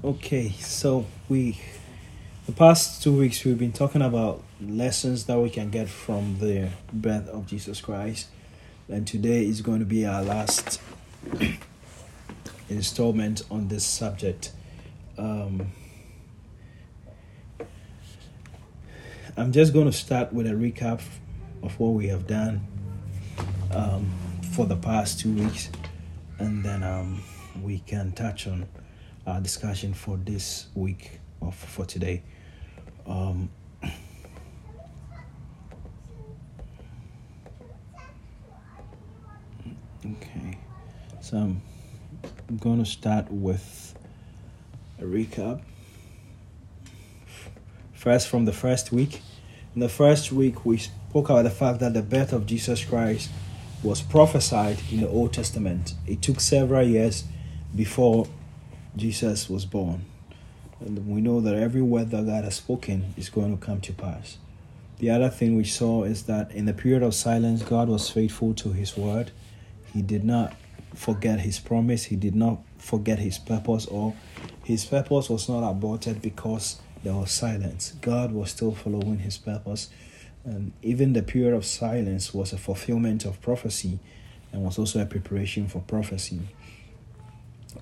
Okay, 0.00 0.50
so 0.58 1.06
we 1.28 1.60
the 2.46 2.52
past 2.52 3.02
two 3.02 3.16
weeks 3.16 3.44
we've 3.44 3.58
been 3.58 3.72
talking 3.72 4.02
about 4.02 4.42
lessons 4.60 5.26
that 5.26 5.38
we 5.38 5.50
can 5.50 5.70
get 5.70 5.88
from 5.88 6.38
the 6.38 6.70
birth 6.92 7.28
of 7.28 7.46
Jesus 7.46 7.80
Christ, 7.80 8.28
and 8.88 9.06
today 9.06 9.44
is 9.44 9.60
going 9.60 9.78
to 9.78 9.84
be 9.84 10.04
our 10.06 10.22
last 10.22 10.80
installment 12.68 13.42
on 13.50 13.68
this 13.68 13.84
subject. 13.84 14.52
Um, 15.18 15.70
I'm 19.36 19.52
just 19.52 19.72
going 19.72 19.86
to 19.86 19.92
start 19.92 20.32
with 20.32 20.46
a 20.46 20.54
recap 20.54 21.00
of 21.62 21.78
what 21.78 21.90
we 21.90 22.08
have 22.08 22.26
done 22.26 22.66
um, 23.72 24.12
for 24.52 24.66
the 24.66 24.76
past 24.76 25.20
two 25.20 25.32
weeks, 25.32 25.70
and 26.38 26.64
then 26.64 26.82
um, 26.82 27.22
we 27.62 27.80
can 27.80 28.10
touch 28.12 28.48
on 28.48 28.66
our 29.26 29.40
discussion 29.40 29.94
for 29.94 30.16
this 30.16 30.66
week 30.74 31.20
or 31.40 31.52
for 31.52 31.84
today. 31.84 32.22
Um, 33.06 33.50
okay, 40.04 40.58
so 41.20 41.36
I'm 41.36 41.62
going 42.58 42.78
to 42.82 42.90
start 42.90 43.30
with 43.30 43.94
a 44.98 45.04
recap. 45.04 45.62
First, 47.92 48.28
from 48.28 48.44
the 48.44 48.52
first 48.52 48.92
week. 48.92 49.20
In 49.74 49.80
the 49.80 49.88
first 49.88 50.32
week, 50.32 50.66
we 50.66 50.76
spoke 50.78 51.30
about 51.30 51.44
the 51.44 51.50
fact 51.50 51.80
that 51.80 51.94
the 51.94 52.02
birth 52.02 52.32
of 52.32 52.46
Jesus 52.46 52.84
Christ 52.84 53.30
was 53.82 54.02
prophesied 54.02 54.78
in 54.90 55.00
the 55.00 55.08
Old 55.08 55.32
Testament. 55.32 55.94
It 56.06 56.20
took 56.20 56.40
several 56.40 56.86
years 56.86 57.24
before 57.74 58.26
Jesus 58.96 59.48
was 59.48 59.64
born. 59.64 60.04
And 60.80 61.06
we 61.08 61.20
know 61.20 61.40
that 61.40 61.54
every 61.54 61.82
word 61.82 62.10
that 62.10 62.26
God 62.26 62.44
has 62.44 62.56
spoken 62.56 63.14
is 63.16 63.30
going 63.30 63.56
to 63.56 63.64
come 63.64 63.80
to 63.82 63.92
pass. 63.92 64.38
The 64.98 65.10
other 65.10 65.30
thing 65.30 65.56
we 65.56 65.64
saw 65.64 66.04
is 66.04 66.24
that 66.24 66.52
in 66.52 66.66
the 66.66 66.72
period 66.72 67.02
of 67.02 67.14
silence, 67.14 67.62
God 67.62 67.88
was 67.88 68.10
faithful 68.10 68.54
to 68.54 68.72
his 68.72 68.96
word. 68.96 69.30
He 69.92 70.02
did 70.02 70.24
not 70.24 70.54
forget 70.94 71.40
his 71.40 71.58
promise, 71.58 72.04
he 72.04 72.16
did 72.16 72.34
not 72.34 72.58
forget 72.78 73.18
his 73.18 73.38
purpose, 73.38 73.86
or 73.86 74.14
his 74.64 74.84
purpose 74.84 75.28
was 75.28 75.48
not 75.48 75.68
aborted 75.68 76.20
because 76.20 76.80
there 77.02 77.14
was 77.14 77.32
silence. 77.32 77.94
God 78.00 78.32
was 78.32 78.50
still 78.50 78.72
following 78.72 79.18
his 79.18 79.38
purpose. 79.38 79.88
And 80.44 80.72
even 80.82 81.12
the 81.12 81.22
period 81.22 81.54
of 81.54 81.64
silence 81.64 82.34
was 82.34 82.52
a 82.52 82.58
fulfillment 82.58 83.24
of 83.24 83.40
prophecy 83.40 83.98
and 84.52 84.62
was 84.62 84.78
also 84.78 85.00
a 85.00 85.06
preparation 85.06 85.68
for 85.68 85.80
prophecy. 85.80 86.40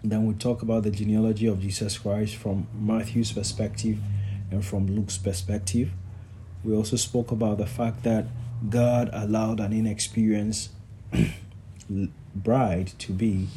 Then 0.02 0.24
we 0.24 0.34
talk 0.34 0.62
about 0.62 0.84
the 0.84 0.90
genealogy 0.90 1.46
of 1.46 1.60
Jesus 1.60 1.98
Christ 1.98 2.36
from 2.36 2.66
Matthew's 2.74 3.32
perspective 3.32 3.98
and 4.50 4.64
from 4.64 4.86
Luke's 4.86 5.18
perspective. 5.18 5.90
We 6.64 6.74
also 6.74 6.96
spoke 6.96 7.30
about 7.30 7.58
the 7.58 7.66
fact 7.66 8.02
that 8.04 8.26
God 8.68 9.10
allowed 9.12 9.60
an 9.60 9.72
inexperienced 9.72 10.70
bride 12.34 12.92
to 12.98 13.12
be 13.12 13.48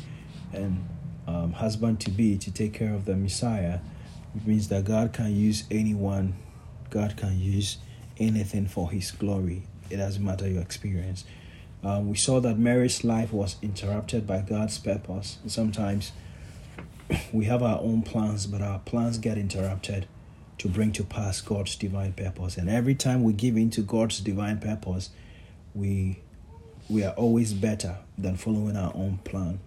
and 0.52 0.88
um, 1.28 1.54
husband 1.54 2.00
to 2.02 2.12
be 2.12 2.38
to 2.38 2.52
take 2.52 2.74
care 2.74 2.94
of 2.94 3.06
the 3.06 3.16
Messiah. 3.16 3.80
It 4.36 4.46
means 4.46 4.68
that 4.68 4.86
God 4.86 5.14
can 5.14 5.36
use 5.36 5.64
anyone, 5.72 6.36
God 6.90 7.16
can 7.18 7.40
use 7.40 7.78
anything 8.18 8.68
for 8.68 8.92
His 8.92 9.12
glory. 9.12 9.64
It 9.90 9.98
doesn't 9.98 10.24
matter 10.24 10.48
your 10.48 10.62
experience. 10.62 11.24
Um, 11.84 12.10
we 12.10 12.16
saw 12.16 12.40
that 12.40 12.58
Mary's 12.58 13.04
life 13.04 13.34
was 13.34 13.58
interrupted 13.62 14.26
by 14.26 14.42
God's 14.42 14.78
purpose. 14.78 15.38
Sometimes 15.48 16.14
we 17.34 17.46
have 17.46 17.64
our 17.64 17.80
own 17.80 18.02
plans, 18.02 18.48
but 18.48 18.62
our 18.62 18.80
plans 18.80 19.18
get 19.18 19.38
interrupted 19.38 20.08
to 20.60 20.68
bring 20.70 20.92
to 20.94 21.04
pass 21.04 21.42
God's 21.42 21.76
divine 21.76 22.14
purpose. 22.14 22.58
And 22.58 22.70
every 22.70 22.96
time 22.96 23.24
we 23.24 23.34
give 23.34 23.58
in 23.58 23.70
to 23.72 23.82
God's 23.82 24.20
divine 24.20 24.60
purpose, 24.60 25.10
we 25.74 26.20
we 26.90 27.04
are 27.04 27.14
always 27.14 27.54
better 27.54 27.98
than 28.18 28.36
following 28.36 28.76
our 28.76 28.94
own 28.94 29.20
plan. 29.24 29.60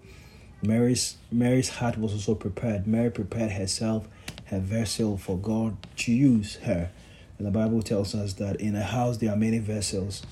Mary's 0.62 1.16
Mary's 1.30 1.68
heart 1.68 1.98
was 1.98 2.12
also 2.12 2.34
prepared. 2.34 2.86
Mary 2.86 3.10
prepared 3.10 3.52
herself, 3.52 4.08
her 4.46 4.60
vessel 4.60 5.16
for 5.16 5.36
God 5.36 5.76
to 5.96 6.12
use 6.12 6.56
her. 6.56 6.90
And 7.38 7.46
the 7.46 7.50
Bible 7.50 7.82
tells 7.82 8.14
us 8.14 8.34
that 8.34 8.60
in 8.60 8.74
a 8.74 8.82
house 8.82 9.18
there 9.18 9.30
are 9.30 9.36
many 9.36 9.58
vessels, 9.58 10.24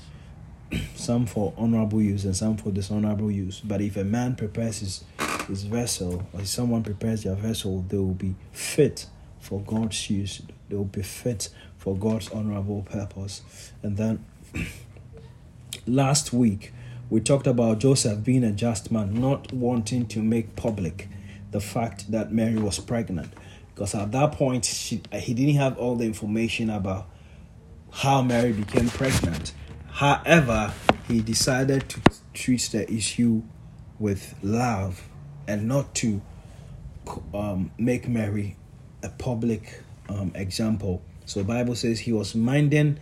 some 0.95 1.27
for 1.27 1.53
honorable 1.57 2.01
use 2.01 2.25
and 2.25 2.37
some 2.37 2.57
for 2.57 2.71
dishonorable 2.71 3.31
use. 3.31 3.61
But 3.61 3.81
if 3.81 3.97
a 3.97 4.05
man 4.05 4.37
prepares 4.37 4.81
his 4.81 5.05
his 5.47 5.65
vessel, 5.65 6.27
or 6.33 6.41
if 6.41 6.49
someone 6.49 6.83
prepares 6.83 7.23
their 7.23 7.35
vessel, 7.35 7.85
they 7.89 7.97
will 7.97 8.15
be 8.15 8.35
fit 8.53 9.07
for 9.41 9.61
God's 9.61 10.09
use. 10.11 10.43
They 10.69 10.77
will 10.77 10.85
be 10.85 11.03
fit 11.03 11.51
for 11.79 11.97
God's 11.97 12.31
honorable 12.31 12.83
purpose. 12.83 13.43
And 13.83 13.97
then 13.97 14.25
last 15.87 16.33
week, 16.33 16.73
we 17.11 17.21
talked 17.21 17.47
about 17.47 17.79
Joseph 17.79 18.25
being 18.25 18.45
a 18.45 18.53
just 18.53 18.91
man, 18.91 19.15
not 19.15 19.53
wanting 19.53 20.07
to 20.09 20.21
make 20.21 20.57
public 20.57 21.09
the 21.51 21.61
fact 21.61 22.11
that 22.11 22.33
Mary 22.33 22.57
was 22.57 22.79
pregnant. 22.79 23.33
Because 23.75 23.95
at 23.95 24.13
that 24.13 24.33
point, 24.33 24.65
she, 24.65 25.03
he 25.13 25.35
didn't 25.35 25.57
have 25.57 25.77
all 25.79 25.97
the 25.97 26.05
information 26.05 26.71
about 26.71 27.09
how 27.91 28.23
Mary 28.23 28.53
became 28.53 28.89
pregnant. 28.89 29.53
However, 29.91 30.73
he 31.07 31.21
decided 31.21 31.89
to 31.91 32.01
treat 32.33 32.69
the 32.73 32.91
issue 32.93 33.43
with 33.99 34.35
love 34.43 35.09
and 35.47 35.69
not 35.69 35.95
to 35.97 36.21
um, 37.33 37.71
make 37.79 38.09
Mary 38.09 38.57
a 39.03 39.09
public 39.09 39.83
um, 40.09 40.33
example. 40.35 41.03
So 41.27 41.41
the 41.41 41.47
Bible 41.47 41.75
says 41.75 42.01
he 42.01 42.13
was 42.13 42.35
minding 42.35 42.99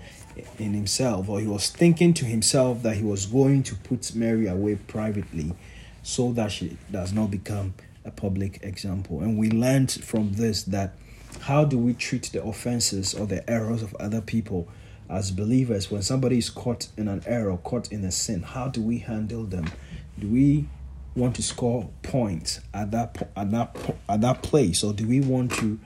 in 0.59 0.75
himself, 0.75 1.29
or 1.29 1.41
he 1.41 1.47
was 1.47 1.71
thinking 1.71 2.15
to 2.15 2.25
himself 2.25 2.83
that 2.83 2.97
he 2.97 3.03
was 3.03 3.27
going 3.27 3.63
to 3.65 3.75
put 3.75 4.15
Mary 4.15 4.47
away 4.47 4.77
privately 4.77 5.55
so 6.03 6.33
that 6.33 6.53
she 6.53 6.77
does 6.91 7.13
not 7.13 7.31
become 7.31 7.75
a 8.05 8.11
public 8.11 8.61
example. 8.63 9.21
And 9.21 9.39
we 9.39 9.51
learned 9.51 9.93
from 9.93 10.33
this 10.33 10.65
that 10.65 10.95
how 11.43 11.65
do 11.65 11.79
we 11.79 11.95
treat 11.95 12.31
the 12.33 12.43
offenses 12.43 13.15
or 13.15 13.27
the 13.27 13.49
errors 13.51 13.83
of 13.83 13.95
other 13.97 14.21
people 14.21 14.69
as 15.09 15.31
believers 15.31 15.91
when 15.91 16.03
somebody 16.03 16.39
is 16.39 16.51
caught 16.51 16.89
in 16.97 17.09
an 17.09 17.23
error, 17.27 17.57
caught 17.59 17.91
in 17.93 18.05
a 18.05 18.11
sin? 18.11 18.43
How 18.43 18.69
do 18.69 18.83
we 18.83 18.99
handle 18.99 19.45
them? 19.45 19.71
Do 20.19 20.29
we 20.29 20.69
want 21.15 21.37
to 21.37 21.43
score 21.43 21.91
points 22.03 22.61
at 22.73 22.91
that 22.93 23.31
at 23.37 23.51
that 23.51 23.77
at 24.09 24.21
that 24.21 24.43
place, 24.43 24.83
or 24.83 24.93
do 24.93 25.07
we 25.07 25.21
want 25.21 25.53
to 25.53 25.79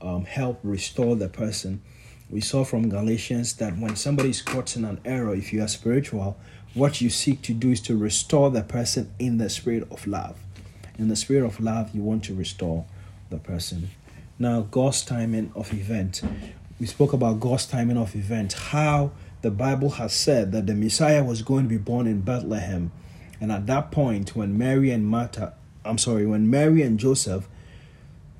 um, 0.00 0.24
help 0.24 0.60
restore 0.62 1.16
the 1.16 1.28
person? 1.28 1.82
We 2.28 2.40
saw 2.40 2.64
from 2.64 2.88
Galatians 2.88 3.54
that 3.54 3.76
when 3.76 3.96
somebody 3.96 4.30
is 4.30 4.40
caught 4.40 4.76
in 4.76 4.84
an 4.84 5.00
error, 5.04 5.34
if 5.34 5.52
you 5.52 5.62
are 5.62 5.68
spiritual, 5.68 6.36
what 6.74 7.00
you 7.00 7.10
seek 7.10 7.42
to 7.42 7.52
do 7.52 7.72
is 7.72 7.80
to 7.82 7.96
restore 7.96 8.50
the 8.50 8.62
person 8.62 9.12
in 9.18 9.38
the 9.38 9.50
spirit 9.50 9.88
of 9.90 10.06
love. 10.06 10.36
In 10.96 11.08
the 11.08 11.16
spirit 11.16 11.44
of 11.44 11.58
love, 11.58 11.92
you 11.92 12.02
want 12.02 12.22
to 12.24 12.34
restore 12.34 12.84
the 13.30 13.38
person. 13.38 13.90
Now, 14.38 14.60
God's 14.60 15.04
timing 15.04 15.50
of 15.56 15.72
event. 15.74 16.22
We 16.78 16.86
spoke 16.86 17.12
about 17.12 17.40
God's 17.40 17.66
timing 17.66 17.96
of 17.96 18.14
event, 18.14 18.52
how 18.52 19.10
the 19.42 19.50
Bible 19.50 19.90
has 19.90 20.12
said 20.12 20.52
that 20.52 20.66
the 20.66 20.74
Messiah 20.74 21.24
was 21.24 21.42
going 21.42 21.64
to 21.64 21.68
be 21.68 21.78
born 21.78 22.06
in 22.06 22.20
Bethlehem 22.20 22.92
and 23.40 23.50
at 23.50 23.66
that 23.66 23.90
point, 23.90 24.36
when 24.36 24.56
Mary 24.58 24.90
and 24.90 25.06
Martha, 25.06 25.54
I'm 25.84 25.98
sorry, 25.98 26.26
when 26.26 26.50
Mary 26.50 26.82
and 26.82 26.98
Joseph 26.98 27.48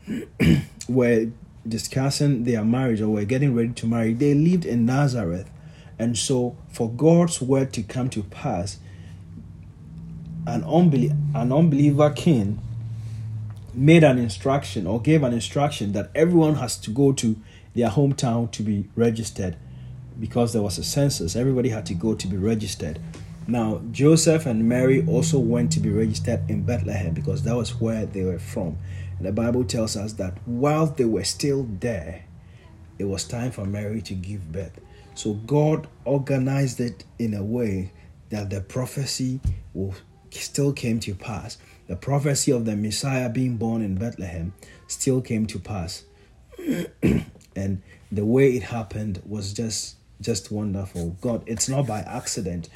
were 0.88 1.28
discussing 1.66 2.44
their 2.44 2.64
marriage 2.64 3.00
or 3.00 3.08
were 3.08 3.24
getting 3.24 3.54
ready 3.54 3.72
to 3.72 3.86
marry, 3.86 4.12
they 4.12 4.34
lived 4.34 4.66
in 4.66 4.84
Nazareth. 4.84 5.50
And 5.98 6.16
so, 6.16 6.56
for 6.70 6.90
God's 6.90 7.40
word 7.40 7.72
to 7.74 7.82
come 7.82 8.10
to 8.10 8.22
pass, 8.22 8.78
an, 10.46 10.62
unbelie- 10.62 11.16
an 11.34 11.52
unbeliever 11.52 12.10
king 12.10 12.60
made 13.72 14.02
an 14.02 14.18
instruction 14.18 14.86
or 14.86 15.00
gave 15.00 15.22
an 15.22 15.32
instruction 15.32 15.92
that 15.92 16.10
everyone 16.14 16.56
has 16.56 16.76
to 16.78 16.90
go 16.90 17.12
to 17.12 17.36
their 17.74 17.88
hometown 17.88 18.50
to 18.50 18.62
be 18.62 18.88
registered 18.96 19.56
because 20.18 20.52
there 20.52 20.62
was 20.62 20.76
a 20.78 20.84
census. 20.84 21.36
Everybody 21.36 21.68
had 21.70 21.86
to 21.86 21.94
go 21.94 22.14
to 22.14 22.26
be 22.26 22.36
registered. 22.36 22.98
Now, 23.46 23.80
Joseph 23.90 24.46
and 24.46 24.68
Mary 24.68 25.04
also 25.06 25.38
went 25.38 25.72
to 25.72 25.80
be 25.80 25.90
registered 25.90 26.48
in 26.48 26.62
Bethlehem 26.62 27.14
because 27.14 27.42
that 27.42 27.56
was 27.56 27.80
where 27.80 28.06
they 28.06 28.24
were 28.24 28.38
from. 28.38 28.78
And 29.18 29.26
the 29.26 29.32
Bible 29.32 29.64
tells 29.64 29.96
us 29.96 30.12
that 30.14 30.38
while 30.46 30.86
they 30.86 31.04
were 31.04 31.24
still 31.24 31.66
there, 31.80 32.24
it 32.98 33.04
was 33.04 33.24
time 33.24 33.50
for 33.50 33.64
Mary 33.64 34.02
to 34.02 34.14
give 34.14 34.52
birth. 34.52 34.78
So 35.14 35.34
God 35.34 35.88
organized 36.04 36.80
it 36.80 37.04
in 37.18 37.34
a 37.34 37.42
way 37.42 37.92
that 38.30 38.50
the 38.50 38.60
prophecy 38.60 39.40
will 39.74 39.94
still 40.30 40.72
came 40.72 41.00
to 41.00 41.14
pass. 41.14 41.58
The 41.88 41.96
prophecy 41.96 42.52
of 42.52 42.64
the 42.64 42.76
Messiah 42.76 43.28
being 43.28 43.56
born 43.56 43.82
in 43.82 43.96
Bethlehem 43.96 44.54
still 44.86 45.20
came 45.20 45.46
to 45.46 45.58
pass. 45.58 46.04
and 47.56 47.82
the 48.12 48.24
way 48.24 48.56
it 48.56 48.62
happened 48.62 49.22
was 49.26 49.52
just 49.52 49.96
just 50.20 50.50
wonderful. 50.50 51.16
God, 51.20 51.42
it's 51.46 51.68
not 51.68 51.86
by 51.86 52.00
accident 52.00 52.68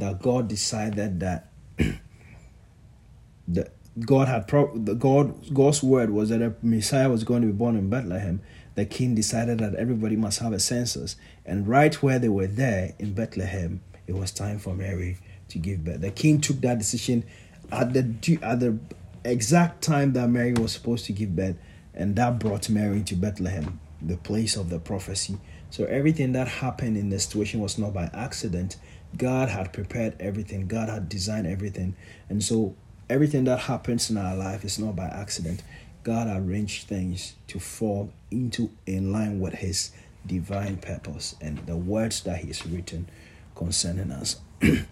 that 0.00 0.20
God 0.20 0.48
decided 0.48 1.20
that 1.20 1.50
the 3.48 3.70
God 3.98 4.28
had 4.28 4.46
pro- 4.48 4.76
the 4.76 4.94
God 4.94 5.52
God's 5.52 5.82
word 5.82 6.10
was 6.10 6.28
that 6.30 6.42
a 6.42 6.54
Messiah 6.62 7.10
was 7.10 7.24
going 7.24 7.42
to 7.42 7.46
be 7.48 7.52
born 7.52 7.76
in 7.76 7.90
Bethlehem. 7.90 8.40
The 8.74 8.84
king 8.84 9.14
decided 9.14 9.58
that 9.58 9.74
everybody 9.74 10.16
must 10.16 10.38
have 10.38 10.52
a 10.52 10.60
census, 10.60 11.16
and 11.44 11.66
right 11.66 11.94
where 12.02 12.18
they 12.18 12.28
were 12.28 12.46
there 12.46 12.94
in 12.98 13.14
Bethlehem, 13.14 13.82
it 14.06 14.14
was 14.14 14.30
time 14.30 14.58
for 14.58 14.74
Mary 14.74 15.18
to 15.48 15.58
give 15.58 15.84
birth. 15.84 16.00
The 16.00 16.10
king 16.10 16.40
took 16.40 16.60
that 16.60 16.78
decision 16.78 17.24
at 17.72 17.92
the 17.92 18.38
at 18.42 18.60
the 18.60 18.78
exact 19.24 19.82
time 19.82 20.12
that 20.14 20.28
Mary 20.28 20.52
was 20.52 20.72
supposed 20.72 21.04
to 21.06 21.12
give 21.12 21.34
birth, 21.36 21.56
and 21.94 22.16
that 22.16 22.38
brought 22.38 22.70
Mary 22.70 23.02
to 23.02 23.16
Bethlehem, 23.16 23.80
the 24.00 24.16
place 24.16 24.56
of 24.56 24.70
the 24.70 24.78
prophecy. 24.78 25.38
So 25.70 25.84
everything 25.84 26.32
that 26.32 26.48
happened 26.48 26.96
in 26.96 27.10
the 27.10 27.18
situation 27.18 27.60
was 27.60 27.78
not 27.78 27.92
by 27.92 28.10
accident. 28.12 28.76
God 29.16 29.48
had 29.48 29.72
prepared 29.72 30.14
everything. 30.20 30.66
God 30.66 30.88
had 30.88 31.08
designed 31.08 31.46
everything, 31.46 31.96
and 32.28 32.42
so 32.42 32.74
everything 33.08 33.44
that 33.44 33.60
happens 33.60 34.10
in 34.10 34.16
our 34.16 34.36
life 34.36 34.64
is 34.64 34.78
not 34.78 34.96
by 34.96 35.06
accident. 35.06 35.62
God 36.02 36.28
arranged 36.28 36.88
things 36.88 37.34
to 37.48 37.58
fall 37.58 38.10
into 38.30 38.70
in 38.86 39.12
line 39.12 39.40
with 39.40 39.54
His 39.54 39.90
divine 40.26 40.78
purpose 40.78 41.34
and 41.40 41.58
the 41.66 41.76
words 41.76 42.22
that 42.22 42.38
He's 42.38 42.64
written 42.66 43.08
concerning 43.54 44.10
us. 44.10 44.40
and 44.60 44.86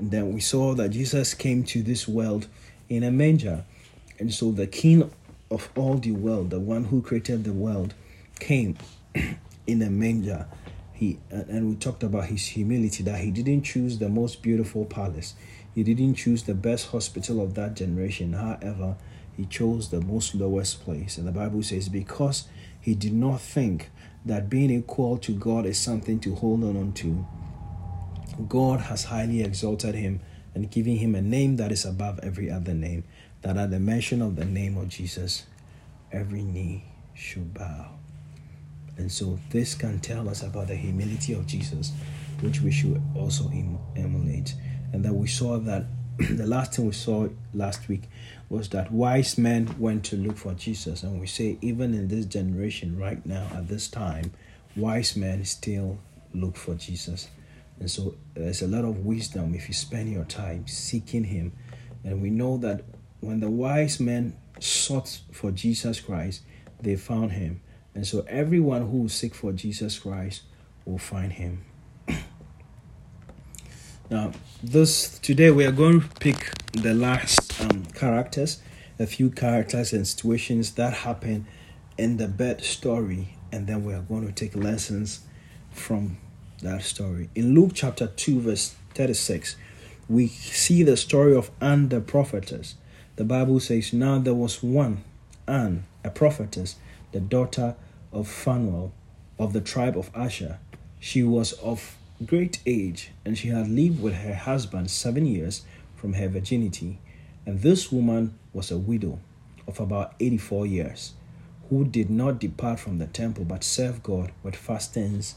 then 0.00 0.32
we 0.32 0.40
saw 0.40 0.74
that 0.74 0.90
Jesus 0.90 1.34
came 1.34 1.62
to 1.64 1.82
this 1.82 2.08
world 2.08 2.48
in 2.88 3.02
a 3.02 3.10
manger, 3.10 3.64
and 4.18 4.32
so 4.32 4.50
the 4.50 4.66
King 4.66 5.10
of 5.50 5.68
all 5.76 5.94
the 5.94 6.12
world, 6.12 6.50
the 6.50 6.60
one 6.60 6.84
who 6.84 7.02
created 7.02 7.44
the 7.44 7.52
world, 7.52 7.94
came 8.40 8.76
in 9.66 9.82
a 9.82 9.90
manger. 9.90 10.46
He 10.98 11.18
and 11.30 11.68
we 11.68 11.76
talked 11.76 12.02
about 12.02 12.26
his 12.26 12.44
humility 12.44 13.04
that 13.04 13.20
he 13.20 13.30
didn't 13.30 13.62
choose 13.62 13.98
the 13.98 14.08
most 14.08 14.42
beautiful 14.42 14.84
palace 14.84 15.34
he 15.78 15.84
didn't 15.84 16.14
choose 16.14 16.42
the 16.42 16.54
best 16.54 16.88
hospital 16.88 17.40
of 17.40 17.54
that 17.54 17.74
generation. 17.74 18.32
However, 18.32 18.96
he 19.36 19.44
chose 19.46 19.90
the 19.90 20.00
most 20.00 20.34
lowest 20.34 20.82
place. 20.82 21.18
And 21.18 21.28
the 21.28 21.30
Bible 21.30 21.62
says, 21.62 21.88
because 21.88 22.48
he 22.80 22.96
did 22.96 23.12
not 23.12 23.40
think 23.40 23.90
that 24.24 24.50
being 24.50 24.72
equal 24.72 25.18
to 25.18 25.32
God 25.32 25.66
is 25.66 25.78
something 25.78 26.18
to 26.20 26.34
hold 26.34 26.64
on 26.64 26.92
to, 26.94 27.24
God 28.48 28.80
has 28.80 29.04
highly 29.04 29.40
exalted 29.42 29.94
him 29.94 30.20
and 30.52 30.68
given 30.68 30.96
him 30.96 31.14
a 31.14 31.22
name 31.22 31.58
that 31.58 31.70
is 31.70 31.84
above 31.84 32.18
every 32.24 32.50
other 32.50 32.74
name, 32.74 33.04
that 33.42 33.56
at 33.56 33.70
the 33.70 33.78
mention 33.78 34.20
of 34.20 34.34
the 34.34 34.44
name 34.44 34.76
of 34.76 34.88
Jesus, 34.88 35.46
every 36.10 36.42
knee 36.42 36.86
should 37.14 37.54
bow. 37.54 37.97
And 38.98 39.10
so 39.10 39.38
this 39.50 39.74
can 39.74 40.00
tell 40.00 40.28
us 40.28 40.42
about 40.42 40.68
the 40.68 40.76
humility 40.76 41.32
of 41.32 41.46
Jesus, 41.46 41.92
which 42.40 42.60
we 42.60 42.70
should 42.70 43.00
also 43.14 43.50
emulate 43.96 44.54
and 44.92 45.04
that 45.04 45.12
we 45.12 45.26
saw 45.26 45.58
that 45.58 45.84
the 46.18 46.46
last 46.46 46.74
thing 46.74 46.86
we 46.86 46.92
saw 46.92 47.28
last 47.54 47.88
week 47.88 48.04
was 48.48 48.68
that 48.70 48.90
wise 48.90 49.38
men 49.38 49.74
went 49.78 50.04
to 50.06 50.16
look 50.16 50.36
for 50.36 50.54
Jesus. 50.54 51.02
And 51.02 51.20
we 51.20 51.26
say, 51.26 51.58
even 51.60 51.94
in 51.94 52.08
this 52.08 52.24
generation, 52.24 52.98
right 52.98 53.24
now, 53.26 53.46
at 53.54 53.68
this 53.68 53.88
time, 53.88 54.32
wise 54.74 55.16
men 55.16 55.44
still 55.44 55.98
look 56.34 56.56
for 56.56 56.74
Jesus. 56.74 57.28
And 57.78 57.90
so 57.90 58.16
there's 58.34 58.62
a 58.62 58.66
lot 58.66 58.84
of 58.84 59.04
wisdom 59.04 59.54
if 59.54 59.68
you 59.68 59.74
spend 59.74 60.10
your 60.10 60.24
time 60.24 60.66
seeking 60.66 61.24
Him. 61.24 61.52
And 62.02 62.22
we 62.22 62.30
know 62.30 62.56
that 62.58 62.82
when 63.20 63.40
the 63.40 63.50
wise 63.50 64.00
men 64.00 64.36
sought 64.58 65.20
for 65.30 65.50
Jesus 65.50 66.00
Christ, 66.00 66.42
they 66.80 66.96
found 66.96 67.32
Him. 67.32 67.60
And 67.94 68.06
so 68.06 68.24
everyone 68.28 68.88
who 68.88 68.98
will 69.02 69.08
seek 69.08 69.34
for 69.34 69.52
Jesus 69.52 69.98
Christ 69.98 70.42
will 70.84 70.98
find 70.98 71.32
Him. 71.32 71.64
Now, 74.10 74.32
this 74.62 75.18
today 75.18 75.50
we 75.50 75.66
are 75.66 75.72
going 75.72 76.00
to 76.00 76.08
pick 76.18 76.50
the 76.72 76.94
last 76.94 77.60
um, 77.60 77.84
characters, 77.94 78.62
a 78.98 79.06
few 79.06 79.28
characters 79.28 79.92
and 79.92 80.06
situations 80.08 80.72
that 80.72 80.94
happen 80.94 81.46
in 81.98 82.16
the 82.16 82.26
bed 82.26 82.64
story, 82.64 83.36
and 83.52 83.66
then 83.66 83.84
we 83.84 83.92
are 83.92 84.00
going 84.00 84.26
to 84.26 84.32
take 84.32 84.56
lessons 84.56 85.26
from 85.70 86.16
that 86.62 86.82
story. 86.82 87.28
In 87.34 87.54
Luke 87.54 87.72
chapter 87.74 88.06
2, 88.06 88.40
verse 88.40 88.74
36, 88.94 89.56
we 90.08 90.28
see 90.28 90.82
the 90.82 90.96
story 90.96 91.36
of 91.36 91.50
Anna 91.60 91.88
the 91.88 92.00
prophetess. 92.00 92.76
The 93.16 93.24
Bible 93.24 93.60
says, 93.60 93.92
Now 93.92 94.18
there 94.18 94.34
was 94.34 94.62
one, 94.62 95.04
Anna, 95.46 95.82
a 96.02 96.10
prophetess, 96.10 96.76
the 97.12 97.20
daughter 97.20 97.76
of 98.12 98.28
Phanuel 98.28 98.92
of 99.38 99.52
the 99.52 99.60
tribe 99.60 99.96
of 99.96 100.10
Asher. 100.14 100.58
She 100.98 101.22
was 101.22 101.52
of 101.54 101.96
great 102.24 102.58
age, 102.66 103.10
and 103.24 103.38
she 103.38 103.48
had 103.48 103.68
lived 103.68 104.02
with 104.02 104.14
her 104.14 104.34
husband 104.34 104.90
seven 104.90 105.26
years 105.26 105.62
from 105.94 106.14
her 106.14 106.28
virginity. 106.28 106.98
And 107.46 107.62
this 107.62 107.92
woman 107.92 108.38
was 108.52 108.70
a 108.70 108.78
widow 108.78 109.20
of 109.66 109.78
about 109.80 110.14
84 110.18 110.66
years, 110.66 111.12
who 111.68 111.84
did 111.84 112.10
not 112.10 112.40
depart 112.40 112.80
from 112.80 112.98
the 112.98 113.06
temple 113.06 113.44
but 113.44 113.62
served 113.62 114.02
God 114.02 114.32
with 114.42 114.56
fastings 114.56 115.36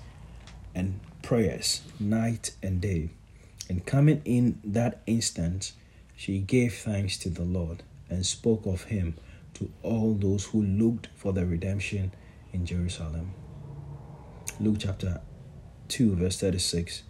and 0.73 0.99
prayers 1.21 1.81
night 1.99 2.55
and 2.63 2.81
day. 2.81 3.09
And 3.69 3.85
coming 3.85 4.21
in 4.25 4.59
that 4.63 5.01
instant, 5.05 5.73
she 6.15 6.39
gave 6.39 6.73
thanks 6.73 7.17
to 7.19 7.29
the 7.29 7.43
Lord 7.43 7.83
and 8.09 8.25
spoke 8.25 8.65
of 8.65 8.85
him 8.85 9.15
to 9.61 9.71
all 9.83 10.15
those 10.15 10.45
who 10.45 10.63
looked 10.63 11.07
for 11.15 11.33
the 11.33 11.45
redemption 11.45 12.11
in 12.51 12.65
Jerusalem. 12.65 13.31
Luke 14.59 14.77
chapter 14.79 15.21
2, 15.89 16.15
verse 16.15 16.39
36 16.39 17.03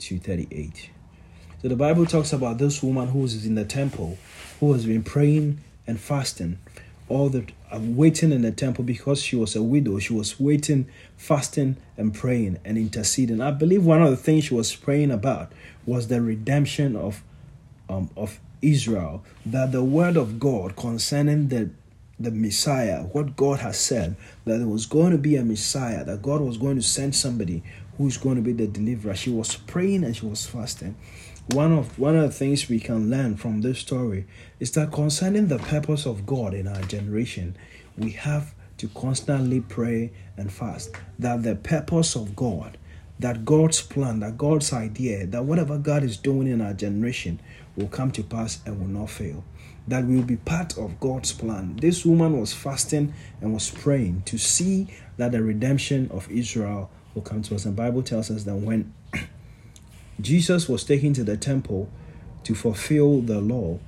to 0.00 0.18
38. 0.18 0.90
So 1.62 1.68
the 1.68 1.76
Bible 1.76 2.04
talks 2.04 2.34
about 2.34 2.58
this 2.58 2.82
woman 2.82 3.08
who 3.08 3.24
is 3.24 3.46
in 3.46 3.54
the 3.54 3.64
temple, 3.64 4.18
who 4.60 4.74
has 4.74 4.84
been 4.84 5.02
praying 5.02 5.60
and 5.86 5.98
fasting, 5.98 6.58
all 7.08 7.30
the 7.30 7.46
uh, 7.72 7.78
waiting 7.80 8.32
in 8.32 8.42
the 8.42 8.52
temple 8.52 8.84
because 8.84 9.22
she 9.22 9.36
was 9.36 9.56
a 9.56 9.62
widow. 9.62 9.98
She 9.98 10.12
was 10.12 10.38
waiting, 10.38 10.86
fasting, 11.16 11.76
and 11.96 12.14
praying 12.14 12.58
and 12.66 12.76
interceding. 12.76 13.40
I 13.40 13.50
believe 13.50 13.84
one 13.84 14.02
of 14.02 14.10
the 14.10 14.16
things 14.16 14.44
she 14.44 14.54
was 14.54 14.74
praying 14.74 15.10
about 15.10 15.52
was 15.86 16.08
the 16.08 16.20
redemption 16.20 16.96
of 16.96 17.22
um, 17.88 18.10
of 18.14 18.40
Israel. 18.60 19.22
That 19.46 19.72
the 19.72 19.84
word 19.84 20.16
of 20.18 20.38
God 20.38 20.76
concerning 20.76 21.48
the 21.48 21.70
the 22.18 22.30
Messiah, 22.30 23.02
what 23.02 23.36
God 23.36 23.60
has 23.60 23.78
said, 23.78 24.16
that 24.44 24.58
there 24.58 24.68
was 24.68 24.86
going 24.86 25.12
to 25.12 25.18
be 25.18 25.36
a 25.36 25.44
Messiah, 25.44 26.04
that 26.04 26.22
God 26.22 26.40
was 26.40 26.56
going 26.56 26.76
to 26.76 26.82
send 26.82 27.14
somebody 27.14 27.62
who's 27.98 28.16
going 28.16 28.36
to 28.36 28.42
be 28.42 28.52
the 28.52 28.66
deliverer. 28.66 29.14
She 29.14 29.30
was 29.30 29.56
praying 29.56 30.04
and 30.04 30.16
she 30.16 30.26
was 30.26 30.46
fasting. 30.46 30.96
One 31.48 31.72
of 31.72 31.98
one 31.98 32.16
of 32.16 32.22
the 32.22 32.30
things 32.30 32.68
we 32.68 32.80
can 32.80 33.10
learn 33.10 33.36
from 33.36 33.60
this 33.60 33.78
story 33.78 34.26
is 34.60 34.72
that 34.72 34.92
concerning 34.92 35.48
the 35.48 35.58
purpose 35.58 36.06
of 36.06 36.24
God 36.24 36.54
in 36.54 36.66
our 36.66 36.80
generation, 36.82 37.56
we 37.98 38.12
have 38.12 38.54
to 38.78 38.88
constantly 38.88 39.60
pray 39.60 40.12
and 40.36 40.52
fast. 40.52 40.96
That 41.18 41.42
the 41.42 41.54
purpose 41.54 42.16
of 42.16 42.34
God, 42.34 42.78
that 43.18 43.44
God's 43.44 43.82
plan, 43.82 44.20
that 44.20 44.38
God's 44.38 44.72
idea, 44.72 45.26
that 45.26 45.44
whatever 45.44 45.78
God 45.78 46.02
is 46.02 46.16
doing 46.16 46.48
in 46.48 46.60
our 46.60 46.72
generation 46.72 47.40
will 47.76 47.88
come 47.88 48.10
to 48.12 48.22
pass 48.22 48.60
and 48.64 48.80
will 48.80 48.88
not 48.88 49.10
fail. 49.10 49.44
That 49.86 50.06
will 50.06 50.22
be 50.22 50.36
part 50.36 50.78
of 50.78 50.98
God's 50.98 51.32
plan. 51.32 51.76
This 51.76 52.06
woman 52.06 52.40
was 52.40 52.54
fasting 52.54 53.12
and 53.40 53.52
was 53.52 53.70
praying 53.70 54.22
to 54.26 54.38
see 54.38 54.88
that 55.18 55.32
the 55.32 55.42
redemption 55.42 56.10
of 56.10 56.30
Israel 56.30 56.90
will 57.14 57.22
come 57.22 57.42
to 57.42 57.54
us. 57.54 57.64
And 57.64 57.76
the 57.76 57.82
Bible 57.82 58.02
tells 58.02 58.30
us 58.30 58.44
that 58.44 58.54
when 58.54 58.94
Jesus 60.20 60.68
was 60.68 60.84
taken 60.84 61.12
to 61.14 61.24
the 61.24 61.36
temple 61.36 61.90
to 62.44 62.54
fulfill 62.54 63.20
the 63.20 63.40
law, 63.40 63.78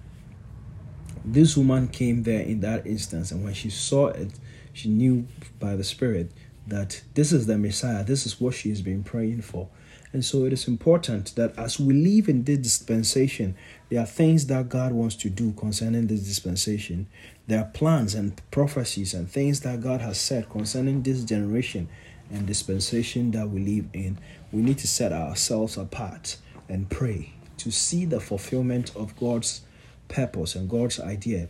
this 1.25 1.57
woman 1.57 1.89
came 1.89 2.23
there 2.23 2.43
in 2.43 2.61
that 2.61 2.87
instance, 2.87 3.33
and 3.33 3.43
when 3.43 3.53
she 3.53 3.69
saw 3.69 4.09
it, 4.09 4.31
she 4.73 4.89
knew 4.89 5.27
by 5.59 5.75
the 5.75 5.83
Spirit 5.83 6.31
that 6.67 7.03
this 7.15 7.33
is 7.33 7.47
the 7.47 7.59
Messiah, 7.59 8.05
this 8.05 8.27
is 8.27 8.41
what 8.41 8.55
she 8.55 8.69
has 8.69 8.81
been 8.81 9.03
praying 9.03 9.43
for. 9.43 9.69
And 10.13 10.25
so 10.25 10.45
it 10.45 10.53
is 10.53 10.69
important 10.69 11.35
that 11.35 11.57
as 11.59 11.81
we 11.81 11.95
live 11.95 12.29
in 12.29 12.45
this 12.45 12.59
dispensation, 12.59 13.57
there 13.89 14.01
are 14.01 14.07
things 14.07 14.47
that 14.47 14.69
God 14.69 14.93
wants 14.93 15.15
to 15.17 15.31
do 15.31 15.53
concerning 15.53 16.07
this 16.07 16.23
dispensation. 16.23 17.07
There 17.47 17.61
are 17.61 17.71
plans 17.73 18.15
and 18.15 18.41
prophecies 18.51 19.15
and 19.15 19.31
things 19.31 19.61
that 19.61 19.81
God 19.81 20.01
has 20.01 20.19
said 20.19 20.51
concerning 20.51 21.03
this 21.03 21.25
generation 21.25 21.89
and 22.31 22.47
dispensation 22.47 23.31
that 23.33 23.49
we 23.49 23.61
live 23.61 23.87
in, 23.93 24.19
we 24.53 24.63
need 24.63 24.79
to 24.79 24.87
set 24.89 25.13
ourselves 25.13 25.77
apart 25.77 26.37
and 26.69 26.91
pray 26.91 27.33
to 27.59 27.71
see 27.71 28.05
the 28.05 28.21
fulfillment 28.21 28.95
of 28.97 29.17
God's 29.17 29.63
purpose 30.09 30.55
and 30.55 30.69
God's 30.69 31.01
idea 31.01 31.49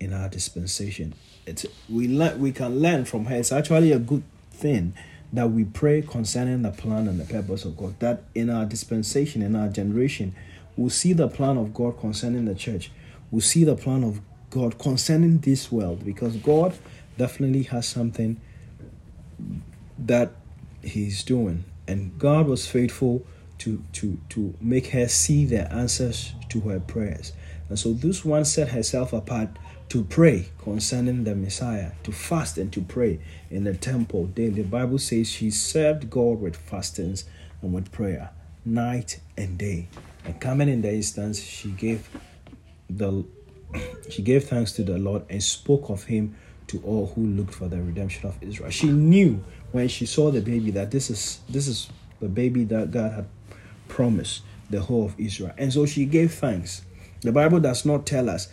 in 0.00 0.12
our 0.12 0.28
dispensation. 0.28 1.14
It's 1.46 1.66
we 1.88 2.08
learn 2.08 2.38
we 2.40 2.52
can 2.52 2.80
learn 2.80 3.04
from 3.04 3.26
her. 3.26 3.36
It's 3.36 3.52
actually 3.52 3.92
a 3.92 3.98
good 3.98 4.22
thing 4.50 4.94
that 5.32 5.50
we 5.50 5.64
pray 5.64 6.02
concerning 6.02 6.62
the 6.62 6.70
plan 6.70 7.08
and 7.08 7.18
the 7.18 7.24
purpose 7.24 7.64
of 7.64 7.76
God. 7.76 7.98
That 8.00 8.22
in 8.34 8.50
our 8.50 8.64
dispensation, 8.64 9.42
in 9.42 9.56
our 9.56 9.68
generation, 9.68 10.34
we'll 10.76 10.90
see 10.90 11.12
the 11.12 11.28
plan 11.28 11.56
of 11.56 11.74
God 11.74 11.98
concerning 11.98 12.44
the 12.44 12.54
church. 12.54 12.90
We'll 13.30 13.40
see 13.40 13.64
the 13.64 13.76
plan 13.76 14.04
of 14.04 14.20
God 14.50 14.78
concerning 14.78 15.38
this 15.38 15.72
world 15.72 16.04
because 16.04 16.36
God 16.36 16.76
definitely 17.18 17.64
has 17.64 17.86
something 17.86 18.40
that 19.98 20.32
he's 20.82 21.22
doing. 21.24 21.64
And 21.86 22.18
God 22.18 22.46
was 22.46 22.66
faithful 22.66 23.26
to, 23.58 23.82
to, 23.94 24.18
to 24.30 24.54
make 24.60 24.88
her 24.88 25.08
see 25.08 25.44
the 25.44 25.70
answers 25.72 26.32
to 26.50 26.60
her 26.62 26.80
prayers. 26.80 27.32
And 27.68 27.78
so 27.78 27.92
this 27.92 28.24
one 28.24 28.44
set 28.44 28.68
herself 28.68 29.12
apart 29.12 29.50
to 29.88 30.04
pray 30.04 30.48
concerning 30.58 31.24
the 31.24 31.34
Messiah, 31.34 31.92
to 32.02 32.12
fast 32.12 32.58
and 32.58 32.72
to 32.72 32.80
pray 32.80 33.20
in 33.50 33.64
the 33.64 33.74
temple 33.74 34.26
daily. 34.26 34.62
The 34.62 34.68
Bible 34.68 34.98
says 34.98 35.30
she 35.30 35.50
served 35.50 36.10
God 36.10 36.40
with 36.40 36.56
fastings 36.56 37.24
and 37.62 37.72
with 37.72 37.92
prayer, 37.92 38.30
night 38.64 39.20
and 39.36 39.58
day. 39.58 39.88
And 40.24 40.40
coming 40.40 40.68
in 40.68 40.82
the 40.82 40.92
instance, 40.92 41.40
she 41.40 41.70
gave 41.70 42.08
the 42.88 43.24
she 44.10 44.22
gave 44.22 44.44
thanks 44.44 44.72
to 44.72 44.84
the 44.84 44.98
Lord 44.98 45.24
and 45.28 45.42
spoke 45.42 45.90
of 45.90 46.04
him 46.04 46.36
to 46.68 46.80
all 46.84 47.06
who 47.08 47.26
looked 47.26 47.54
for 47.54 47.68
the 47.68 47.80
redemption 47.82 48.28
of 48.28 48.40
Israel. 48.40 48.70
She 48.70 48.88
knew 48.88 49.42
when 49.72 49.88
she 49.88 50.06
saw 50.06 50.30
the 50.30 50.40
baby 50.40 50.70
that 50.72 50.90
this 50.90 51.10
is 51.10 51.40
this 51.48 51.66
is 51.66 51.88
the 52.20 52.28
baby 52.28 52.64
that 52.64 52.90
God 52.90 53.12
had 53.12 53.26
promised 53.88 54.42
the 54.70 54.80
whole 54.80 55.06
of 55.06 55.14
Israel. 55.18 55.52
And 55.58 55.72
so 55.72 55.86
she 55.86 56.04
gave 56.04 56.32
thanks. 56.32 56.82
The 57.20 57.32
Bible 57.32 57.60
does 57.60 57.84
not 57.84 58.06
tell 58.06 58.30
us 58.30 58.48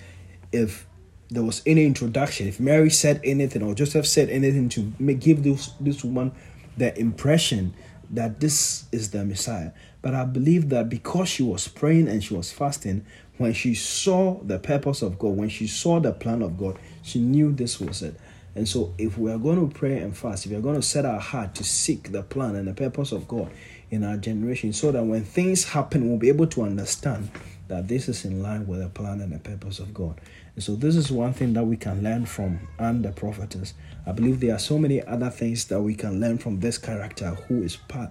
if 0.51 0.87
there 1.29 1.43
was 1.43 1.61
any 1.65 1.85
introduction, 1.85 2.47
if 2.47 2.59
Mary 2.59 2.89
said 2.89 3.21
anything 3.23 3.61
or 3.63 3.73
Joseph 3.73 4.05
said 4.05 4.29
anything 4.29 4.67
to 4.69 4.81
give 5.13 5.43
this, 5.43 5.67
this 5.79 6.03
woman 6.03 6.33
the 6.77 6.97
impression 6.99 7.73
that 8.11 8.39
this 8.39 8.85
is 8.91 9.11
the 9.11 9.25
Messiah. 9.25 9.71
But 10.01 10.13
I 10.13 10.25
believe 10.25 10.69
that 10.69 10.89
because 10.89 11.29
she 11.29 11.43
was 11.43 11.67
praying 11.67 12.07
and 12.07 12.23
she 12.23 12.33
was 12.33 12.51
fasting, 12.51 13.05
when 13.37 13.53
she 13.53 13.73
saw 13.73 14.39
the 14.43 14.59
purpose 14.59 15.01
of 15.01 15.17
God, 15.17 15.35
when 15.35 15.49
she 15.49 15.67
saw 15.67 15.99
the 15.99 16.11
plan 16.11 16.41
of 16.41 16.57
God, 16.57 16.77
she 17.01 17.19
knew 17.19 17.51
this 17.51 17.79
was 17.79 18.01
it. 18.01 18.15
And 18.53 18.67
so, 18.67 18.93
if 18.97 19.17
we 19.17 19.31
are 19.31 19.37
going 19.37 19.67
to 19.67 19.73
pray 19.73 19.99
and 19.99 20.15
fast, 20.15 20.45
if 20.45 20.51
we 20.51 20.57
are 20.57 20.61
going 20.61 20.75
to 20.75 20.81
set 20.81 21.05
our 21.05 21.19
heart 21.19 21.55
to 21.55 21.63
seek 21.63 22.11
the 22.11 22.21
plan 22.21 22.55
and 22.55 22.67
the 22.67 22.73
purpose 22.73 23.13
of 23.13 23.27
God 23.27 23.49
in 23.89 24.03
our 24.03 24.17
generation, 24.17 24.73
so 24.73 24.91
that 24.91 25.03
when 25.03 25.23
things 25.23 25.63
happen, 25.63 26.09
we'll 26.09 26.17
be 26.17 26.27
able 26.27 26.47
to 26.47 26.63
understand 26.63 27.31
that 27.69 27.87
this 27.87 28.09
is 28.09 28.25
in 28.25 28.43
line 28.43 28.67
with 28.67 28.79
the 28.79 28.89
plan 28.89 29.21
and 29.21 29.31
the 29.31 29.39
purpose 29.39 29.79
of 29.79 29.93
God. 29.93 30.19
And 30.55 30.63
so, 30.63 30.75
this 30.75 30.97
is 30.97 31.09
one 31.09 31.31
thing 31.31 31.53
that 31.53 31.63
we 31.63 31.77
can 31.77 32.03
learn 32.03 32.25
from 32.25 32.67
and 32.77 33.05
the 33.05 33.13
prophetess. 33.13 33.73
I 34.05 34.11
believe 34.11 34.39
there 34.39 34.55
are 34.55 34.59
so 34.59 34.77
many 34.77 35.03
other 35.03 35.29
things 35.29 35.65
that 35.65 35.81
we 35.81 35.95
can 35.95 36.19
learn 36.19 36.37
from 36.37 36.59
this 36.59 36.77
character 36.77 37.31
who 37.47 37.61
is 37.61 37.75
part 37.75 38.09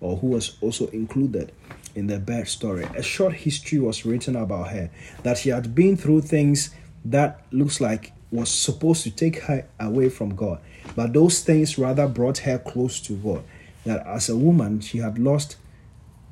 or 0.00 0.16
who 0.16 0.28
was 0.28 0.56
also 0.60 0.86
included 0.88 1.52
in 1.94 2.06
the 2.06 2.18
birth 2.18 2.48
story. 2.48 2.84
A 2.96 3.02
short 3.02 3.34
history 3.34 3.78
was 3.78 4.04
written 4.04 4.36
about 4.36 4.68
her 4.68 4.90
that 5.22 5.38
she 5.38 5.50
had 5.50 5.74
been 5.74 5.96
through 5.96 6.22
things 6.22 6.74
that 7.04 7.44
looks 7.50 7.80
like 7.80 8.12
was 8.30 8.50
supposed 8.50 9.02
to 9.02 9.10
take 9.10 9.40
her 9.42 9.68
away 9.78 10.08
from 10.08 10.34
God, 10.34 10.60
but 10.96 11.12
those 11.12 11.42
things 11.42 11.76
rather 11.76 12.08
brought 12.08 12.38
her 12.38 12.58
close 12.58 13.00
to 13.00 13.16
God. 13.16 13.44
That 13.84 14.06
as 14.06 14.28
a 14.28 14.36
woman, 14.36 14.80
she 14.80 14.98
had 14.98 15.18
lost 15.18 15.56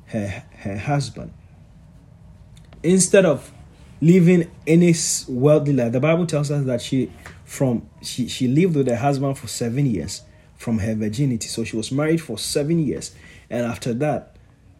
her, 0.07 0.43
her 0.57 0.77
husband. 0.77 1.33
Instead 2.81 3.25
of 3.25 3.51
living 4.01 4.49
any 4.65 4.95
worldly 5.27 5.73
life, 5.73 5.91
the 5.91 5.99
Bible 5.99 6.25
tells 6.25 6.49
us 6.49 6.65
that 6.65 6.81
she 6.81 7.11
from 7.51 7.85
she, 8.01 8.29
she 8.29 8.47
lived 8.47 8.77
with 8.77 8.87
her 8.87 8.95
husband 8.95 9.37
for 9.37 9.47
seven 9.47 9.85
years 9.85 10.21
from 10.55 10.79
her 10.79 10.95
virginity. 10.95 11.49
So 11.49 11.65
she 11.65 11.75
was 11.75 11.91
married 11.91 12.21
for 12.21 12.37
seven 12.37 12.79
years. 12.79 13.13
And 13.49 13.65
after 13.65 13.93
that, 13.95 14.37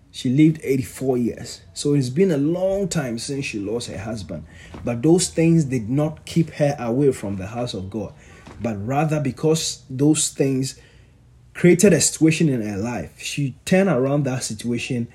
she 0.10 0.30
lived 0.30 0.62
84 0.63 1.18
years. 1.18 1.62
So 1.74 1.96
it's 1.96 2.08
been 2.08 2.32
a 2.32 2.38
long 2.38 2.88
time 2.88 3.20
since 3.20 3.44
she 3.44 3.60
lost 3.60 3.90
her 3.90 3.98
husband. 3.98 4.46
But 4.86 5.01
those 5.01 5.28
things 5.28 5.66
did 5.66 5.90
not 5.90 6.25
keep 6.25 6.50
her 6.51 6.78
away 6.80 7.12
from 7.12 7.36
the 7.36 7.48
house 7.48 7.74
of 7.74 7.90
God, 7.90 8.13
but 8.62 8.78
rather 8.88 9.20
because 9.20 9.84
those 9.90 10.30
things 10.30 10.80
created 11.54 11.92
a 11.92 12.00
situation 12.00 12.48
in 12.48 12.62
her 12.62 12.78
life, 12.78 13.20
she 13.20 13.56
turned 13.66 13.90
around 13.90 14.24
that 14.24 14.46
situation 14.46 15.10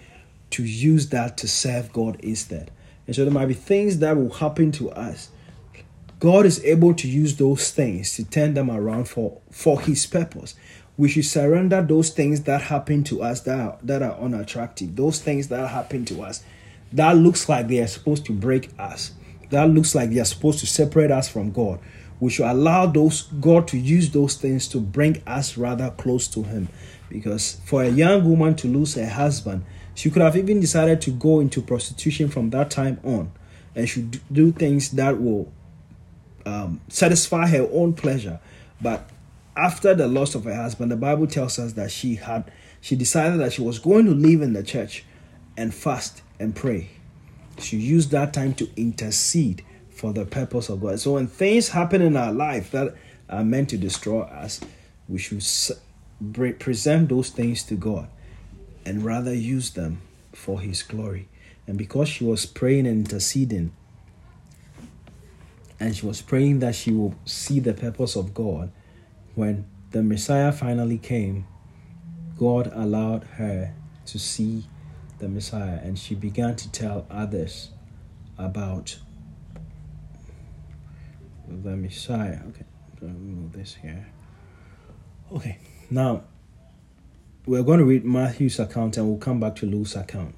to 0.51 0.63
use 0.63 1.09
that 1.09 1.39
to 1.39 1.49
serve 1.49 1.91
God 1.95 2.21
instead. 2.21 2.71
And 3.07 3.17
so 3.17 3.25
there 3.25 3.33
might 3.33 3.47
be 3.47 3.55
things 3.55 4.01
that 4.01 4.15
will 4.15 4.35
happen 4.35 4.73
to 4.73 4.91
us. 4.91 5.31
God 6.19 6.47
is 6.47 6.65
able 6.65 6.95
to 6.95 7.09
use 7.09 7.37
those 7.37 7.71
things 7.71 8.15
to 8.15 8.25
turn 8.25 8.55
them 8.55 8.71
around 8.71 9.09
for, 9.09 9.41
for 9.51 9.81
his 9.81 10.07
purpose. 10.07 10.55
We 10.97 11.11
should 11.11 11.27
surrender 11.27 11.83
those 11.83 12.11
things 12.11 12.43
that 12.43 12.63
happen 12.63 13.05
to 13.05 13.23
us 13.23 13.41
that 13.43 13.59
are, 13.59 13.79
that 13.83 14.03
are 14.03 14.19
unattractive. 14.19 14.97
Those 14.97 15.21
things 15.21 15.49
that 15.49 15.69
happen 15.69 16.05
to 16.07 16.23
us 16.23 16.43
that 16.93 17.17
looks 17.17 17.49
like 17.49 17.69
they 17.69 17.81
are 17.81 17.87
supposed 17.87 18.25
to 18.27 18.33
break 18.33 18.71
us 18.79 19.13
that 19.51 19.69
looks 19.71 19.95
like 19.95 20.11
they 20.11 20.21
are 20.21 20.25
supposed 20.25 20.59
to 20.61 20.67
separate 20.67 21.11
us 21.11 21.29
from 21.29 21.53
god. 21.53 21.79
We 22.19 22.31
should 22.31 22.47
allow 22.47 22.87
those 22.87 23.23
god 23.41 23.69
to 23.69 23.79
use 23.79 24.11
those 24.11 24.37
things 24.37 24.69
to 24.69 24.81
bring 24.81 25.23
us 25.27 25.57
rather 25.57 25.91
close 25.91 26.27
to 26.29 26.43
him. 26.43 26.69
Because 27.09 27.61
for 27.65 27.83
a 27.83 27.89
young 27.89 28.29
woman 28.29 28.57
to 28.57 28.69
lose 28.69 28.95
her 28.95 29.09
husband 29.09 29.65
she 29.95 30.11
could 30.11 30.21
have 30.21 30.37
even 30.37 30.61
decided 30.61 31.01
to 31.01 31.11
go 31.11 31.41
into 31.41 31.63
prostitution 31.63 32.29
from 32.29 32.51
that 32.51 32.71
time 32.71 33.01
on 33.03 33.33
and 33.75 33.89
should 33.89 34.21
do 34.31 34.53
things 34.53 34.91
that 34.91 35.21
will 35.21 35.51
um, 36.47 36.81
satisfy 36.88 37.47
her 37.49 37.69
own 37.73 37.93
pleasure 37.93 38.41
but 38.81 39.09
after 39.57 39.95
the 39.95 40.07
loss 40.07 40.35
of 40.35 40.45
her 40.45 40.55
husband, 40.55 40.91
the 40.91 40.97
Bible 40.97 41.26
tells 41.26 41.59
us 41.59 41.73
that 41.75 41.91
she 41.91 42.17
had 42.17 42.50
she 42.81 42.95
decided 42.95 43.41
that 43.41 43.53
she 43.53 43.62
was 43.62 43.79
going 43.79 44.05
to 44.05 44.12
live 44.12 44.43
in 44.43 44.53
the 44.53 44.62
church 44.62 45.05
and 45.57 45.75
fast 45.75 46.23
and 46.38 46.55
pray. 46.55 46.91
She 47.59 47.79
used 47.79 48.11
that 48.11 48.35
time 48.35 48.55
to 48.55 48.69
intercede 48.76 49.65
for 49.91 50.12
the 50.12 50.26
purpose 50.26 50.69
of 50.69 50.83
God. 50.83 51.00
So 51.00 51.15
when 51.15 51.26
things 51.26 51.71
happen 51.71 52.03
in 52.03 52.17
our 52.17 52.33
life 52.33 52.71
that 52.73 52.95
are 53.31 53.43
meant 53.43 53.71
to 53.71 53.79
destroy 53.79 54.21
us, 54.21 54.61
we 55.09 55.19
should 55.19 55.43
present 56.61 57.09
those 57.09 57.31
things 57.31 57.62
to 57.65 57.75
God 57.75 58.09
and 58.85 59.05
rather 59.05 59.35
use 59.35 59.71
them 59.71 60.03
for 60.33 60.61
His 60.61 60.83
glory. 60.83 61.29
And 61.67 61.79
because 61.79 62.09
she 62.09 62.25
was 62.25 62.45
praying 62.45 62.87
and 62.87 63.07
interceding, 63.07 63.73
and 65.78 65.95
she 65.95 66.06
was 66.06 66.23
praying 66.23 66.61
that 66.61 66.75
she 66.75 66.92
will 66.92 67.14
see 67.25 67.61
the 67.61 67.75
purpose 67.75 68.16
of 68.16 68.33
God, 68.33 68.71
when 69.35 69.66
the 69.90 70.02
Messiah 70.02 70.52
finally 70.52 70.99
came, 70.99 71.47
God 72.38 72.71
allowed 72.75 73.25
her 73.25 73.75
to 74.06 74.18
see 74.18 74.64
the 75.18 75.28
Messiah 75.28 75.80
and 75.83 75.99
she 75.99 76.14
began 76.14 76.56
to 76.56 76.71
tell 76.71 77.06
others 77.11 77.71
about 78.38 78.99
the 81.49 81.76
Messiah. 81.76 82.40
Okay, 82.49 82.64
move 83.00 83.52
this 83.52 83.75
here. 83.75 84.06
Okay, 85.33 85.59
now 85.90 86.25
we're 87.47 87.62
going 87.62 87.78
to 87.78 87.85
read 87.85 88.04
Matthew's 88.04 88.59
account 88.59 88.97
and 88.97 89.09
we'll 89.09 89.18
come 89.18 89.40
back 89.40 89.56
to 89.56 89.66
Luke's 89.66 89.97
account. 89.97 90.35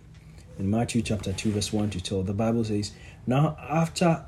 In 0.59 0.71
Matthew 0.71 1.02
chapter 1.02 1.33
2, 1.33 1.52
verse 1.52 1.73
1 1.73 1.90
to 1.90 2.02
12, 2.02 2.26
the 2.26 2.35
Bible 2.35 2.64
says, 2.64 2.92
Now 3.26 3.57
after 3.61 4.25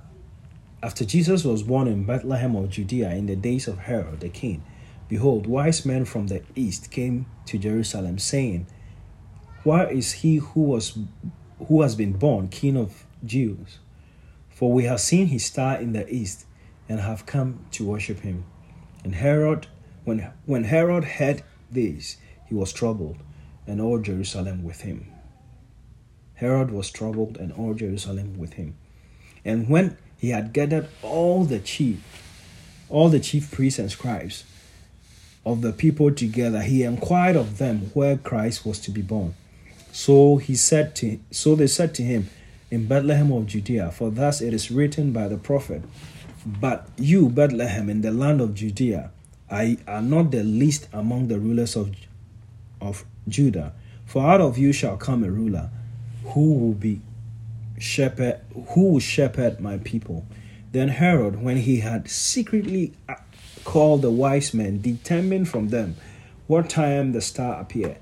after 0.83 1.05
Jesus 1.05 1.45
was 1.45 1.63
born 1.63 1.87
in 1.89 2.05
Bethlehem 2.05 2.57
of 2.57 2.71
Judea 2.71 3.11
in 3.13 3.27
the 3.27 3.37
days 3.37 3.69
of 3.69 3.79
Herod 3.79 4.21
the 4.21 4.31
king, 4.31 4.63
behold, 5.09 5.47
wise 5.47 5.85
men 5.85 6.05
from 6.07 6.29
the 6.29 6.43
east 6.55 6.91
came 6.91 7.27
to 7.47 7.59
Jerusalem, 7.59 8.19
saying, 8.19 8.67
Where 9.63 9.91
is 9.91 10.13
he 10.13 10.37
who 10.37 10.63
was 10.63 10.99
who 11.69 11.83
has 11.83 11.95
been 11.95 12.15
born 12.15 12.49
king 12.49 12.77
of 12.77 13.05
Jews? 13.25 13.79
For 14.49 14.73
we 14.73 14.85
have 14.85 15.01
seen 15.01 15.27
his 15.27 15.45
star 15.45 15.77
in 15.77 15.93
the 15.93 16.09
east 16.13 16.47
and 16.89 17.01
have 17.01 17.27
come 17.27 17.67
to 17.73 17.87
worship 17.87 18.21
him. 18.21 18.45
And 19.05 19.15
Herod, 19.15 19.67
when 20.05 20.31
when 20.47 20.65
Herod 20.65 21.05
heard 21.05 21.43
this, 21.71 22.17
he 22.47 22.55
was 22.55 22.73
troubled, 22.73 23.19
and 23.67 23.81
all 23.81 23.99
Jerusalem 23.99 24.65
with 24.65 24.81
him. 24.81 25.13
Herod 26.35 26.71
was 26.71 26.91
troubled, 26.91 27.37
and 27.37 27.53
all 27.53 27.75
Jerusalem 27.75 28.39
with 28.39 28.55
him. 28.55 28.77
And 29.45 29.69
when 29.69 29.99
he 30.21 30.31
had 30.31 30.53
gathered 30.53 30.87
all 31.03 31.45
the 31.45 31.59
chief, 31.59 31.99
all 32.91 33.09
the 33.09 33.19
chief 33.19 33.51
priests 33.51 33.79
and 33.79 33.91
scribes 33.91 34.45
of 35.47 35.63
the 35.63 35.73
people 35.73 36.13
together. 36.13 36.61
He 36.61 36.83
inquired 36.83 37.37
of 37.37 37.57
them 37.57 37.91
where 37.95 38.19
Christ 38.19 38.67
was 38.67 38.79
to 38.81 38.91
be 38.91 39.01
born. 39.01 39.35
So 39.93 40.37
he 40.37 40.55
said 40.57 40.95
to 40.97 41.19
so 41.31 41.55
they 41.55 41.67
said 41.67 41.95
to 41.95 42.03
him, 42.03 42.29
In 42.71 42.87
Bethlehem 42.87 43.33
of 43.33 43.47
Judea, 43.47 43.93
for 43.93 44.11
thus 44.11 44.43
it 44.43 44.53
is 44.53 44.71
written 44.71 45.11
by 45.13 45.27
the 45.27 45.39
prophet, 45.39 45.83
But 46.45 46.87
you, 46.99 47.31
Bethlehem, 47.31 47.89
in 47.89 48.03
the 48.03 48.13
land 48.13 48.43
of 48.43 48.55
Judea, 48.55 49.11
I 49.51 49.79
are 49.89 50.03
not 50.03 50.31
the 50.33 50.45
least 50.45 50.87
among 50.93 51.29
the 51.29 51.41
rulers 51.41 51.77
of, 51.77 51.97
of 52.81 53.07
Judah, 53.27 53.73
for 54.05 54.23
out 54.23 54.43
of 54.43 54.59
you 54.59 54.73
shall 54.73 54.99
come 54.99 55.25
a 55.25 55.31
ruler 55.31 55.71
who 56.25 56.53
will 56.53 56.75
be 56.75 57.01
shepherd 57.81 58.41
who 58.71 58.93
will 58.93 59.01
shepherd 59.01 59.61
my 59.61 59.79
people. 59.79 60.27
Then 60.73 60.89
Herod, 60.89 61.43
when 61.43 61.57
he 61.57 61.81
had 61.81 62.09
secretly 62.09 62.93
uh, 63.09 63.17
called 63.65 64.03
the 64.03 64.11
wise 64.11 64.55
men, 64.55 64.81
determined 64.81 65.49
from 65.49 65.69
them 65.69 65.97
what 66.47 66.69
time 66.69 67.13
the 67.13 67.21
star 67.21 67.61
appeared, 67.61 67.99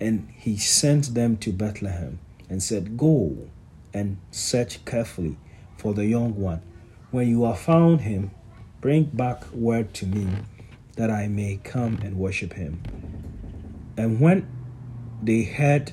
and 0.00 0.28
he 0.36 0.56
sent 0.56 1.14
them 1.14 1.36
to 1.38 1.52
Bethlehem 1.52 2.18
and 2.48 2.62
said, 2.62 2.96
Go 2.96 3.48
and 3.92 4.18
search 4.30 4.84
carefully 4.84 5.36
for 5.76 5.94
the 5.94 6.06
young 6.06 6.36
one. 6.36 6.62
When 7.10 7.28
you 7.28 7.44
have 7.44 7.60
found 7.60 8.02
him, 8.02 8.30
bring 8.80 9.04
back 9.04 9.50
word 9.52 9.94
to 9.94 10.06
me 10.06 10.28
that 10.96 11.10
I 11.10 11.28
may 11.28 11.60
come 11.62 11.98
and 12.02 12.18
worship 12.18 12.52
him. 12.52 12.82
And 13.96 14.20
when 14.20 14.48
they 15.22 15.44
heard 15.44 15.92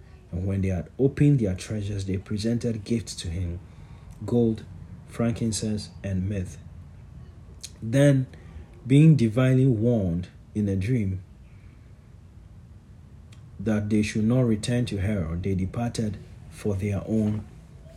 And 0.31 0.45
when 0.45 0.61
they 0.61 0.69
had 0.69 0.89
opened 0.97 1.39
their 1.39 1.55
treasures, 1.55 2.05
they 2.05 2.17
presented 2.17 2.83
gifts 2.83 3.15
to 3.15 3.27
him 3.27 3.59
gold, 4.25 4.63
frankincense, 5.07 5.89
and 6.03 6.29
myrrh. 6.29 6.45
Then, 7.81 8.27
being 8.85 9.15
divinely 9.15 9.65
warned 9.65 10.27
in 10.53 10.69
a 10.69 10.75
dream 10.75 11.21
that 13.59 13.89
they 13.89 14.01
should 14.01 14.23
not 14.23 14.45
return 14.45 14.85
to 14.85 14.97
Herod, 14.97 15.43
they 15.43 15.55
departed 15.55 16.17
for 16.49 16.75
their 16.75 17.03
own 17.07 17.45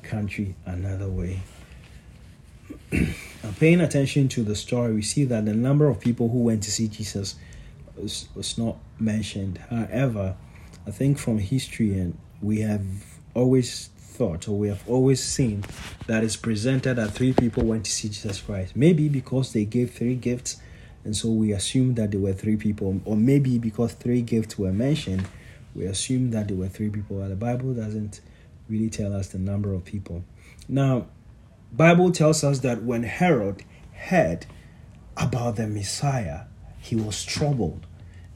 country 0.02 0.54
another 0.66 1.08
way. 1.08 1.40
and 2.92 3.56
paying 3.58 3.80
attention 3.80 4.28
to 4.28 4.42
the 4.42 4.54
story, 4.54 4.94
we 4.94 5.02
see 5.02 5.24
that 5.24 5.44
the 5.44 5.54
number 5.54 5.88
of 5.88 6.00
people 6.00 6.28
who 6.28 6.38
went 6.38 6.62
to 6.64 6.70
see 6.70 6.88
Jesus 6.88 7.36
was, 7.96 8.28
was 8.34 8.58
not 8.58 8.76
mentioned. 8.98 9.58
However, 9.70 10.36
I 10.86 10.90
think 10.90 11.18
from 11.18 11.38
history 11.38 11.98
and 11.98 12.16
we 12.42 12.60
have 12.60 12.84
always 13.34 13.88
thought 14.14 14.46
or 14.48 14.56
we 14.56 14.68
have 14.68 14.88
always 14.88 15.22
seen 15.22 15.64
that 16.06 16.22
is 16.22 16.36
presented 16.36 16.94
that 16.94 17.10
three 17.10 17.32
people 17.32 17.64
went 17.64 17.84
to 17.84 17.90
see 17.90 18.08
Jesus 18.08 18.40
Christ. 18.40 18.76
Maybe 18.76 19.08
because 19.08 19.52
they 19.52 19.64
gave 19.64 19.92
three 19.92 20.14
gifts, 20.14 20.56
and 21.04 21.16
so 21.16 21.30
we 21.30 21.52
assume 21.52 21.94
that 21.94 22.12
there 22.12 22.20
were 22.20 22.32
three 22.32 22.56
people, 22.56 23.00
or 23.04 23.16
maybe 23.16 23.58
because 23.58 23.92
three 23.94 24.22
gifts 24.22 24.58
were 24.58 24.72
mentioned, 24.72 25.26
we 25.74 25.84
assume 25.84 26.30
that 26.30 26.48
there 26.48 26.56
were 26.56 26.68
three 26.68 26.88
people. 26.90 27.18
But 27.18 27.28
the 27.28 27.36
Bible 27.36 27.74
doesn't 27.74 28.20
really 28.68 28.88
tell 28.88 29.14
us 29.14 29.28
the 29.28 29.38
number 29.38 29.74
of 29.74 29.84
people. 29.84 30.24
Now, 30.68 31.08
Bible 31.72 32.12
tells 32.12 32.44
us 32.44 32.60
that 32.60 32.84
when 32.84 33.02
Herod 33.02 33.64
heard 33.92 34.46
about 35.16 35.56
the 35.56 35.66
Messiah, 35.66 36.42
he 36.78 36.94
was 36.94 37.24
troubled, 37.24 37.86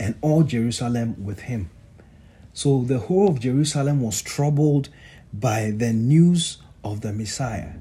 and 0.01 0.17
all 0.21 0.43
Jerusalem 0.43 1.25
with 1.25 1.41
him. 1.43 1.71
So 2.59 2.83
the 2.83 2.99
whole 2.99 3.29
of 3.29 3.39
Jerusalem 3.39 4.01
was 4.01 4.21
troubled 4.21 4.89
by 5.33 5.71
the 5.71 5.93
news 5.93 6.59
of 6.83 7.03
the 7.03 7.13
Messiah. 7.13 7.75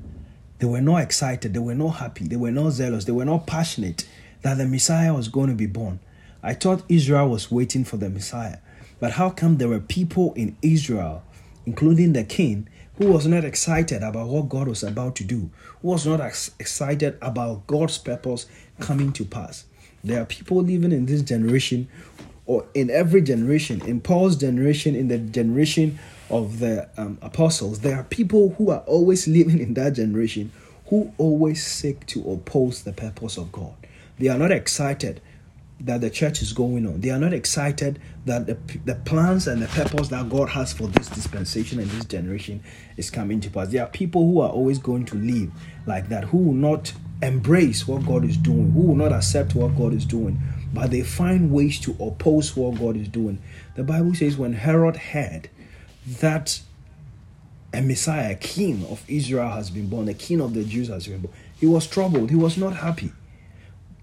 They 0.59 0.67
were 0.67 0.81
not 0.81 1.01
excited, 1.01 1.55
they 1.55 1.59
were 1.59 1.73
not 1.73 1.95
happy, 1.95 2.27
they 2.27 2.35
were 2.35 2.51
not 2.51 2.73
zealous, 2.73 3.05
they 3.05 3.11
were 3.11 3.25
not 3.25 3.47
passionate 3.47 4.07
that 4.43 4.59
the 4.59 4.67
Messiah 4.67 5.15
was 5.15 5.29
going 5.29 5.49
to 5.49 5.55
be 5.55 5.65
born. 5.65 5.99
I 6.43 6.53
thought 6.53 6.83
Israel 6.89 7.27
was 7.27 7.49
waiting 7.49 7.85
for 7.85 7.97
the 7.97 8.07
Messiah. 8.07 8.59
But 8.99 9.13
how 9.13 9.31
come 9.31 9.57
there 9.57 9.67
were 9.67 9.79
people 9.79 10.33
in 10.35 10.55
Israel, 10.61 11.23
including 11.65 12.13
the 12.13 12.23
king, 12.23 12.69
who 12.99 13.07
was 13.07 13.25
not 13.25 13.45
excited 13.45 14.03
about 14.03 14.27
what 14.27 14.47
God 14.47 14.67
was 14.67 14.83
about 14.83 15.15
to 15.15 15.23
do, 15.23 15.49
who 15.81 15.87
was 15.87 16.05
not 16.05 16.19
excited 16.19 17.17
about 17.19 17.65
God's 17.65 17.97
purpose 17.97 18.45
coming 18.79 19.11
to 19.13 19.25
pass? 19.25 19.65
There 20.03 20.21
are 20.21 20.25
people 20.25 20.61
living 20.61 20.91
in 20.91 21.07
this 21.07 21.23
generation 21.23 21.87
or 22.47 22.65
in 22.73 22.89
every 22.89 23.21
generation, 23.21 23.81
in 23.85 24.01
Paul's 24.01 24.37
generation, 24.37 24.95
in 24.95 25.09
the 25.09 25.17
generation 25.17 25.99
of 26.29 26.59
the 26.59 26.89
um, 26.97 27.17
apostles, 27.21 27.81
there 27.81 27.97
are 27.97 28.03
people 28.05 28.55
who 28.57 28.71
are 28.71 28.83
always 28.87 29.27
living 29.27 29.59
in 29.59 29.73
that 29.75 29.93
generation 29.93 30.51
who 30.87 31.13
always 31.17 31.65
seek 31.65 32.05
to 32.07 32.31
oppose 32.31 32.83
the 32.83 32.93
purpose 32.93 33.37
of 33.37 33.51
God. 33.51 33.73
They 34.17 34.29
are 34.29 34.37
not 34.37 34.51
excited 34.51 35.21
that 35.79 36.01
the 36.01 36.09
church 36.09 36.41
is 36.41 36.53
going 36.53 36.87
on. 36.87 37.01
They 37.01 37.09
are 37.11 37.19
not 37.19 37.33
excited 37.33 37.99
that 38.25 38.47
the, 38.47 38.57
the 38.85 38.95
plans 38.95 39.47
and 39.47 39.61
the 39.61 39.67
purpose 39.67 40.07
that 40.07 40.27
God 40.29 40.49
has 40.49 40.73
for 40.73 40.87
this 40.87 41.07
dispensation 41.07 41.79
and 41.79 41.89
this 41.91 42.05
generation 42.05 42.63
is 42.95 43.11
coming 43.11 43.39
to 43.41 43.49
pass. 43.49 43.67
There 43.67 43.83
are 43.83 43.89
people 43.89 44.25
who 44.25 44.39
are 44.39 44.49
always 44.49 44.79
going 44.79 45.05
to 45.05 45.15
live 45.15 45.51
like 45.85 46.09
that, 46.09 46.23
who 46.25 46.37
will 46.37 46.53
not 46.53 46.93
embrace 47.21 47.87
what 47.87 48.05
God 48.05 48.25
is 48.25 48.37
doing, 48.37 48.71
who 48.71 48.81
will 48.81 48.95
not 48.95 49.11
accept 49.11 49.53
what 49.53 49.75
God 49.75 49.93
is 49.93 50.05
doing, 50.05 50.39
but 50.77 50.91
they 50.91 51.01
find 51.01 51.51
ways 51.51 51.79
to 51.79 51.97
oppose 51.99 52.55
what 52.55 52.79
God 52.79 52.95
is 52.95 53.07
doing. 53.07 53.41
The 53.75 53.83
Bible 53.83 54.13
says 54.13 54.37
when 54.37 54.53
Herod 54.53 54.95
heard 54.95 55.49
that 56.19 56.61
a 57.73 57.81
Messiah, 57.81 58.35
king 58.35 58.85
of 58.85 59.03
Israel 59.07 59.49
has 59.49 59.71
been 59.71 59.89
born, 59.89 60.07
a 60.07 60.13
king 60.13 60.39
of 60.39 60.53
the 60.53 60.63
Jews 60.63 60.89
has 60.89 61.07
been 61.07 61.21
born, 61.21 61.33
he 61.59 61.65
was 61.65 61.87
troubled, 61.87 62.29
he 62.29 62.35
was 62.35 62.57
not 62.57 62.75
happy. 62.75 63.11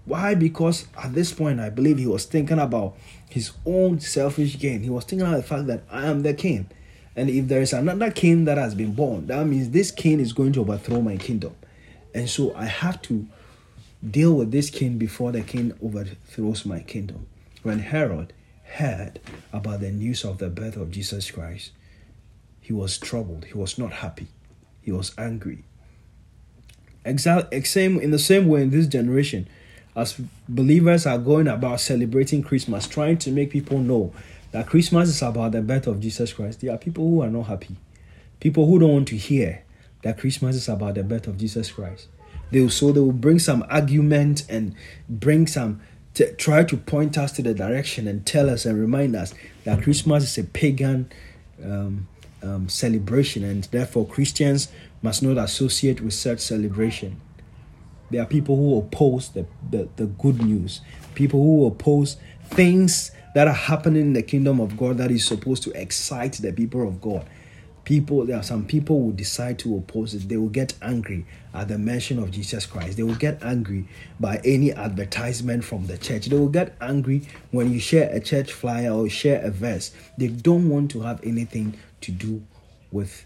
Why? 0.03 0.35
Because 0.35 0.85
at 1.01 1.13
this 1.13 1.31
point, 1.31 1.61
I 1.61 1.69
believe 1.69 1.97
he 1.97 2.07
was 2.07 2.25
thinking 2.25 2.59
about 2.59 2.97
his 3.29 3.53
own 3.65 4.01
selfish 4.01 4.59
gain. 4.59 4.83
He 4.83 4.89
was 4.89 5.05
thinking 5.05 5.25
about 5.25 5.37
the 5.37 5.43
fact 5.43 5.67
that 5.67 5.83
I 5.89 6.07
am 6.07 6.23
the 6.23 6.33
king. 6.33 6.69
And 7.15 7.29
if 7.29 7.47
there 7.47 7.61
is 7.61 7.71
another 7.71 8.11
king 8.11 8.43
that 8.45 8.57
has 8.57 8.75
been 8.75 8.93
born, 8.93 9.27
that 9.27 9.47
means 9.47 9.69
this 9.69 9.91
king 9.91 10.19
is 10.19 10.33
going 10.33 10.51
to 10.51 10.59
overthrow 10.59 10.99
my 10.99 11.15
kingdom. 11.15 11.55
And 12.13 12.29
so 12.29 12.53
I 12.53 12.65
have 12.65 13.01
to 13.03 13.25
deal 14.11 14.33
with 14.33 14.51
this 14.51 14.69
king 14.69 14.97
before 14.97 15.31
the 15.31 15.41
king 15.41 15.73
overthrows 15.81 16.65
my 16.65 16.79
kingdom. 16.81 17.27
When 17.63 17.79
Herod 17.79 18.33
heard 18.63 19.19
about 19.51 19.79
the 19.79 19.91
news 19.91 20.23
of 20.23 20.37
the 20.37 20.49
birth 20.49 20.75
of 20.75 20.91
Jesus 20.91 21.31
Christ, 21.31 21.71
he 22.61 22.73
was 22.73 22.97
troubled. 22.97 23.45
He 23.45 23.53
was 23.53 23.77
not 23.77 23.93
happy. 23.93 24.27
He 24.81 24.91
was 24.91 25.13
angry. 25.17 25.63
In 27.03 27.15
the 27.17 28.19
same 28.19 28.47
way 28.47 28.61
in 28.61 28.69
this 28.71 28.87
generation, 28.87 29.47
as 29.95 30.19
believers 30.49 31.05
are 31.05 31.17
going 31.17 31.47
about 31.47 31.79
celebrating 31.79 32.43
Christmas, 32.43 32.87
trying 32.87 33.17
to 33.19 33.31
make 33.31 33.51
people 33.51 33.77
know 33.77 34.13
that 34.51 34.67
Christmas 34.67 35.09
is 35.09 35.21
about 35.21 35.51
the 35.51 35.61
birth 35.61 35.87
of 35.87 35.99
Jesus 35.99 36.33
Christ, 36.33 36.61
there 36.61 36.73
are 36.73 36.77
people 36.77 37.07
who 37.07 37.21
are 37.21 37.29
not 37.29 37.43
happy. 37.43 37.75
People 38.39 38.65
who 38.67 38.79
don't 38.79 38.93
want 38.93 39.07
to 39.09 39.17
hear 39.17 39.63
that 40.01 40.17
Christmas 40.17 40.55
is 40.55 40.67
about 40.67 40.95
the 40.95 41.03
birth 41.03 41.27
of 41.27 41.37
Jesus 41.37 41.71
Christ. 41.71 42.07
They 42.51 42.61
will, 42.61 42.69
so 42.69 42.91
they 42.91 42.99
will 42.99 43.11
bring 43.11 43.39
some 43.39 43.65
argument 43.69 44.45
and 44.49 44.75
bring 45.09 45.47
some 45.47 45.81
to 46.15 46.33
try 46.35 46.63
to 46.63 46.77
point 46.77 47.17
us 47.17 47.33
to 47.33 47.41
the 47.41 47.53
direction 47.53 48.07
and 48.07 48.25
tell 48.25 48.49
us 48.49 48.65
and 48.65 48.79
remind 48.79 49.15
us 49.15 49.33
that 49.65 49.83
Christmas 49.83 50.23
is 50.23 50.37
a 50.37 50.47
pagan 50.47 51.11
um, 51.63 52.07
um, 52.41 52.69
celebration 52.69 53.43
and 53.43 53.65
therefore 53.65 54.07
Christians 54.07 54.69
must 55.01 55.21
not 55.21 55.37
associate 55.37 56.01
with 56.01 56.13
such 56.13 56.39
celebration. 56.39 57.19
There 58.11 58.21
are 58.21 58.25
people 58.25 58.55
who 58.55 58.77
oppose 58.77 59.29
the, 59.29 59.45
the, 59.69 59.89
the 59.97 60.05
good 60.05 60.41
news, 60.41 60.81
people 61.15 61.41
who 61.41 61.65
oppose 61.65 62.17
things 62.45 63.11
that 63.33 63.47
are 63.47 63.53
happening 63.53 64.01
in 64.01 64.13
the 64.13 64.23
kingdom 64.23 64.61
of 64.61 64.77
God 64.77 64.97
that 64.99 65.11
is 65.11 65.25
supposed 65.25 65.63
to 65.63 65.71
excite 65.71 66.33
the 66.33 66.53
people 66.53 66.87
of 66.87 67.01
God. 67.01 67.25
People, 67.85 68.25
there 68.25 68.37
are 68.37 68.43
some 68.43 68.65
people 68.65 69.01
who 69.01 69.13
decide 69.13 69.59
to 69.59 69.77
oppose 69.77 70.13
it. 70.13 70.27
They 70.27 70.37
will 70.37 70.49
get 70.49 70.73
angry 70.81 71.25
at 71.53 71.67
the 71.67 71.77
mention 71.77 72.19
of 72.19 72.31
Jesus 72.31 72.65
Christ. 72.65 72.97
They 72.97 73.03
will 73.03 73.15
get 73.15 73.41
angry 73.43 73.87
by 74.19 74.41
any 74.43 74.73
advertisement 74.73 75.63
from 75.63 75.85
the 75.85 75.97
church. 75.97 76.25
They 76.25 76.37
will 76.37 76.49
get 76.49 76.75
angry 76.81 77.27
when 77.51 77.71
you 77.71 77.79
share 77.79 78.09
a 78.13 78.19
church 78.19 78.51
flyer 78.51 78.91
or 78.91 79.07
share 79.07 79.41
a 79.41 79.51
verse. 79.51 79.91
They 80.17 80.27
don't 80.27 80.67
want 80.67 80.91
to 80.91 81.01
have 81.01 81.23
anything 81.23 81.77
to 82.01 82.11
do 82.11 82.43
with 82.91 83.25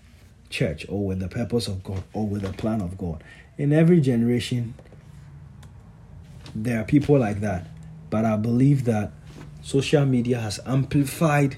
church 0.50 0.86
or 0.90 1.08
with 1.08 1.20
the 1.20 1.28
purpose 1.28 1.68
of 1.68 1.84
God 1.84 2.04
or 2.14 2.28
with 2.28 2.42
the 2.42 2.54
plan 2.54 2.82
of 2.82 2.98
God 2.98 3.24
in 3.60 3.74
every 3.74 4.00
generation, 4.00 4.74
there 6.56 6.80
are 6.80 6.86
people 6.86 7.20
like 7.20 7.42
that. 7.42 7.68
But 8.10 8.26
I 8.26 8.38
believe 8.38 8.86
that 8.86 9.12
social 9.62 10.06
media 10.06 10.40
has 10.40 10.60
amplified 10.66 11.58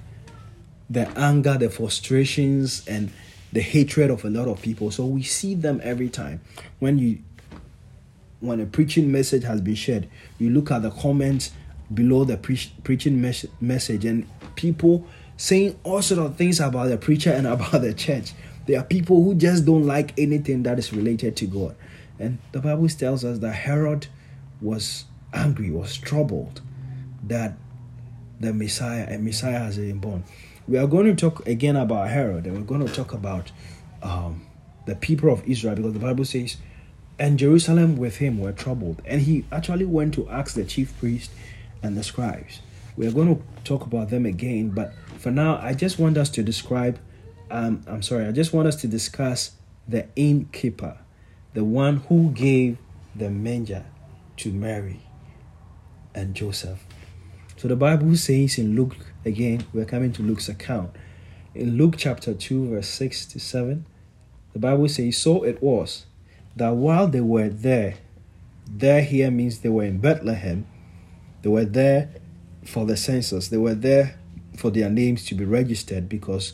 the 0.92 1.08
anger, 1.18 1.58
the 1.58 1.70
frustrations, 1.70 2.86
and 2.88 3.12
the 3.54 3.62
hatred 3.62 4.12
of 4.12 4.26
a 4.26 4.30
lot 4.30 4.48
of 4.48 4.62
people. 4.62 4.92
So 4.92 5.06
we 5.06 5.24
see 5.24 5.56
them 5.56 5.80
every 5.84 6.10
time. 6.10 6.42
When 6.80 7.00
you 7.00 7.20
when 8.40 8.60
a 8.60 8.66
preaching 8.66 9.12
message 9.12 9.44
has 9.44 9.62
been 9.62 9.76
shared, 9.76 10.10
you 10.40 10.50
look 10.50 10.72
at 10.72 10.82
the 10.82 10.90
comments 10.90 11.52
below 11.94 12.24
the 12.24 12.38
pre- 12.38 12.72
preaching 12.84 13.22
mes- 13.22 13.46
message, 13.60 14.04
and 14.04 14.28
people 14.56 15.08
saying 15.38 15.80
all 15.84 16.02
sort 16.02 16.26
of 16.26 16.36
things 16.36 16.60
about 16.60 16.90
the 16.90 16.98
preacher 16.98 17.32
and 17.32 17.48
about 17.56 17.82
the 17.82 17.94
church. 17.94 18.34
There 18.68 18.80
are 18.80 18.84
people 18.84 19.24
who 19.24 19.36
just 19.36 19.66
don't 19.66 19.86
like 19.86 20.14
anything 20.20 20.64
that 20.64 20.78
is 20.78 20.94
related 20.94 21.36
to 21.38 21.48
God. 21.48 21.76
And 22.20 22.38
the 22.52 22.60
Bible 22.60 22.88
tells 22.90 23.26
us 23.26 23.40
that 23.40 23.52
Herod 23.52 24.08
was 24.62 25.06
angry, 25.34 25.72
was 25.72 25.98
troubled 25.98 26.62
that 27.24 27.58
the 28.40 28.54
Messiah, 28.54 29.08
a 29.10 29.18
Messiah 29.18 29.60
has 29.60 29.78
been 29.78 30.00
born. 30.00 30.24
We 30.68 30.78
are 30.78 30.88
going 30.88 31.08
to 31.08 31.16
talk 31.16 31.48
again 31.48 31.76
about 31.76 32.10
Herod, 32.10 32.46
and 32.46 32.58
we're 32.58 32.64
going 32.64 32.86
to 32.86 32.94
talk 32.94 33.14
about 33.14 33.52
um, 34.02 34.46
the 34.86 34.96
people 34.96 35.32
of 35.32 35.44
Israel 35.48 35.76
because 35.76 35.94
the 35.94 36.00
Bible 36.00 36.26
says, 36.26 36.58
and 37.20 37.38
Jerusalem 37.38 37.98
with 37.98 38.18
him 38.18 38.40
were 38.40 38.52
troubled. 38.52 39.02
And 39.06 39.22
he 39.22 39.46
actually 39.52 39.86
went 39.86 40.14
to 40.16 40.30
ask 40.30 40.56
the 40.56 40.64
chief 40.64 40.98
priest 41.00 41.32
and 41.84 41.98
the 41.98 42.04
scribes. 42.04 42.62
We 42.96 43.08
are 43.08 43.12
going 43.12 43.36
to 43.36 43.44
talk 43.64 43.86
about 43.86 44.10
them 44.10 44.26
again, 44.26 44.70
but 44.70 44.94
for 45.18 45.32
now, 45.32 45.60
I 45.62 45.74
just 45.74 46.00
want 46.00 46.18
us 46.18 46.30
to 46.32 46.44
describe, 46.44 47.00
um, 47.50 47.84
I'm 47.88 48.02
sorry, 48.02 48.26
I 48.26 48.32
just 48.32 48.54
want 48.54 48.68
us 48.68 48.76
to 48.78 48.88
discuss 48.88 49.52
the 49.88 50.08
innkeeper 50.16 50.98
the 51.54 51.64
one 51.64 51.98
who 52.08 52.32
gave 52.32 52.78
the 53.16 53.30
manger 53.30 53.86
to 54.38 54.52
Mary 54.52 55.02
and 56.16 56.34
Joseph. 56.34 56.86
So 57.58 57.68
the 57.68 57.76
Bible 57.76 58.16
says 58.16 58.58
in 58.58 58.76
Luke, 58.76 58.96
again, 59.26 59.66
we're 59.74 59.86
coming 59.86 60.12
to 60.14 60.22
Luke's 60.22 60.50
account. 60.50 60.92
In 61.54 61.78
Luke 61.78 61.96
chapter 61.98 62.34
2, 62.34 62.70
verse 62.70 62.88
6 62.88 63.26
to 63.28 63.40
7, 63.40 63.86
the 64.54 64.60
Bible 64.60 64.88
says, 64.88 65.18
So 65.18 65.44
it 65.44 65.62
was 65.62 66.06
that 66.56 66.76
while 66.76 67.08
they 67.08 67.22
were 67.22 67.50
there, 67.50 67.96
there 68.68 69.02
here 69.02 69.32
means 69.32 69.60
they 69.60 69.70
were 69.70 69.84
in 69.84 70.00
Bethlehem, 70.00 70.66
they 71.42 71.50
were 71.50 71.66
there 71.66 72.10
for 72.66 72.86
the 72.86 72.96
census, 72.96 73.50
they 73.50 73.58
were 73.58 73.76
there 73.76 74.20
for 74.58 74.70
their 74.70 74.90
names 74.90 75.26
to 75.26 75.36
be 75.36 75.46
registered 75.46 76.08
because 76.08 76.54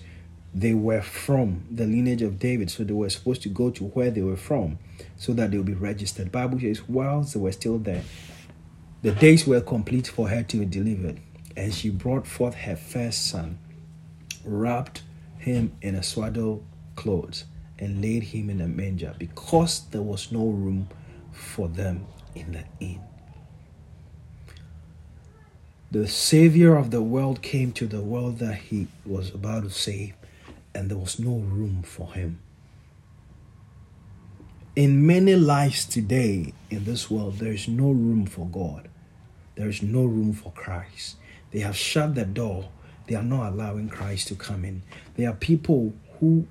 they 0.53 0.73
were 0.73 1.01
from 1.01 1.65
the 1.69 1.86
lineage 1.86 2.21
of 2.21 2.39
David, 2.39 2.71
so 2.71 2.84
they 2.84 2.93
were 2.93 3.10
supposed 3.10 3.41
to 3.43 3.49
go 3.49 3.69
to 3.69 3.86
where 3.86 4.10
they 4.10 4.21
were 4.21 4.38
from 4.38 4.80
so 5.15 5.34
that 5.34 5.51
they 5.51 5.58
would 5.58 5.67
be 5.67 5.73
registered. 5.73 6.32
Bible 6.32 6.60
says, 6.60 6.88
whilst 6.88 7.34
they 7.34 7.39
were 7.39 7.51
still 7.51 7.77
there, 7.77 8.03
the 9.03 9.12
days 9.12 9.45
were 9.45 9.62
complete 9.62 10.08
for 10.08 10.30
her 10.30 10.43
to 10.43 10.58
be 10.58 10.65
delivered, 10.65 11.19
and 11.58 11.74
she 11.74 11.89
brought 11.89 12.28
forth 12.28 12.54
her 12.54 12.76
first 12.76 13.28
son, 13.28 13.58
wrapped 14.46 15.02
him 15.39 15.76
in 15.82 15.96
a 15.96 16.04
swaddle 16.04 16.63
clothes, 16.96 17.46
and 17.80 18.02
laid 18.02 18.24
him 18.24 18.50
in 18.50 18.62
a 18.62 18.67
manger, 18.67 19.15
because 19.17 19.82
there 19.89 20.04
was 20.04 20.32
no 20.32 20.46
room 20.46 20.88
for 21.32 21.67
them 21.67 22.06
in 22.36 22.52
the 22.52 22.63
inn. 22.80 23.02
The 25.89 26.08
Savior 26.08 26.76
of 26.76 26.91
the 26.91 27.02
world 27.02 27.41
came 27.41 27.72
to 27.74 27.88
the 27.88 28.02
world 28.02 28.38
that 28.38 28.56
he 28.56 28.88
was 29.04 29.34
about 29.34 29.63
to 29.63 29.72
save, 29.72 30.13
and 30.76 30.91
there 30.91 30.98
was 30.98 31.17
no 31.17 31.38
room 31.38 31.82
for 31.82 32.13
him. 32.13 32.39
In 34.76 35.08
many 35.08 35.36
lives 35.36 35.86
today 35.86 36.54
in 36.70 36.84
this 36.84 37.10
world, 37.10 37.39
there 37.39 37.54
is 37.54 37.67
no 37.67 37.89
room 37.89 38.28
for 38.28 38.46
God. 38.46 38.89
There 39.56 39.70
is 39.70 39.82
no 39.82 40.06
room 40.06 40.34
for 40.34 40.52
Christ. 40.52 41.15
They 41.51 41.60
have 41.60 41.75
shut 41.75 42.15
the 42.15 42.25
door. 42.25 42.69
They 43.07 43.15
are 43.15 43.23
not 43.23 43.53
allowing 43.53 43.89
Christ 43.89 44.27
to 44.29 44.36
come 44.36 44.65
in. 44.65 44.83
There 45.15 45.29
are 45.29 45.33
people 45.33 45.93
who 46.19 46.47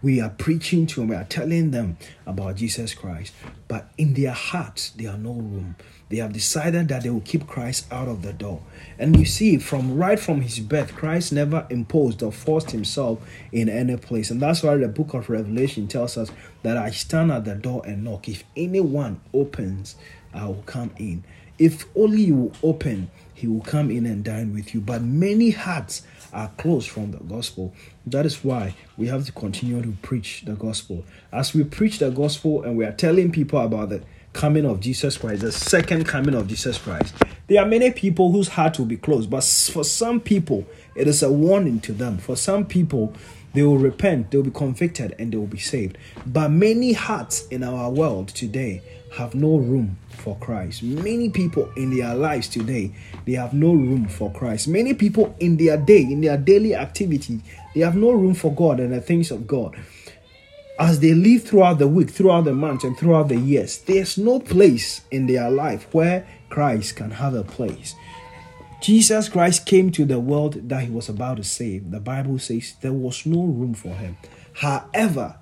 we 0.00 0.20
are 0.20 0.30
preaching 0.30 0.86
to 0.86 1.00
and 1.00 1.10
we 1.10 1.16
are 1.16 1.24
telling 1.24 1.72
them 1.72 1.96
about 2.24 2.56
Jesus 2.56 2.94
Christ, 2.94 3.34
but 3.66 3.90
in 3.98 4.14
their 4.14 4.32
hearts, 4.32 4.90
there 4.90 5.10
are 5.10 5.18
no 5.18 5.32
room. 5.32 5.74
They 6.08 6.18
have 6.18 6.32
decided 6.32 6.88
that 6.88 7.02
they 7.02 7.10
will 7.10 7.20
keep 7.20 7.46
Christ 7.46 7.86
out 7.92 8.08
of 8.08 8.22
the 8.22 8.32
door. 8.32 8.62
And 8.98 9.18
you 9.18 9.26
see, 9.26 9.58
from 9.58 9.96
right 9.96 10.18
from 10.18 10.40
his 10.40 10.60
birth, 10.60 10.94
Christ 10.94 11.32
never 11.32 11.66
imposed 11.68 12.22
or 12.22 12.32
forced 12.32 12.70
himself 12.70 13.20
in 13.52 13.68
any 13.68 13.96
place. 13.96 14.30
And 14.30 14.40
that's 14.40 14.62
why 14.62 14.76
the 14.76 14.88
book 14.88 15.14
of 15.14 15.28
Revelation 15.28 15.86
tells 15.86 16.16
us 16.16 16.30
that 16.62 16.76
I 16.76 16.90
stand 16.90 17.30
at 17.30 17.44
the 17.44 17.56
door 17.56 17.82
and 17.84 18.04
knock. 18.04 18.28
If 18.28 18.44
anyone 18.56 19.20
opens, 19.34 19.96
I 20.32 20.46
will 20.46 20.62
come 20.64 20.92
in. 20.96 21.24
If 21.58 21.86
only 21.96 22.22
you 22.22 22.52
open, 22.62 23.10
he 23.34 23.46
will 23.46 23.60
come 23.60 23.90
in 23.90 24.06
and 24.06 24.24
dine 24.24 24.52
with 24.52 24.74
you. 24.74 24.80
But 24.80 25.02
many 25.02 25.50
hearts 25.50 26.02
are 26.32 26.50
closed 26.56 26.90
from 26.90 27.12
the 27.12 27.18
gospel. 27.18 27.72
That 28.06 28.26
is 28.26 28.42
why 28.44 28.74
we 28.96 29.06
have 29.08 29.24
to 29.26 29.32
continue 29.32 29.80
to 29.82 29.92
preach 30.02 30.42
the 30.44 30.54
gospel. 30.54 31.04
As 31.32 31.54
we 31.54 31.64
preach 31.64 31.98
the 31.98 32.10
gospel 32.10 32.62
and 32.62 32.76
we 32.76 32.84
are 32.84 32.92
telling 32.92 33.32
people 33.32 33.60
about 33.60 33.90
the 33.90 34.02
coming 34.32 34.64
of 34.64 34.80
Jesus 34.80 35.16
Christ, 35.16 35.42
the 35.42 35.52
second 35.52 36.04
coming 36.04 36.34
of 36.34 36.48
Jesus 36.48 36.78
Christ, 36.78 37.14
there 37.46 37.62
are 37.62 37.68
many 37.68 37.90
people 37.90 38.30
whose 38.30 38.48
heart 38.48 38.78
will 38.78 38.86
be 38.86 38.96
closed. 38.96 39.30
But 39.30 39.44
for 39.44 39.84
some 39.84 40.20
people, 40.20 40.66
it 40.94 41.08
is 41.08 41.22
a 41.22 41.32
warning 41.32 41.80
to 41.80 41.92
them. 41.92 42.18
For 42.18 42.36
some 42.36 42.66
people, 42.66 43.14
they 43.54 43.62
will 43.62 43.78
repent, 43.78 44.30
they 44.30 44.36
will 44.36 44.44
be 44.44 44.50
convicted, 44.50 45.14
and 45.18 45.32
they 45.32 45.36
will 45.36 45.46
be 45.46 45.58
saved. 45.58 45.96
But 46.26 46.50
many 46.50 46.92
hearts 46.92 47.46
in 47.48 47.62
our 47.64 47.90
world 47.90 48.28
today 48.28 48.82
have 49.18 49.34
no 49.34 49.56
room 49.56 49.98
for 50.10 50.36
Christ. 50.36 50.84
Many 50.84 51.28
people 51.28 51.68
in 51.76 51.94
their 51.94 52.14
lives 52.14 52.48
today, 52.48 52.92
they 53.26 53.32
have 53.32 53.52
no 53.52 53.72
room 53.72 54.06
for 54.06 54.30
Christ. 54.30 54.68
Many 54.68 54.94
people 54.94 55.34
in 55.40 55.56
their 55.56 55.76
day, 55.76 56.02
in 56.02 56.20
their 56.20 56.36
daily 56.36 56.76
activity, 56.76 57.40
they 57.74 57.80
have 57.80 57.96
no 57.96 58.12
room 58.12 58.34
for 58.34 58.54
God 58.54 58.78
and 58.78 58.92
the 58.92 59.00
things 59.00 59.32
of 59.32 59.48
God. 59.48 59.76
As 60.78 61.00
they 61.00 61.14
live 61.14 61.42
throughout 61.42 61.80
the 61.80 61.88
week, 61.88 62.10
throughout 62.10 62.44
the 62.44 62.54
months, 62.54 62.84
and 62.84 62.96
throughout 62.96 63.26
the 63.26 63.36
years, 63.36 63.78
there's 63.78 64.16
no 64.16 64.38
place 64.38 65.00
in 65.10 65.26
their 65.26 65.50
life 65.50 65.92
where 65.92 66.24
Christ 66.48 66.94
can 66.94 67.10
have 67.10 67.34
a 67.34 67.42
place. 67.42 67.96
Jesus 68.80 69.28
Christ 69.28 69.66
came 69.66 69.90
to 69.90 70.04
the 70.04 70.20
world 70.20 70.68
that 70.68 70.84
he 70.84 70.90
was 70.90 71.08
about 71.08 71.38
to 71.38 71.44
save. 71.44 71.90
The 71.90 71.98
Bible 71.98 72.38
says 72.38 72.76
there 72.80 72.92
was 72.92 73.26
no 73.26 73.42
room 73.42 73.74
for 73.74 73.94
him. 73.94 74.16
However, 74.54 75.34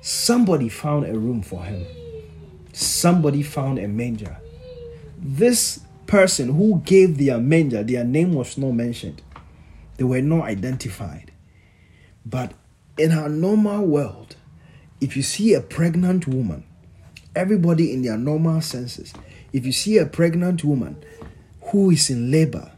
somebody 0.00 0.70
found 0.70 1.04
a 1.04 1.18
room 1.18 1.42
for 1.42 1.62
him 1.64 1.84
somebody 2.78 3.42
found 3.42 3.78
a 3.78 3.88
manger. 3.88 4.36
This 5.18 5.80
person 6.06 6.54
who 6.54 6.80
gave 6.84 7.18
their 7.18 7.38
manger, 7.38 7.82
their 7.82 8.04
name 8.04 8.32
was 8.32 8.56
not 8.56 8.72
mentioned, 8.72 9.20
they 9.96 10.04
were 10.04 10.22
not 10.22 10.44
identified. 10.44 11.32
But 12.24 12.52
in 12.96 13.12
our 13.12 13.28
normal 13.28 13.84
world, 13.84 14.36
if 15.00 15.16
you 15.16 15.22
see 15.22 15.54
a 15.54 15.60
pregnant 15.60 16.28
woman, 16.28 16.64
everybody 17.34 17.92
in 17.92 18.02
their 18.02 18.16
normal 18.16 18.60
senses, 18.60 19.12
if 19.52 19.66
you 19.66 19.72
see 19.72 19.98
a 19.98 20.06
pregnant 20.06 20.62
woman 20.62 21.02
who 21.62 21.90
is 21.90 22.10
in 22.10 22.30
labor, 22.30 22.70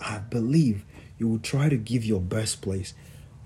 I 0.00 0.18
believe 0.18 0.84
you 1.18 1.28
will 1.28 1.38
try 1.38 1.68
to 1.68 1.76
give 1.76 2.04
your 2.04 2.20
best 2.20 2.62
place. 2.62 2.94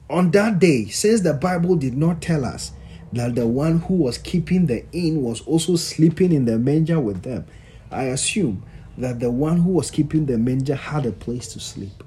On 0.09 0.31
that 0.31 0.59
day, 0.59 0.87
since 0.87 1.20
the 1.20 1.35
Bible 1.35 1.76
did 1.76 1.94
not 1.94 2.22
tell 2.22 2.44
us 2.44 2.72
that 3.12 3.35
the 3.35 3.47
one 3.47 3.81
who 3.81 3.94
was 3.94 4.18
keeping 4.18 4.66
the 4.66 4.85
inn 4.92 5.23
was 5.23 5.40
also 5.42 5.77
sleeping 5.77 6.33
in 6.33 6.44
the 6.44 6.59
manger 6.59 7.01
with 7.01 7.23
them. 7.23 7.47
I 7.90 8.05
assume 8.05 8.64
that 8.99 9.21
the 9.21 9.31
one 9.31 9.59
who 9.59 9.71
was 9.71 9.90
keeping 9.90 10.27
the 10.27 10.38
manger 10.38 10.75
had 10.75 11.07
a 11.07 11.12
place 11.12 11.53
to 11.55 11.61
sleep. 11.61 12.03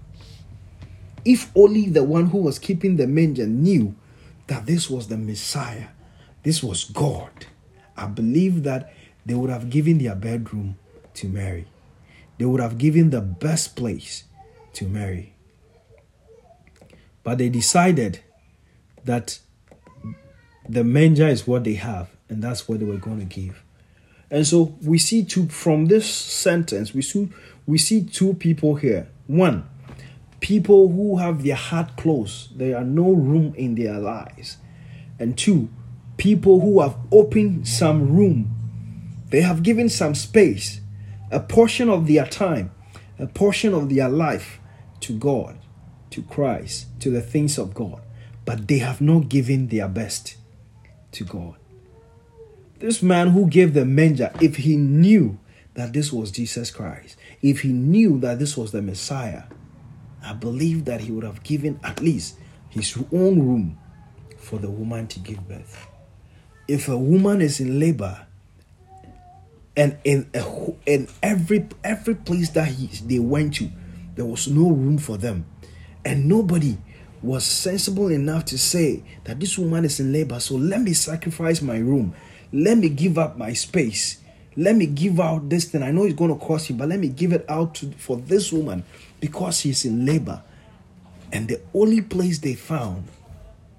If 1.23 1.51
only 1.55 1.87
the 1.87 2.03
one 2.03 2.27
who 2.27 2.39
was 2.39 2.59
keeping 2.59 2.97
the 2.97 3.07
manger 3.07 3.47
knew 3.47 3.95
that 4.47 4.65
this 4.65 4.89
was 4.89 5.07
the 5.07 5.17
Messiah, 5.17 5.87
this 6.43 6.63
was 6.63 6.83
God, 6.85 7.31
I 7.95 8.07
believe 8.07 8.63
that 8.63 8.93
they 9.25 9.33
would 9.33 9.49
have 9.49 9.69
given 9.69 9.99
their 9.99 10.15
bedroom 10.15 10.77
to 11.15 11.27
Mary. 11.27 11.67
They 12.37 12.45
would 12.45 12.59
have 12.59 12.77
given 12.77 13.11
the 13.11 13.21
best 13.21 13.75
place 13.75 14.23
to 14.73 14.87
Mary. 14.87 15.33
But 17.23 17.37
they 17.37 17.49
decided 17.49 18.21
that 19.05 19.39
the 20.67 20.83
manger 20.83 21.27
is 21.27 21.47
what 21.47 21.63
they 21.63 21.75
have, 21.75 22.09
and 22.29 22.41
that's 22.41 22.67
what 22.67 22.79
they 22.79 22.85
were 22.85 22.97
going 22.97 23.19
to 23.19 23.25
give. 23.25 23.63
And 24.29 24.47
so 24.47 24.77
we 24.81 24.97
see 24.97 25.25
two 25.25 25.49
from 25.49 25.87
this 25.87 26.09
sentence, 26.09 26.93
we 26.93 27.01
see 27.01 27.29
we 27.67 27.77
see 27.77 28.03
two 28.03 28.33
people 28.35 28.75
here. 28.75 29.07
One, 29.27 29.69
people 30.39 30.89
who 30.89 31.17
have 31.17 31.43
their 31.43 31.55
heart 31.55 31.95
closed, 31.97 32.57
there 32.57 32.77
are 32.77 32.83
no 32.83 33.11
room 33.11 33.53
in 33.55 33.75
their 33.75 33.99
lives. 33.99 34.57
And 35.19 35.37
two, 35.37 35.69
people 36.17 36.61
who 36.61 36.81
have 36.81 36.95
opened 37.11 37.67
some 37.67 38.15
room. 38.15 38.51
They 39.29 39.41
have 39.41 39.63
given 39.63 39.87
some 39.89 40.15
space, 40.15 40.81
a 41.31 41.39
portion 41.39 41.89
of 41.89 42.07
their 42.07 42.25
time, 42.25 42.71
a 43.17 43.27
portion 43.27 43.73
of 43.73 43.89
their 43.89 44.09
life 44.09 44.59
to 45.01 45.13
God, 45.13 45.57
to 46.09 46.21
Christ, 46.23 46.87
to 46.99 47.09
the 47.09 47.21
things 47.21 47.57
of 47.57 47.73
God. 47.73 48.01
But 48.43 48.67
they 48.67 48.79
have 48.79 48.99
not 48.99 49.29
given 49.29 49.67
their 49.67 49.87
best 49.87 50.35
to 51.13 51.23
God. 51.23 51.55
This 52.79 53.03
man 53.03 53.29
who 53.29 53.47
gave 53.47 53.73
the 53.73 53.85
manger, 53.85 54.31
if 54.41 54.57
he 54.57 54.75
knew 54.75 55.37
that 55.75 55.93
this 55.93 56.11
was 56.11 56.31
Jesus 56.31 56.71
Christ, 56.71 57.15
if 57.41 57.61
he 57.61 57.69
knew 57.71 58.19
that 58.19 58.39
this 58.39 58.57
was 58.57 58.71
the 58.71 58.81
Messiah, 58.81 59.43
I 60.23 60.33
believe 60.33 60.85
that 60.85 61.01
he 61.01 61.11
would 61.11 61.23
have 61.23 61.43
given 61.43 61.79
at 61.83 62.01
least 62.01 62.37
his 62.69 62.97
own 63.11 63.47
room 63.47 63.77
for 64.37 64.57
the 64.59 64.69
woman 64.69 65.07
to 65.07 65.19
give 65.19 65.47
birth. 65.47 65.87
If 66.67 66.87
a 66.87 66.97
woman 66.97 67.41
is 67.41 67.59
in 67.59 67.79
labor, 67.79 68.25
and 69.75 69.97
in 70.03 70.29
a, 70.33 70.45
in 70.85 71.07
every 71.23 71.67
every 71.83 72.15
place 72.15 72.49
that 72.49 72.67
he, 72.67 72.87
they 72.87 73.19
went 73.19 73.55
to, 73.55 73.69
there 74.15 74.25
was 74.25 74.47
no 74.47 74.69
room 74.69 74.97
for 74.97 75.17
them, 75.17 75.45
and 76.03 76.27
nobody 76.27 76.77
was 77.21 77.45
sensible 77.45 78.09
enough 78.09 78.45
to 78.45 78.57
say 78.57 79.03
that 79.25 79.39
this 79.39 79.57
woman 79.57 79.85
is 79.85 79.99
in 79.99 80.11
labor, 80.11 80.39
so 80.39 80.55
let 80.55 80.81
me 80.81 80.93
sacrifice 80.93 81.61
my 81.61 81.77
room. 81.77 82.13
Let 82.51 82.77
me 82.77 82.89
give 82.89 83.17
up 83.17 83.37
my 83.37 83.53
space. 83.53 84.17
Let 84.57 84.75
me 84.75 84.85
give 84.85 85.19
out 85.19 85.49
this 85.49 85.65
thing. 85.65 85.83
I 85.83 85.91
know 85.91 86.03
it's 86.03 86.15
going 86.15 86.37
to 86.37 86.45
cost 86.45 86.69
you, 86.69 86.75
but 86.75 86.89
let 86.89 86.99
me 86.99 87.07
give 87.07 87.31
it 87.31 87.45
out 87.47 87.75
to, 87.75 87.91
for 87.91 88.17
this 88.17 88.51
woman 88.51 88.83
because 89.19 89.59
she's 89.59 89.85
in 89.85 90.05
labor. 90.05 90.41
And 91.31 91.47
the 91.47 91.61
only 91.73 92.01
place 92.01 92.39
they 92.39 92.55
found 92.55 93.07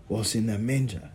was 0.08 0.34
in 0.34 0.48
a 0.48 0.58
manger. 0.58 1.10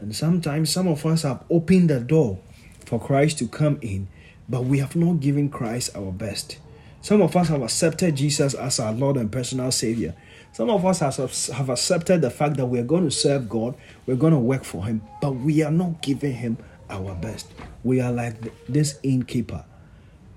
And 0.00 0.14
sometimes 0.14 0.72
some 0.72 0.88
of 0.88 1.04
us 1.06 1.22
have 1.22 1.44
opened 1.50 1.90
the 1.90 2.00
door 2.00 2.38
for 2.86 3.00
Christ 3.00 3.38
to 3.38 3.48
come 3.48 3.78
in, 3.82 4.08
but 4.48 4.64
we 4.64 4.78
have 4.78 4.96
not 4.96 5.20
given 5.20 5.48
Christ 5.48 5.94
our 5.96 6.10
best. 6.10 6.58
Some 7.00 7.22
of 7.22 7.36
us 7.36 7.48
have 7.48 7.62
accepted 7.62 8.16
Jesus 8.16 8.54
as 8.54 8.80
our 8.80 8.92
Lord 8.92 9.16
and 9.16 9.30
personal 9.30 9.70
Savior, 9.70 10.14
some 10.58 10.70
of 10.70 10.84
us 10.84 10.98
have, 10.98 11.70
accepted 11.70 12.20
the 12.20 12.30
fact 12.30 12.56
that 12.56 12.66
we're 12.66 12.82
going 12.82 13.04
to 13.04 13.12
serve 13.12 13.48
God, 13.48 13.76
we're 14.06 14.16
going 14.16 14.32
to 14.32 14.40
work 14.40 14.64
for 14.64 14.84
Him, 14.84 15.02
but 15.22 15.30
we 15.30 15.62
are 15.62 15.70
not 15.70 16.02
giving 16.02 16.32
Him 16.32 16.58
our 16.90 17.14
best. 17.14 17.46
We 17.84 18.00
are 18.00 18.10
like 18.10 18.34
this 18.66 18.98
innkeeper. 19.04 19.64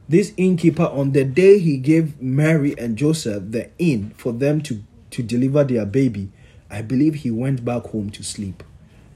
This 0.07 0.31
innkeeper, 0.37 0.83
on 0.83 1.13
the 1.13 1.25
day 1.25 1.57
he 1.57 1.77
gave 1.77 2.21
Mary 2.21 2.75
and 2.77 2.99
Joseph 2.99 3.45
the 3.49 3.71
inn 3.79 4.13
for 4.15 4.31
them 4.31 4.61
to, 4.61 4.83
to 5.09 5.23
deliver 5.23 5.63
their 5.63 5.87
baby, 5.87 6.29
I 6.69 6.83
believe 6.83 7.15
he 7.15 7.31
went 7.31 7.65
back 7.65 7.85
home 7.85 8.11
to 8.11 8.21
sleep 8.21 8.61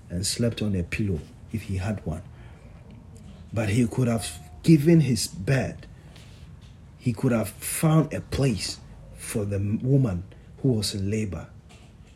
and 0.09 0.25
slept 0.25 0.63
on 0.63 0.75
a 0.75 0.81
pillow 0.81 1.19
if 1.53 1.61
he 1.61 1.77
had 1.77 2.03
one. 2.03 2.23
But 3.53 3.69
he 3.69 3.85
could 3.85 4.07
have 4.07 4.39
given 4.63 5.01
his 5.01 5.27
bed, 5.27 5.85
he 6.97 7.13
could 7.13 7.31
have 7.31 7.49
found 7.49 8.11
a 8.11 8.21
place 8.21 8.79
for 9.15 9.45
the 9.45 9.59
woman 9.83 10.23
who 10.65 10.73
was 10.73 10.95
in 10.95 11.12
labor 11.12 11.45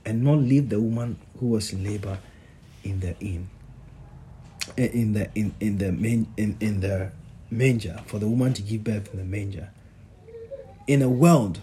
and 0.05 0.23
not 0.23 0.39
leave 0.39 0.69
the 0.69 0.81
woman 0.81 1.17
who 1.39 1.49
was 1.49 1.71
in 1.71 1.83
labor 1.83 2.17
in 2.83 2.99
the 2.99 3.15
inn 3.19 3.47
in 4.75 5.13
the 5.13 5.29
in, 5.35 5.53
in 5.59 5.77
the 5.77 5.91
main 5.91 6.25
in, 6.35 6.57
in 6.59 6.79
the 6.79 7.11
manger 7.51 8.01
for 8.07 8.17
the 8.17 8.27
woman 8.27 8.51
to 8.51 8.63
give 8.63 8.83
birth 8.83 9.13
in 9.13 9.19
the 9.19 9.25
manger 9.25 9.69
in 10.87 11.03
a 11.03 11.09
world 11.09 11.59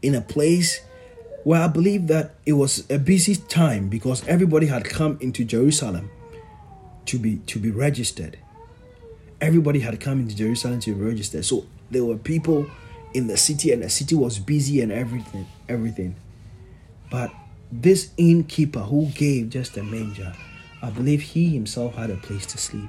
in 0.00 0.14
a 0.14 0.20
place 0.20 0.80
where 1.42 1.60
I 1.60 1.66
believe 1.66 2.06
that 2.06 2.36
it 2.46 2.52
was 2.52 2.88
a 2.88 2.98
busy 2.98 3.34
time 3.34 3.88
because 3.88 4.24
everybody 4.28 4.66
had 4.66 4.84
come 4.84 5.18
into 5.20 5.44
Jerusalem 5.44 6.08
to 7.06 7.18
be 7.18 7.38
to 7.46 7.58
be 7.58 7.70
registered. 7.70 8.38
Everybody 9.40 9.80
had 9.80 9.98
come 9.98 10.20
into 10.20 10.36
Jerusalem 10.36 10.78
to 10.80 10.94
be 10.94 11.00
registered. 11.00 11.44
So 11.44 11.66
there 11.90 12.04
were 12.04 12.16
people 12.16 12.66
in 13.14 13.26
the 13.28 13.36
city 13.36 13.72
and 13.72 13.82
the 13.82 13.88
city 13.88 14.14
was 14.14 14.38
busy 14.38 14.80
and 14.82 14.92
everything 14.92 15.46
everything. 15.68 16.14
But 17.10 17.30
this 17.70 18.10
innkeeper 18.16 18.80
who 18.80 19.06
gave 19.06 19.50
just 19.50 19.76
a 19.76 19.82
manger, 19.82 20.32
I 20.82 20.90
believe 20.90 21.22
he 21.22 21.50
himself 21.50 21.94
had 21.94 22.10
a 22.10 22.16
place 22.16 22.46
to 22.46 22.58
sleep. 22.58 22.88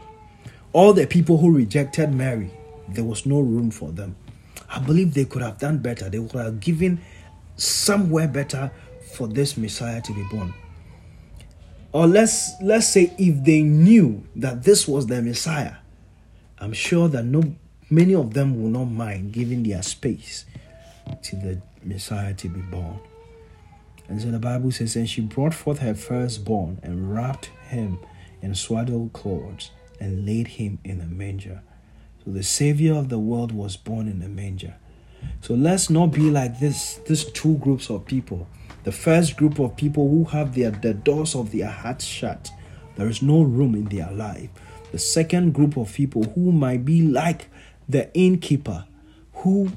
All 0.73 0.93
the 0.93 1.07
people 1.07 1.37
who 1.37 1.55
rejected 1.55 2.13
Mary, 2.13 2.51
there 2.87 3.03
was 3.03 3.25
no 3.25 3.39
room 3.39 3.71
for 3.71 3.91
them. 3.91 4.15
I 4.69 4.79
believe 4.79 5.13
they 5.13 5.25
could 5.25 5.41
have 5.41 5.57
done 5.57 5.79
better. 5.79 6.09
They 6.09 6.19
could 6.19 6.41
have 6.41 6.59
given 6.59 7.01
somewhere 7.55 8.27
better 8.27 8.71
for 9.13 9.27
this 9.27 9.57
Messiah 9.57 10.01
to 10.01 10.13
be 10.13 10.23
born. 10.29 10.53
Or 11.91 12.05
let's 12.05 12.51
let's 12.61 12.87
say 12.87 13.11
if 13.17 13.43
they 13.43 13.63
knew 13.63 14.23
that 14.35 14.63
this 14.63 14.87
was 14.87 15.07
the 15.07 15.21
Messiah, 15.21 15.75
I'm 16.59 16.73
sure 16.73 17.07
that 17.09 17.25
no 17.25 17.55
many 17.89 18.13
of 18.13 18.35
them 18.35 18.61
will 18.61 18.69
not 18.69 18.85
mind 18.85 19.33
giving 19.33 19.63
their 19.63 19.81
space 19.81 20.45
to 21.23 21.35
the 21.35 21.61
Messiah 21.83 22.35
to 22.35 22.49
be 22.49 22.61
born. 22.61 22.99
And 24.09 24.19
so 24.19 24.31
the 24.31 24.39
Bible 24.39 24.71
says, 24.71 24.95
and 24.95 25.07
she 25.07 25.21
brought 25.21 25.53
forth 25.53 25.79
her 25.79 25.93
firstborn 25.93 26.79
and 26.81 27.13
wrapped 27.13 27.51
him 27.67 27.99
in 28.41 28.55
swaddle 28.55 29.09
clothes 29.13 29.69
and 29.99 30.25
laid 30.25 30.47
him 30.47 30.79
in 30.83 30.99
a 30.99 31.05
manger. 31.05 31.61
So 32.25 32.31
the 32.31 32.43
Savior 32.43 32.95
of 32.95 33.09
the 33.09 33.19
world 33.19 33.51
was 33.51 33.77
born 33.77 34.07
in 34.07 34.21
a 34.23 34.27
manger. 34.27 34.75
So 35.41 35.53
let's 35.53 35.89
not 35.89 36.07
be 36.07 36.31
like 36.31 36.59
this, 36.59 36.95
these 37.07 37.25
two 37.25 37.57
groups 37.57 37.89
of 37.89 38.05
people. 38.05 38.47
The 38.83 38.91
first 38.91 39.37
group 39.37 39.59
of 39.59 39.75
people 39.75 40.09
who 40.09 40.23
have 40.25 40.55
their 40.55 40.71
the 40.71 40.93
doors 40.93 41.35
of 41.35 41.51
their 41.51 41.69
hearts 41.69 42.05
shut. 42.05 42.49
There 42.95 43.07
is 43.07 43.21
no 43.21 43.43
room 43.43 43.75
in 43.75 43.85
their 43.85 44.11
life. 44.11 44.49
The 44.91 44.97
second 44.97 45.53
group 45.53 45.77
of 45.77 45.93
people 45.93 46.23
who 46.23 46.51
might 46.51 46.83
be 46.83 47.03
like 47.03 47.47
the 47.87 48.11
innkeeper, 48.13 48.85
who 49.33 49.71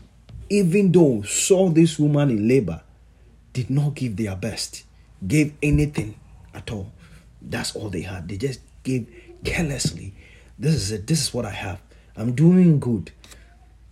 even 0.49 0.92
though 0.92 1.23
saw 1.23 1.68
this 1.68 1.99
woman 1.99 2.31
in 2.31 2.49
labor, 2.49 2.83
did 3.53 3.71
not 3.71 3.95
give 3.95 4.17
their 4.17 4.37
best, 4.37 4.85
gave 5.27 5.55
anything 5.62 6.19
at 6.55 6.71
all. 6.71 6.93
That's 7.41 7.75
all 7.75 7.88
they 7.88 8.03
had. 8.03 8.29
They 8.29 8.37
just 8.37 8.61
gave 8.83 9.09
carelessly. 9.45 10.15
This 10.59 10.75
is 10.75 10.93
it. 10.93 11.07
This 11.07 11.23
is 11.23 11.35
what 11.35 11.45
I 11.45 11.51
have. 11.51 11.81
I'm 12.17 12.35
doing 12.35 12.79
good. 12.79 13.11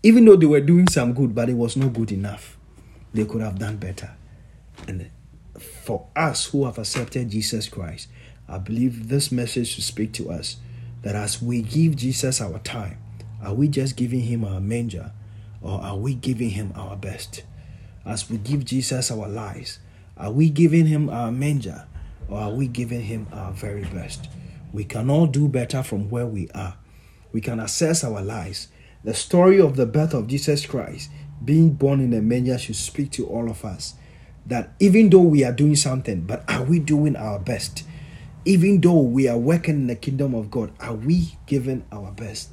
Even 0.02 0.24
though 0.24 0.36
they 0.36 0.46
were 0.46 0.60
doing 0.60 0.88
some 0.88 1.12
good, 1.12 1.34
but 1.34 1.48
it 1.48 1.54
was 1.54 1.76
not 1.76 1.92
good 1.92 2.12
enough. 2.12 2.56
They 3.12 3.24
could 3.24 3.40
have 3.42 3.58
done 3.58 3.76
better. 3.76 4.12
And 4.86 5.10
for 5.58 6.06
us 6.16 6.46
who 6.46 6.64
have 6.64 6.78
accepted 6.78 7.30
Jesus 7.30 7.68
Christ, 7.68 8.08
I 8.48 8.58
believe 8.58 9.08
this 9.08 9.30
message 9.30 9.74
should 9.74 9.84
speak 9.84 10.12
to 10.14 10.30
us 10.30 10.56
that 11.02 11.14
as 11.14 11.42
we 11.42 11.62
give 11.62 11.96
Jesus 11.96 12.40
our 12.40 12.58
time, 12.60 12.98
are 13.42 13.54
we 13.54 13.68
just 13.68 13.96
giving 13.96 14.20
him 14.20 14.44
our 14.44 14.60
manger 14.60 15.12
or 15.62 15.80
are 15.80 15.96
we 15.96 16.14
giving 16.14 16.50
him 16.50 16.72
our 16.74 16.96
best? 16.96 17.42
As 18.04 18.28
we 18.30 18.38
give 18.38 18.64
Jesus 18.64 19.10
our 19.10 19.28
lives? 19.28 19.78
Are 20.16 20.32
we 20.32 20.50
giving 20.50 20.86
him 20.86 21.08
our 21.08 21.30
manger 21.30 21.86
or 22.28 22.38
are 22.38 22.50
we 22.50 22.68
giving 22.68 23.02
him 23.02 23.26
our 23.32 23.52
very 23.52 23.84
best? 23.84 24.28
We 24.72 24.84
can 24.84 25.10
all 25.10 25.26
do 25.26 25.48
better 25.48 25.82
from 25.82 26.10
where 26.10 26.26
we 26.26 26.48
are. 26.50 26.76
We 27.32 27.40
can 27.40 27.60
assess 27.60 28.04
our 28.04 28.22
lives. 28.22 28.68
The 29.02 29.14
story 29.14 29.60
of 29.60 29.76
the 29.76 29.86
birth 29.86 30.14
of 30.14 30.26
Jesus 30.26 30.66
Christ 30.66 31.10
being 31.44 31.72
born 31.72 32.00
in 32.00 32.12
a 32.12 32.20
manger 32.20 32.58
should 32.58 32.76
speak 32.76 33.10
to 33.12 33.26
all 33.26 33.50
of 33.50 33.64
us 33.64 33.94
that 34.46 34.70
even 34.80 35.10
though 35.10 35.20
we 35.20 35.44
are 35.44 35.52
doing 35.52 35.76
something, 35.76 36.22
but 36.22 36.44
are 36.48 36.64
we 36.64 36.78
doing 36.78 37.16
our 37.16 37.38
best? 37.38 37.84
Even 38.44 38.80
though 38.80 39.00
we 39.00 39.28
are 39.28 39.38
working 39.38 39.74
in 39.74 39.86
the 39.86 39.96
kingdom 39.96 40.34
of 40.34 40.50
God, 40.50 40.72
are 40.80 40.94
we 40.94 41.36
giving 41.46 41.84
our 41.92 42.10
best? 42.10 42.50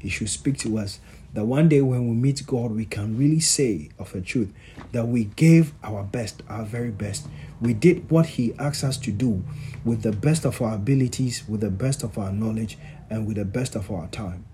It 0.00 0.10
should 0.10 0.28
speak 0.30 0.58
to 0.58 0.78
us 0.78 1.00
that 1.32 1.44
one 1.44 1.68
day 1.68 1.80
when 1.80 2.08
we 2.08 2.14
meet 2.14 2.42
God, 2.46 2.72
we 2.72 2.84
can 2.84 3.16
really 3.16 3.40
say 3.40 3.90
of 3.98 4.14
a 4.14 4.20
truth 4.20 4.52
that 4.92 5.06
we 5.06 5.24
gave 5.24 5.72
our 5.82 6.02
best, 6.02 6.42
our 6.48 6.64
very 6.64 6.90
best. 6.90 7.28
We 7.60 7.74
did 7.74 8.10
what 8.10 8.26
He 8.26 8.54
asked 8.58 8.84
us 8.84 8.96
to 8.98 9.12
do 9.12 9.44
with 9.84 10.02
the 10.02 10.12
best 10.12 10.44
of 10.44 10.60
our 10.60 10.74
abilities, 10.74 11.44
with 11.48 11.60
the 11.60 11.70
best 11.70 12.02
of 12.02 12.18
our 12.18 12.32
knowledge, 12.32 12.78
and 13.08 13.26
with 13.26 13.36
the 13.36 13.44
best 13.44 13.76
of 13.76 13.90
our 13.90 14.08
time. 14.08 14.44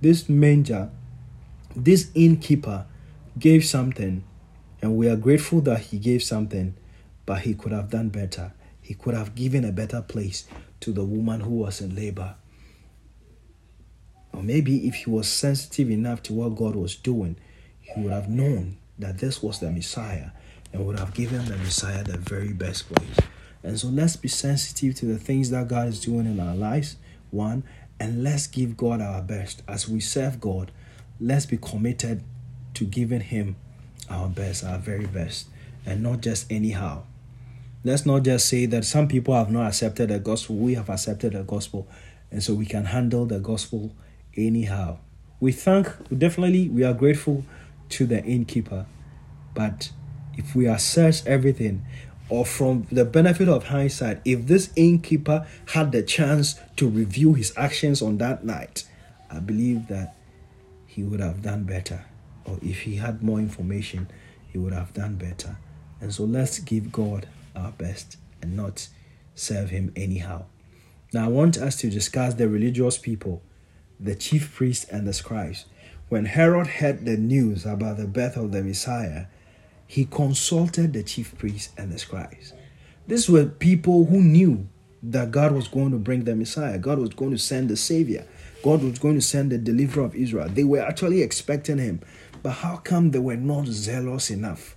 This 0.00 0.28
manger, 0.28 0.90
this 1.74 2.10
innkeeper 2.14 2.86
gave 3.38 3.64
something, 3.64 4.24
and 4.82 4.96
we 4.96 5.08
are 5.08 5.16
grateful 5.16 5.60
that 5.62 5.80
he 5.80 5.98
gave 5.98 6.22
something, 6.22 6.74
but 7.24 7.40
he 7.40 7.54
could 7.54 7.72
have 7.72 7.90
done 7.90 8.10
better. 8.10 8.52
He 8.80 8.94
could 8.94 9.14
have 9.14 9.34
given 9.34 9.64
a 9.64 9.72
better 9.72 10.00
place 10.02 10.44
to 10.80 10.92
the 10.92 11.04
woman 11.04 11.40
who 11.40 11.50
was 11.50 11.80
in 11.80 11.96
labor. 11.96 12.36
Or 14.36 14.42
maybe 14.42 14.86
if 14.86 14.94
he 14.94 15.10
was 15.10 15.28
sensitive 15.28 15.90
enough 15.90 16.22
to 16.24 16.34
what 16.34 16.56
God 16.56 16.76
was 16.76 16.94
doing, 16.94 17.36
he 17.80 18.02
would 18.02 18.12
have 18.12 18.28
known 18.28 18.76
that 18.98 19.18
this 19.18 19.42
was 19.42 19.60
the 19.60 19.72
Messiah 19.72 20.28
and 20.72 20.86
would 20.86 20.98
have 20.98 21.14
given 21.14 21.46
the 21.46 21.56
Messiah 21.56 22.04
the 22.04 22.18
very 22.18 22.52
best 22.52 22.92
place. 22.92 23.26
And 23.62 23.80
so 23.80 23.88
let's 23.88 24.16
be 24.16 24.28
sensitive 24.28 24.94
to 24.96 25.06
the 25.06 25.16
things 25.16 25.48
that 25.50 25.68
God 25.68 25.88
is 25.88 26.00
doing 26.00 26.26
in 26.26 26.38
our 26.38 26.54
lives, 26.54 26.96
one, 27.30 27.64
and 27.98 28.22
let's 28.22 28.46
give 28.46 28.76
God 28.76 29.00
our 29.00 29.22
best. 29.22 29.62
As 29.66 29.88
we 29.88 30.00
serve 30.00 30.38
God, 30.38 30.70
let's 31.18 31.46
be 31.46 31.56
committed 31.56 32.22
to 32.74 32.84
giving 32.84 33.22
Him 33.22 33.56
our 34.10 34.28
best, 34.28 34.64
our 34.64 34.78
very 34.78 35.06
best, 35.06 35.48
and 35.86 36.02
not 36.02 36.20
just 36.20 36.52
anyhow. 36.52 37.04
Let's 37.84 38.04
not 38.04 38.22
just 38.22 38.48
say 38.48 38.66
that 38.66 38.84
some 38.84 39.08
people 39.08 39.34
have 39.34 39.50
not 39.50 39.68
accepted 39.68 40.10
the 40.10 40.18
gospel, 40.18 40.56
we 40.56 40.74
have 40.74 40.90
accepted 40.90 41.32
the 41.32 41.42
gospel, 41.42 41.88
and 42.30 42.42
so 42.42 42.52
we 42.52 42.66
can 42.66 42.84
handle 42.84 43.24
the 43.24 43.38
gospel 43.38 43.92
anyhow. 44.36 44.98
We 45.40 45.52
thank, 45.52 45.88
definitely, 46.16 46.68
we 46.68 46.84
are 46.84 46.94
grateful 46.94 47.44
to 47.90 48.06
the 48.06 48.22
innkeeper. 48.24 48.86
But 49.54 49.90
if 50.36 50.54
we 50.54 50.66
assess 50.66 51.26
everything, 51.26 51.84
or 52.28 52.44
from 52.44 52.86
the 52.90 53.04
benefit 53.04 53.48
of 53.48 53.64
hindsight, 53.64 54.20
if 54.24 54.46
this 54.46 54.70
innkeeper 54.74 55.46
had 55.66 55.92
the 55.92 56.02
chance 56.02 56.58
to 56.76 56.88
review 56.88 57.34
his 57.34 57.52
actions 57.56 58.02
on 58.02 58.18
that 58.18 58.44
night, 58.44 58.84
I 59.30 59.38
believe 59.38 59.88
that 59.88 60.16
he 60.86 61.02
would 61.02 61.20
have 61.20 61.42
done 61.42 61.64
better. 61.64 62.04
Or 62.44 62.58
if 62.62 62.80
he 62.80 62.96
had 62.96 63.22
more 63.22 63.38
information, 63.38 64.08
he 64.52 64.58
would 64.58 64.72
have 64.72 64.92
done 64.92 65.16
better. 65.16 65.56
And 66.00 66.12
so 66.12 66.24
let's 66.24 66.58
give 66.58 66.90
God 66.92 67.28
our 67.54 67.72
best 67.72 68.16
and 68.42 68.56
not 68.56 68.88
serve 69.34 69.70
him 69.70 69.92
anyhow. 69.94 70.44
Now, 71.12 71.26
I 71.26 71.28
want 71.28 71.56
us 71.58 71.76
to 71.76 71.90
discuss 71.90 72.34
the 72.34 72.48
religious 72.48 72.98
people, 72.98 73.42
the 73.98 74.14
chief 74.14 74.54
priests, 74.54 74.84
and 74.84 75.06
the 75.06 75.12
scribes. 75.12 75.66
When 76.08 76.26
Herod 76.26 76.66
heard 76.66 77.04
the 77.04 77.16
news 77.16 77.66
about 77.66 77.96
the 77.96 78.06
birth 78.06 78.36
of 78.36 78.52
the 78.52 78.62
Messiah, 78.62 79.26
he 79.86 80.04
consulted 80.04 80.92
the 80.92 81.02
chief 81.02 81.36
priests 81.38 81.72
and 81.76 81.92
the 81.92 81.98
scribes. 81.98 82.52
These 83.06 83.28
were 83.28 83.46
people 83.46 84.06
who 84.06 84.20
knew 84.20 84.68
that 85.02 85.30
God 85.30 85.52
was 85.52 85.68
going 85.68 85.92
to 85.92 85.98
bring 85.98 86.24
the 86.24 86.34
Messiah, 86.34 86.78
God 86.78 86.98
was 86.98 87.10
going 87.10 87.30
to 87.30 87.38
send 87.38 87.68
the 87.68 87.76
Savior, 87.76 88.26
God 88.62 88.82
was 88.82 88.98
going 88.98 89.14
to 89.14 89.20
send 89.20 89.52
the 89.52 89.58
deliverer 89.58 90.04
of 90.04 90.14
Israel. 90.14 90.48
They 90.48 90.64
were 90.64 90.80
actually 90.80 91.22
expecting 91.22 91.78
him. 91.78 92.00
But 92.42 92.52
how 92.52 92.76
come 92.76 93.10
they 93.10 93.18
were 93.18 93.36
not 93.36 93.66
zealous 93.66 94.30
enough? 94.30 94.76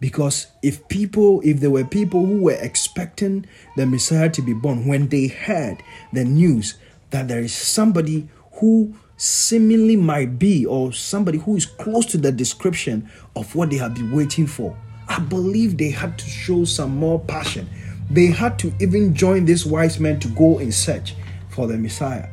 Because 0.00 0.48
if 0.62 0.86
people, 0.88 1.40
if 1.44 1.60
there 1.60 1.70
were 1.70 1.84
people 1.84 2.26
who 2.26 2.42
were 2.42 2.58
expecting 2.60 3.46
the 3.76 3.86
Messiah 3.86 4.28
to 4.30 4.42
be 4.42 4.52
born, 4.52 4.86
when 4.86 5.08
they 5.08 5.28
heard 5.28 5.82
the 6.12 6.24
news 6.24 6.76
that 7.14 7.28
there 7.28 7.38
is 7.38 7.54
somebody 7.54 8.28
who 8.54 8.92
seemingly 9.16 9.94
might 9.94 10.36
be 10.36 10.66
or 10.66 10.92
somebody 10.92 11.38
who 11.38 11.56
is 11.56 11.64
close 11.64 12.04
to 12.06 12.18
the 12.18 12.32
description 12.32 13.08
of 13.36 13.54
what 13.54 13.70
they 13.70 13.76
have 13.76 13.94
been 13.94 14.10
waiting 14.10 14.48
for. 14.48 14.76
I 15.06 15.20
believe 15.20 15.78
they 15.78 15.90
had 15.90 16.18
to 16.18 16.26
show 16.26 16.64
some 16.64 16.96
more 16.96 17.20
passion. 17.20 17.68
They 18.10 18.26
had 18.26 18.58
to 18.58 18.72
even 18.80 19.14
join 19.14 19.44
these 19.44 19.64
wise 19.64 20.00
men 20.00 20.18
to 20.20 20.28
go 20.28 20.58
in 20.58 20.72
search 20.72 21.14
for 21.50 21.68
the 21.68 21.78
Messiah. 21.78 22.26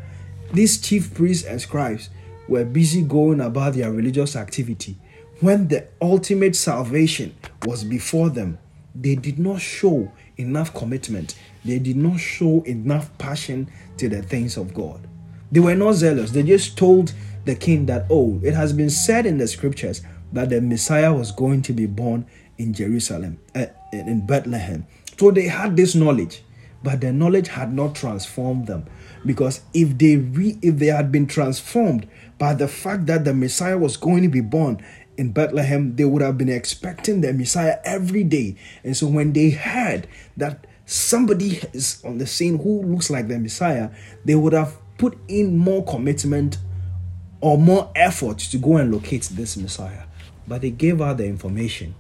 these 0.52 0.80
chief 0.82 1.13
priests 1.13 1.46
and 1.48 1.62
scribes 1.62 2.10
were 2.50 2.65
busy 2.65 3.04
going 3.04 3.39
about 3.39 3.76
their 3.76 3.91
religious 3.91 4.36
activity 4.36 4.98
when 5.41 5.67
the 5.67 5.88
ultimate 6.02 6.56
salvation 6.56 7.36
was 7.67 7.84
before 7.84 8.32
them. 8.32 8.58
They 8.96 9.13
did 9.13 9.38
not 9.38 9.62
show 9.62 10.12
enough 10.38 10.74
commitment, 10.74 11.36
they 11.63 11.80
did 11.80 11.97
not 11.97 12.19
show 12.19 12.62
enough 12.63 13.15
passion 13.17 13.69
to 13.97 14.10
the 14.10 14.21
things 14.21 14.58
of 14.58 14.74
God. 14.74 15.08
They 15.52 15.60
were 15.60 15.76
not 15.76 15.93
zealous, 15.93 16.32
they 16.32 16.43
just 16.43 16.78
told 16.78 17.13
the 17.45 17.56
king 17.56 17.86
that, 17.88 18.06
oh, 18.10 18.39
it 18.43 18.54
has 18.54 18.74
been 18.74 18.89
said 18.89 19.26
in 19.26 19.38
the 19.38 19.47
scriptures 19.47 20.02
that 20.32 20.50
the 20.50 20.62
Messiah 20.62 21.13
was 21.13 21.32
going 21.32 21.62
to 21.63 21.74
be 21.74 21.86
born 21.86 22.26
in 22.58 22.74
Jerusalem, 22.74 23.39
uh, 23.56 23.65
in 23.91 24.26
Bethlehem. 24.26 24.86
So 25.17 25.32
they 25.32 25.47
had 25.47 25.76
this 25.76 25.93
knowledge, 25.95 26.43
but 26.84 27.02
the 27.02 27.12
knowledge 27.12 27.50
had 27.50 27.74
not 27.74 27.95
transformed 27.95 28.67
them. 28.67 28.86
Because 29.26 29.62
if 29.74 29.97
they 29.97 30.17
re, 30.17 30.58
if 30.62 30.78
they 30.78 30.88
had 30.88 31.12
been 31.12 31.28
transformed 31.28 32.08
by 32.39 32.54
the 32.56 32.67
fact 32.67 33.06
that 33.08 33.26
the 33.26 33.34
Messiah 33.34 33.78
was 33.78 33.97
going 33.97 34.24
to 34.24 34.30
be 34.30 34.41
born 34.41 34.84
in 35.17 35.32
Bethlehem, 35.32 35.95
they 35.95 36.06
would 36.06 36.24
have 36.24 36.38
been 36.38 36.50
expecting 36.50 37.21
the 37.21 37.34
Messiah 37.34 37.78
every 37.84 38.24
day. 38.24 38.56
And 38.84 38.97
so 38.97 39.08
when 39.08 39.34
they 39.34 39.52
heard 39.52 40.08
that 40.38 40.65
somebody 40.92 41.62
is 41.72 42.04
on 42.04 42.18
the 42.18 42.28
scene 42.28 42.58
who 42.60 42.84
looks 42.84 43.10
like 43.10 43.28
the 43.28 43.40
Messiah, 43.40 43.90
they 44.26 44.36
would 44.36 44.54
have 44.54 44.78
put 44.98 45.18
in 45.28 45.58
more 45.58 45.86
commitment 45.86 46.58
or 47.40 47.58
more 47.58 47.90
effort 47.96 48.38
to 48.38 48.58
go 48.58 48.78
and 48.78 48.92
locate 48.92 49.24
this 49.32 49.56
Messiah. 49.56 50.04
But 50.48 50.62
they 50.62 50.70
gave 50.70 51.02
out 51.02 51.18
the 51.18 51.26
information. 51.26 51.96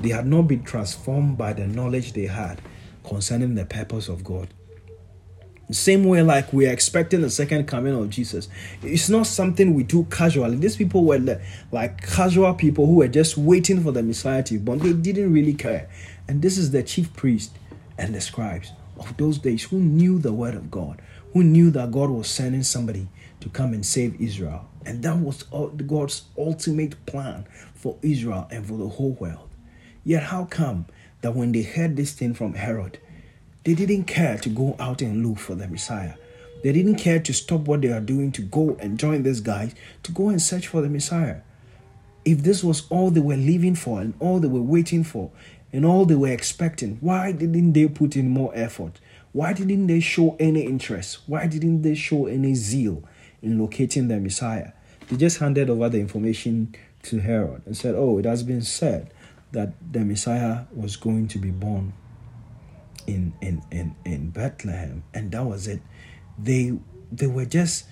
They 0.00 0.10
had 0.10 0.26
not 0.26 0.42
been 0.42 0.62
transformed 0.62 1.38
by 1.38 1.54
the 1.54 1.66
knowledge 1.66 2.12
they 2.12 2.26
had 2.26 2.60
concerning 3.04 3.54
the 3.54 3.64
purpose 3.64 4.08
of 4.08 4.22
God. 4.22 4.48
Same 5.70 6.04
way, 6.04 6.20
like 6.22 6.52
we're 6.52 6.70
expecting 6.70 7.22
the 7.22 7.30
second 7.30 7.66
coming 7.66 7.94
of 7.94 8.10
Jesus. 8.10 8.48
It's 8.82 9.08
not 9.08 9.26
something 9.28 9.72
we 9.72 9.84
do 9.84 10.04
casually. 10.10 10.56
These 10.56 10.76
people 10.76 11.04
were 11.04 11.40
like 11.70 12.02
casual 12.02 12.52
people 12.54 12.86
who 12.86 12.96
were 12.96 13.08
just 13.08 13.38
waiting 13.38 13.82
for 13.82 13.92
the 13.92 14.02
Messiah 14.02 14.42
to 14.42 14.54
be 14.54 14.58
born. 14.58 14.80
They 14.80 14.92
didn't 14.92 15.32
really 15.32 15.54
care. 15.54 15.88
And 16.28 16.42
this 16.42 16.58
is 16.58 16.72
the 16.72 16.82
chief 16.82 17.14
priest 17.14 17.52
and 18.00 18.14
the 18.14 18.20
scribes 18.20 18.72
of 18.98 19.14
those 19.18 19.38
days 19.38 19.64
who 19.64 19.78
knew 19.78 20.18
the 20.18 20.32
word 20.32 20.54
of 20.54 20.70
God, 20.70 21.00
who 21.34 21.44
knew 21.44 21.70
that 21.70 21.92
God 21.92 22.10
was 22.10 22.28
sending 22.28 22.62
somebody 22.62 23.06
to 23.40 23.48
come 23.50 23.74
and 23.74 23.84
save 23.84 24.20
Israel. 24.20 24.68
And 24.84 25.02
that 25.02 25.18
was 25.18 25.42
God's 25.42 26.22
ultimate 26.36 27.04
plan 27.06 27.46
for 27.74 27.98
Israel 28.02 28.48
and 28.50 28.66
for 28.66 28.78
the 28.78 28.88
whole 28.88 29.12
world. 29.12 29.48
Yet, 30.02 30.24
how 30.24 30.46
come 30.46 30.86
that 31.20 31.34
when 31.34 31.52
they 31.52 31.62
heard 31.62 31.96
this 31.96 32.12
thing 32.12 32.32
from 32.32 32.54
Herod, 32.54 32.98
they 33.64 33.74
didn't 33.74 34.04
care 34.04 34.38
to 34.38 34.48
go 34.48 34.74
out 34.78 35.02
and 35.02 35.24
look 35.24 35.38
for 35.38 35.54
the 35.54 35.68
Messiah? 35.68 36.14
They 36.62 36.72
didn't 36.72 36.96
care 36.96 37.20
to 37.20 37.32
stop 37.34 37.60
what 37.62 37.82
they 37.82 37.92
are 37.92 38.00
doing 38.00 38.32
to 38.32 38.42
go 38.42 38.76
and 38.80 38.98
join 38.98 39.22
these 39.22 39.40
guys 39.42 39.74
to 40.04 40.12
go 40.12 40.30
and 40.30 40.40
search 40.40 40.66
for 40.66 40.80
the 40.80 40.88
Messiah. 40.88 41.40
If 42.24 42.42
this 42.42 42.64
was 42.64 42.86
all 42.90 43.10
they 43.10 43.20
were 43.20 43.36
living 43.36 43.74
for 43.74 44.00
and 44.00 44.14
all 44.20 44.40
they 44.40 44.48
were 44.48 44.62
waiting 44.62 45.04
for 45.04 45.30
and 45.72 45.86
all 45.86 46.04
they 46.04 46.14
were 46.14 46.28
expecting, 46.28 46.98
why 47.00 47.32
didn't 47.32 47.72
they 47.72 47.86
put 47.88 48.16
in 48.16 48.28
more 48.28 48.52
effort? 48.54 49.00
Why 49.32 49.52
didn't 49.52 49.86
they 49.86 50.00
show 50.00 50.36
any 50.40 50.62
interest? 50.62 51.20
Why 51.26 51.46
didn't 51.46 51.82
they 51.82 51.94
show 51.94 52.26
any 52.26 52.54
zeal 52.54 53.04
in 53.42 53.58
locating 53.58 54.08
the 54.08 54.18
Messiah? 54.18 54.72
They 55.08 55.16
just 55.16 55.38
handed 55.38 55.70
over 55.70 55.88
the 55.88 56.00
information 56.00 56.74
to 57.04 57.18
Herod 57.18 57.62
and 57.66 57.76
said, 57.76 57.94
Oh, 57.94 58.18
it 58.18 58.24
has 58.24 58.42
been 58.42 58.62
said 58.62 59.12
that 59.52 59.72
the 59.92 60.00
Messiah 60.00 60.64
was 60.72 60.96
going 60.96 61.28
to 61.28 61.38
be 61.38 61.50
born 61.50 61.92
in 63.06 63.32
in 63.40 63.62
in, 63.70 63.96
in 64.04 64.30
Bethlehem, 64.30 65.02
and 65.14 65.30
that 65.32 65.44
was 65.44 65.66
it. 65.66 65.80
They 66.38 66.78
they 67.10 67.26
were 67.26 67.44
just 67.44 67.86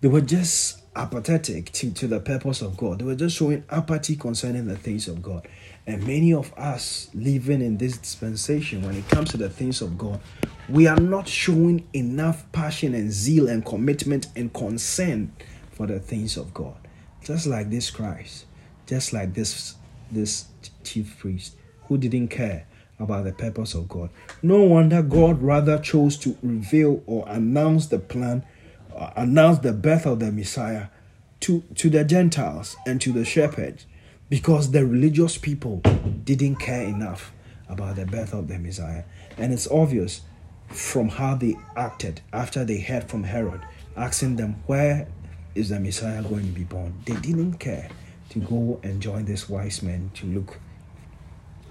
they 0.00 0.08
were 0.08 0.20
just 0.20 0.82
apathetic 0.94 1.72
to, 1.72 1.90
to 1.90 2.06
the 2.06 2.20
purpose 2.20 2.62
of 2.62 2.76
God. 2.76 3.00
They 3.00 3.04
were 3.04 3.14
just 3.14 3.36
showing 3.36 3.64
apathy 3.70 4.16
concerning 4.16 4.66
the 4.66 4.76
things 4.76 5.08
of 5.08 5.22
God. 5.22 5.46
And 5.86 6.04
many 6.06 6.32
of 6.32 6.52
us 6.56 7.08
living 7.14 7.60
in 7.60 7.76
this 7.76 7.96
dispensation, 7.96 8.82
when 8.82 8.96
it 8.96 9.08
comes 9.08 9.30
to 9.30 9.36
the 9.36 9.48
things 9.48 9.80
of 9.80 9.96
God, 9.96 10.20
we 10.68 10.88
are 10.88 10.98
not 10.98 11.28
showing 11.28 11.86
enough 11.92 12.50
passion 12.50 12.94
and 12.94 13.12
zeal 13.12 13.48
and 13.48 13.64
commitment 13.64 14.26
and 14.34 14.52
concern 14.52 15.32
for 15.70 15.86
the 15.86 16.00
things 16.00 16.36
of 16.36 16.52
God. 16.52 16.76
Just 17.22 17.46
like 17.46 17.70
this 17.70 17.90
Christ, 17.90 18.46
just 18.86 19.12
like 19.12 19.34
this 19.34 19.76
this 20.10 20.46
chief 20.84 21.18
priest 21.18 21.56
who 21.84 21.98
didn't 21.98 22.28
care 22.28 22.66
about 22.98 23.24
the 23.24 23.32
purpose 23.32 23.74
of 23.74 23.88
God. 23.88 24.10
No 24.42 24.62
wonder 24.62 25.02
God 25.02 25.42
rather 25.42 25.78
chose 25.78 26.16
to 26.18 26.36
reveal 26.42 27.02
or 27.06 27.24
announce 27.28 27.86
the 27.86 27.98
plan, 27.98 28.44
uh, 28.94 29.10
announce 29.16 29.58
the 29.58 29.72
birth 29.72 30.06
of 30.06 30.20
the 30.20 30.32
Messiah 30.32 30.86
to, 31.40 31.62
to 31.74 31.90
the 31.90 32.04
Gentiles 32.04 32.76
and 32.86 33.00
to 33.00 33.12
the 33.12 33.24
shepherds 33.24 33.86
because 34.28 34.70
the 34.70 34.84
religious 34.84 35.38
people 35.38 35.82
didn't 36.24 36.56
care 36.56 36.82
enough 36.82 37.32
about 37.68 37.96
the 37.96 38.06
birth 38.06 38.32
of 38.32 38.48
the 38.48 38.58
Messiah. 38.58 39.04
And 39.36 39.52
it's 39.52 39.70
obvious 39.70 40.22
from 40.68 41.08
how 41.08 41.36
they 41.36 41.56
acted 41.76 42.20
after 42.32 42.64
they 42.64 42.80
heard 42.80 43.08
from 43.08 43.24
Herod 43.24 43.60
asking 43.96 44.36
them, 44.36 44.62
Where 44.66 45.08
is 45.54 45.68
the 45.68 45.80
Messiah 45.80 46.22
going 46.22 46.46
to 46.46 46.52
be 46.52 46.64
born? 46.64 46.94
They 47.04 47.14
didn't 47.16 47.54
care 47.54 47.88
to 48.30 48.38
go 48.40 48.80
and 48.82 49.00
join 49.00 49.24
these 49.24 49.48
wise 49.48 49.82
men 49.82 50.10
to 50.14 50.26
look 50.26 50.58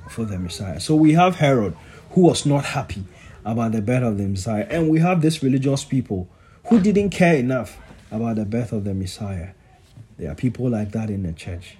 for 0.09 0.25
the 0.25 0.39
Messiah. 0.39 0.79
So 0.79 0.95
we 0.95 1.13
have 1.13 1.35
Herod, 1.35 1.75
who 2.11 2.21
was 2.21 2.45
not 2.45 2.65
happy 2.65 3.05
about 3.43 3.73
the 3.73 3.81
birth 3.81 4.03
of 4.03 4.17
the 4.17 4.27
Messiah, 4.27 4.65
and 4.69 4.89
we 4.89 4.99
have 4.99 5.21
these 5.21 5.43
religious 5.43 5.83
people 5.83 6.29
who 6.67 6.79
didn't 6.79 7.11
care 7.11 7.35
enough 7.35 7.77
about 8.11 8.37
the 8.37 8.45
birth 8.45 8.71
of 8.71 8.85
the 8.85 8.93
Messiah. 8.93 9.49
There 10.17 10.31
are 10.31 10.35
people 10.35 10.69
like 10.69 10.91
that 10.93 11.09
in 11.09 11.23
the 11.23 11.33
church. 11.33 11.77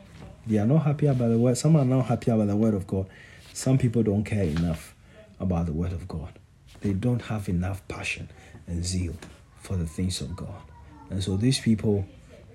They 0.47 0.57
are 0.57 0.65
not 0.65 0.83
happy 0.83 1.07
about 1.07 1.29
the 1.29 1.37
word. 1.37 1.57
Some 1.57 1.75
are 1.75 1.85
not 1.85 2.05
happy 2.05 2.31
about 2.31 2.47
the 2.47 2.55
word 2.55 2.73
of 2.73 2.85
God. 2.85 3.07
Some 3.53 3.77
people 3.77 4.03
don't 4.03 4.23
care 4.23 4.43
enough 4.43 4.93
about 5.39 5.65
the 5.65 5.73
word 5.73 5.91
of 5.91 6.07
God. 6.07 6.37
They 6.81 6.93
don't 6.93 7.21
have 7.23 7.49
enough 7.49 7.85
passion 7.87 8.29
and 8.67 8.85
zeal 8.85 9.15
for 9.59 9.75
the 9.75 9.87
things 9.87 10.21
of 10.21 10.35
God. 10.35 10.61
And 11.09 11.23
so 11.23 11.37
these 11.37 11.59
people, 11.59 12.05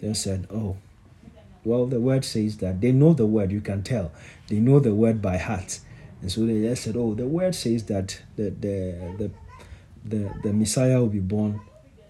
they 0.00 0.14
said, 0.14 0.46
Oh, 0.50 0.76
well, 1.64 1.86
the 1.86 2.00
word 2.00 2.24
says 2.24 2.58
that 2.58 2.80
they 2.80 2.92
know 2.92 3.12
the 3.12 3.26
word, 3.26 3.50
you 3.50 3.60
can 3.60 3.82
tell. 3.82 4.12
They 4.48 4.60
know 4.60 4.78
the 4.80 4.94
word 4.94 5.20
by 5.20 5.36
heart. 5.36 5.80
And 6.22 6.30
so 6.30 6.46
they 6.46 6.60
just 6.60 6.84
said, 6.84 6.96
Oh, 6.96 7.14
the 7.14 7.26
word 7.26 7.54
says 7.54 7.84
that 7.86 8.20
the 8.36 8.50
the 8.50 9.14
the 9.18 9.30
the, 10.04 10.32
the 10.42 10.52
Messiah 10.52 11.00
will 11.00 11.08
be 11.08 11.20
born 11.20 11.60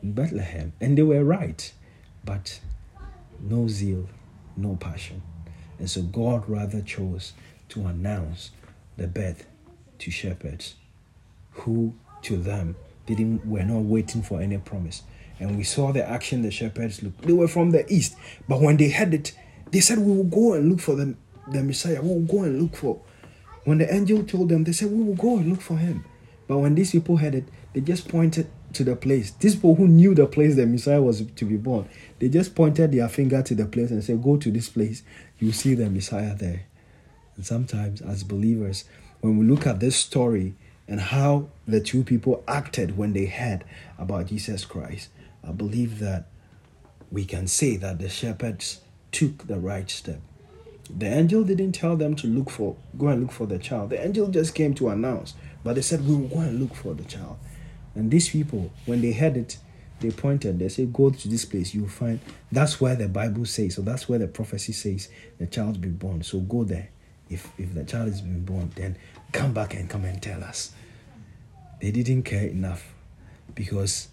in 0.03 0.13
Bethlehem. 0.13 0.73
And 0.81 0.97
they 0.97 1.03
were 1.03 1.25
right. 1.25 1.73
But 2.25 2.61
no 3.41 3.67
zeal, 3.67 4.09
no 4.57 4.77
passion. 4.77 5.23
And 5.81 5.91
so 5.91 6.03
God 6.03 6.49
rather 6.49 6.83
chose 6.83 7.33
to 7.71 7.87
announce 7.87 8.51
the 8.97 9.09
birth 9.09 9.47
to 9.99 10.11
shepherds 10.11 10.77
who 11.53 11.95
to 12.23 12.37
them 12.37 12.77
didn't 13.07 13.45
were 13.47 13.65
not 13.65 13.83
waiting 13.83 14.23
for 14.23 14.41
any 14.41 14.59
promise. 14.59 15.03
And 15.39 15.57
we 15.57 15.65
saw 15.65 15.91
the 15.91 16.07
action 16.07 16.43
the 16.43 16.51
shepherds 16.51 17.03
looked. 17.03 17.23
They 17.23 17.33
were 17.33 17.49
from 17.49 17.71
the 17.71 17.91
east, 17.93 18.15
but 18.47 18.61
when 18.61 18.77
they 18.77 18.91
heard 18.91 19.15
it, 19.15 19.33
they 19.71 19.81
said, 19.81 19.99
We 19.99 20.13
will 20.13 20.25
go 20.25 20.53
and 20.53 20.69
look 20.69 20.81
for 20.81 20.95
the, 20.95 21.17
the 21.51 21.63
Messiah. 21.63 22.03
We 22.03 22.09
will 22.09 22.21
go 22.21 22.43
and 22.43 22.61
look 22.61 22.77
for. 22.77 23.01
When 23.65 23.79
the 23.79 23.93
angel 23.93 24.23
told 24.25 24.51
them, 24.51 24.65
they 24.65 24.73
said, 24.73 24.91
We 24.91 25.03
will 25.03 25.15
go 25.15 25.39
and 25.39 25.49
look 25.49 25.63
for 25.63 25.79
him. 25.79 26.05
But 26.47 26.59
when 26.59 26.75
these 26.75 26.93
people 26.93 27.17
heard 27.17 27.35
it, 27.35 27.49
they 27.73 27.81
just 27.81 28.07
pointed 28.09 28.49
to 28.73 28.85
the 28.85 28.97
place. 28.97 29.33
These 29.33 29.57
people 29.57 29.75
who 29.75 29.89
knew 29.89 30.15
the 30.15 30.27
place 30.27 30.57
the 30.57 30.67
Messiah 30.67 31.03
was 31.03 31.23
to 31.25 31.45
be 31.45 31.57
born, 31.57 31.89
they 32.19 32.29
just 32.29 32.55
pointed 32.55 32.93
their 32.93 33.09
finger 33.09 33.43
to 33.43 33.55
the 33.55 33.67
place 33.67 33.91
and 33.91 34.03
said, 34.03 34.23
Go 34.23 34.37
to 34.37 34.51
this 34.51 34.69
place. 34.69 35.03
You 35.39 35.53
see 35.53 35.75
the 35.75 35.89
Messiah 35.89 36.35
there. 36.35 36.67
And 37.37 37.47
sometimes, 37.47 38.01
as 38.03 38.23
believers, 38.23 38.85
when 39.21 39.39
we 39.39 39.47
look 39.47 39.67
at 39.67 39.81
this 39.81 39.97
story 39.97 40.55
and 40.87 41.01
how 41.01 41.49
the 41.67 41.81
two 41.81 42.05
people 42.05 42.45
acted 42.47 42.97
when 42.97 43.13
they 43.13 43.27
heard 43.27 43.65
about 43.99 44.27
Jesus 44.27 44.65
Christ, 44.65 45.09
I 45.47 45.53
believe 45.53 45.99
that 46.01 46.27
we 47.11 47.25
can 47.25 47.47
say 47.47 47.77
that 47.77 47.99
the 47.99 48.09
shepherds 48.09 48.81
took 49.11 49.47
the 49.47 49.59
right 49.59 49.91
step. 49.91 50.21
The 50.97 51.07
angel 51.07 51.45
didn't 51.45 51.73
tell 51.73 51.97
them 51.97 52.17
to 52.17 52.27
look 52.27 52.51
for, 52.51 52.77
go 52.99 53.09
and 53.09 53.23
look 53.23 53.33
for 53.33 53.47
the 53.47 53.59
child. 53.59 53.91
The 53.91 54.05
angel 54.05 54.29
just 54.29 54.55
came 54.55 54.75
to 54.75 54.89
announce, 54.89 55.35
but 55.63 55.77
they 55.77 55.83
said, 55.83 56.07
We 56.07 56.17
will 56.17 56.29
go 56.29 56.41
and 56.41 56.61
look 56.61 56.75
for 56.75 56.95
the 56.95 57.05
child. 57.05 57.39
And 57.95 58.11
these 58.11 58.29
people, 58.29 58.71
when 58.87 59.01
they 59.01 59.13
heard 59.13 59.37
it, 59.37 59.59
they 60.01 60.11
pointed, 60.11 60.59
they 60.59 60.69
said, 60.69 60.93
Go 60.93 61.11
to 61.11 61.29
this 61.29 61.45
place, 61.45 61.75
you'll 61.75 61.89
find 61.89 62.21
that's 62.51 62.81
where 62.81 62.97
the 62.97 63.09
Bible 63.09 63.45
says, 63.45 63.75
so 63.75 63.83
that's 63.83 64.09
where 64.09 64.19
the 64.19 64.29
prophecy 64.29 64.73
says 64.73 65.09
the 65.39 65.47
child 65.47 65.81
be 65.81 65.89
born. 65.89 66.23
So 66.23 66.41
go 66.41 66.65
there. 66.65 66.89
If 67.29 67.53
if 67.59 67.75
the 67.75 67.85
child 67.85 68.09
is 68.09 68.23
being 68.23 68.45
born, 68.45 68.73
then 68.75 68.97
come 69.33 69.53
back 69.53 69.75
and 69.75 69.89
come 69.89 70.05
and 70.05 70.21
tell 70.21 70.43
us. 70.43 70.73
They 71.81 71.91
didn't 71.91 72.25
care 72.25 72.47
enough 72.47 72.95
because 73.55 74.09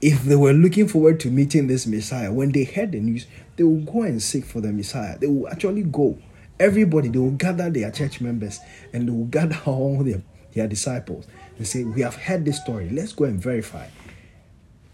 if 0.00 0.22
they 0.22 0.36
were 0.36 0.52
looking 0.52 0.86
forward 0.86 1.18
to 1.20 1.30
meeting 1.30 1.66
this 1.66 1.86
Messiah, 1.86 2.32
when 2.32 2.52
they 2.52 2.64
heard 2.64 2.92
the 2.92 3.00
news, 3.00 3.26
they 3.56 3.64
will 3.64 3.80
go 3.80 4.02
and 4.02 4.22
seek 4.22 4.44
for 4.44 4.60
the 4.60 4.72
Messiah. 4.72 5.18
They 5.18 5.26
will 5.26 5.48
actually 5.48 5.82
go. 5.82 6.18
Everybody, 6.60 7.08
they 7.08 7.18
will 7.18 7.32
gather 7.32 7.68
their 7.70 7.90
church 7.90 8.20
members 8.20 8.60
and 8.92 9.08
they 9.08 9.12
will 9.12 9.26
gather 9.26 9.58
all 9.66 10.02
their, 10.02 10.22
their 10.52 10.68
disciples 10.68 11.26
and 11.58 11.66
say, 11.66 11.84
We 11.84 12.00
have 12.02 12.16
heard 12.16 12.44
this 12.44 12.60
story. 12.60 12.88
Let's 12.90 13.12
go 13.12 13.24
and 13.24 13.40
verify. 13.40 13.88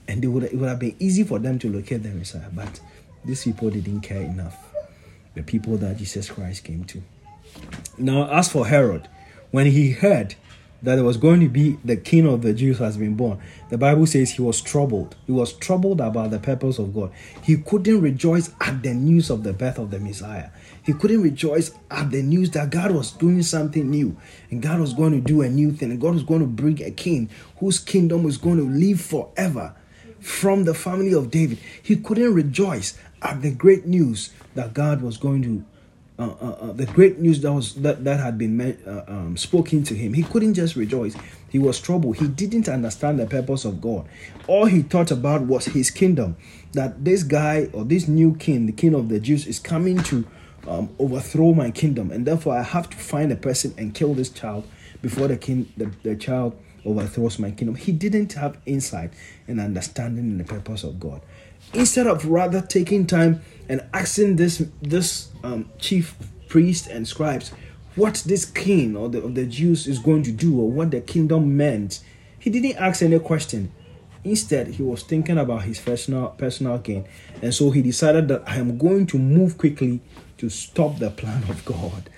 and 0.08 0.22
they 0.22 0.26
would, 0.26 0.44
it 0.44 0.54
would 0.54 0.68
have 0.68 0.78
been 0.78 0.96
easy 0.98 1.24
for 1.24 1.38
them 1.38 1.58
to 1.60 1.72
locate 1.72 2.02
the 2.02 2.10
Messiah. 2.10 2.50
But 2.52 2.80
these 3.24 3.44
people 3.44 3.70
didn't 3.70 4.00
care 4.02 4.22
enough. 4.22 4.72
The 5.34 5.42
people 5.42 5.76
that 5.78 5.96
Jesus 5.96 6.30
Christ 6.30 6.64
came 6.64 6.84
to. 6.84 7.02
Now, 7.98 8.30
as 8.30 8.50
for 8.50 8.66
Herod, 8.66 9.08
when 9.50 9.66
he 9.66 9.90
heard 9.92 10.34
that 10.82 10.96
there 10.96 11.04
was 11.04 11.16
going 11.16 11.40
to 11.40 11.48
be 11.48 11.78
the 11.84 11.96
king 11.96 12.26
of 12.26 12.42
the 12.42 12.52
Jews 12.52 12.78
has 12.78 12.96
been 12.96 13.14
born, 13.14 13.40
the 13.70 13.78
Bible 13.78 14.06
says 14.06 14.32
he 14.32 14.42
was 14.42 14.60
troubled. 14.60 15.16
He 15.26 15.32
was 15.32 15.52
troubled 15.54 16.00
about 16.00 16.30
the 16.30 16.38
purpose 16.38 16.78
of 16.78 16.94
God. 16.94 17.12
He 17.42 17.56
couldn't 17.56 18.00
rejoice 18.00 18.50
at 18.60 18.82
the 18.82 18.92
news 18.92 19.30
of 19.30 19.42
the 19.42 19.52
birth 19.52 19.78
of 19.78 19.90
the 19.90 19.98
Messiah. 19.98 20.50
He 20.84 20.92
couldn't 20.92 21.22
rejoice 21.22 21.72
at 21.90 22.10
the 22.10 22.22
news 22.22 22.50
that 22.50 22.70
God 22.70 22.90
was 22.90 23.10
doing 23.12 23.42
something 23.42 23.90
new 23.90 24.16
and 24.50 24.62
God 24.62 24.80
was 24.80 24.92
going 24.92 25.12
to 25.12 25.20
do 25.20 25.42
a 25.42 25.48
new 25.48 25.72
thing 25.72 25.90
and 25.90 26.00
God 26.00 26.14
was 26.14 26.22
going 26.22 26.40
to 26.40 26.46
bring 26.46 26.82
a 26.82 26.90
king 26.90 27.30
whose 27.58 27.78
kingdom 27.78 28.22
was 28.22 28.36
going 28.36 28.58
to 28.58 28.68
live 28.68 29.00
forever 29.00 29.74
from 30.20 30.64
the 30.64 30.74
family 30.74 31.14
of 31.14 31.30
David. 31.30 31.58
He 31.82 31.96
couldn't 31.96 32.34
rejoice 32.34 32.98
at 33.22 33.40
the 33.40 33.50
great 33.50 33.86
news 33.86 34.30
that 34.54 34.74
God 34.74 35.00
was 35.00 35.16
going 35.16 35.42
to 35.42 35.64
uh, 36.16 36.22
uh, 36.40 36.46
uh, 36.46 36.72
the 36.72 36.86
great 36.86 37.18
news 37.18 37.40
that 37.40 37.52
was 37.52 37.74
that, 37.74 38.04
that 38.04 38.20
had 38.20 38.38
been 38.38 38.60
uh, 38.86 39.04
um, 39.08 39.36
spoken 39.36 39.82
to 39.82 39.94
him. 39.94 40.12
He 40.12 40.22
couldn't 40.22 40.54
just 40.54 40.76
rejoice. 40.76 41.16
He 41.48 41.58
was 41.58 41.80
troubled. 41.80 42.18
He 42.18 42.28
didn't 42.28 42.68
understand 42.68 43.18
the 43.18 43.26
purpose 43.26 43.64
of 43.64 43.80
God. 43.80 44.06
All 44.46 44.66
he 44.66 44.82
thought 44.82 45.10
about 45.10 45.42
was 45.42 45.64
his 45.64 45.90
kingdom. 45.90 46.36
That 46.72 47.04
this 47.04 47.24
guy 47.24 47.68
or 47.72 47.84
this 47.84 48.06
new 48.06 48.36
king, 48.36 48.66
the 48.66 48.72
king 48.72 48.94
of 48.94 49.08
the 49.08 49.18
Jews, 49.18 49.44
is 49.48 49.58
coming 49.58 49.98
to 50.04 50.24
um, 50.66 50.94
overthrow 50.98 51.52
my 51.52 51.70
kingdom, 51.70 52.10
and 52.10 52.26
therefore 52.26 52.56
I 52.56 52.62
have 52.62 52.88
to 52.90 52.96
find 52.96 53.30
a 53.32 53.36
person 53.36 53.74
and 53.76 53.94
kill 53.94 54.14
this 54.14 54.30
child 54.30 54.66
before 55.02 55.28
the 55.28 55.36
king, 55.36 55.72
the, 55.76 55.90
the 56.02 56.16
child 56.16 56.58
overthrows 56.84 57.38
my 57.38 57.50
kingdom. 57.50 57.74
He 57.74 57.92
didn't 57.92 58.32
have 58.34 58.58
insight 58.66 59.12
and 59.46 59.60
understanding 59.60 60.24
in 60.24 60.38
the 60.38 60.44
purpose 60.44 60.84
of 60.84 61.00
God. 61.00 61.22
Instead 61.72 62.06
of 62.06 62.26
rather 62.26 62.60
taking 62.60 63.06
time 63.06 63.42
and 63.68 63.82
asking 63.92 64.36
this 64.36 64.62
this 64.82 65.28
um, 65.42 65.70
chief 65.78 66.16
priest 66.48 66.86
and 66.86 67.08
scribes 67.08 67.52
what 67.96 68.22
this 68.26 68.44
king 68.44 68.96
or 68.96 69.08
the, 69.08 69.22
of 69.22 69.34
the 69.34 69.46
Jews 69.46 69.86
is 69.86 69.98
going 69.98 70.22
to 70.24 70.32
do 70.32 70.60
or 70.60 70.70
what 70.70 70.90
the 70.90 71.00
kingdom 71.00 71.56
meant, 71.56 72.00
he 72.38 72.50
didn't 72.50 72.76
ask 72.76 73.02
any 73.02 73.18
question. 73.18 73.72
Instead, 74.24 74.68
he 74.68 74.82
was 74.82 75.02
thinking 75.02 75.36
about 75.36 75.62
his 75.62 75.78
personal 75.78 76.28
personal 76.28 76.78
gain, 76.78 77.06
and 77.42 77.54
so 77.54 77.70
he 77.70 77.82
decided 77.82 78.28
that 78.28 78.42
I 78.46 78.56
am 78.56 78.78
going 78.78 79.06
to 79.08 79.18
move 79.18 79.58
quickly 79.58 80.00
to 80.38 80.48
stop 80.48 80.98
the 80.98 81.10
plan 81.10 81.42
of 81.48 81.64
God. 81.64 82.10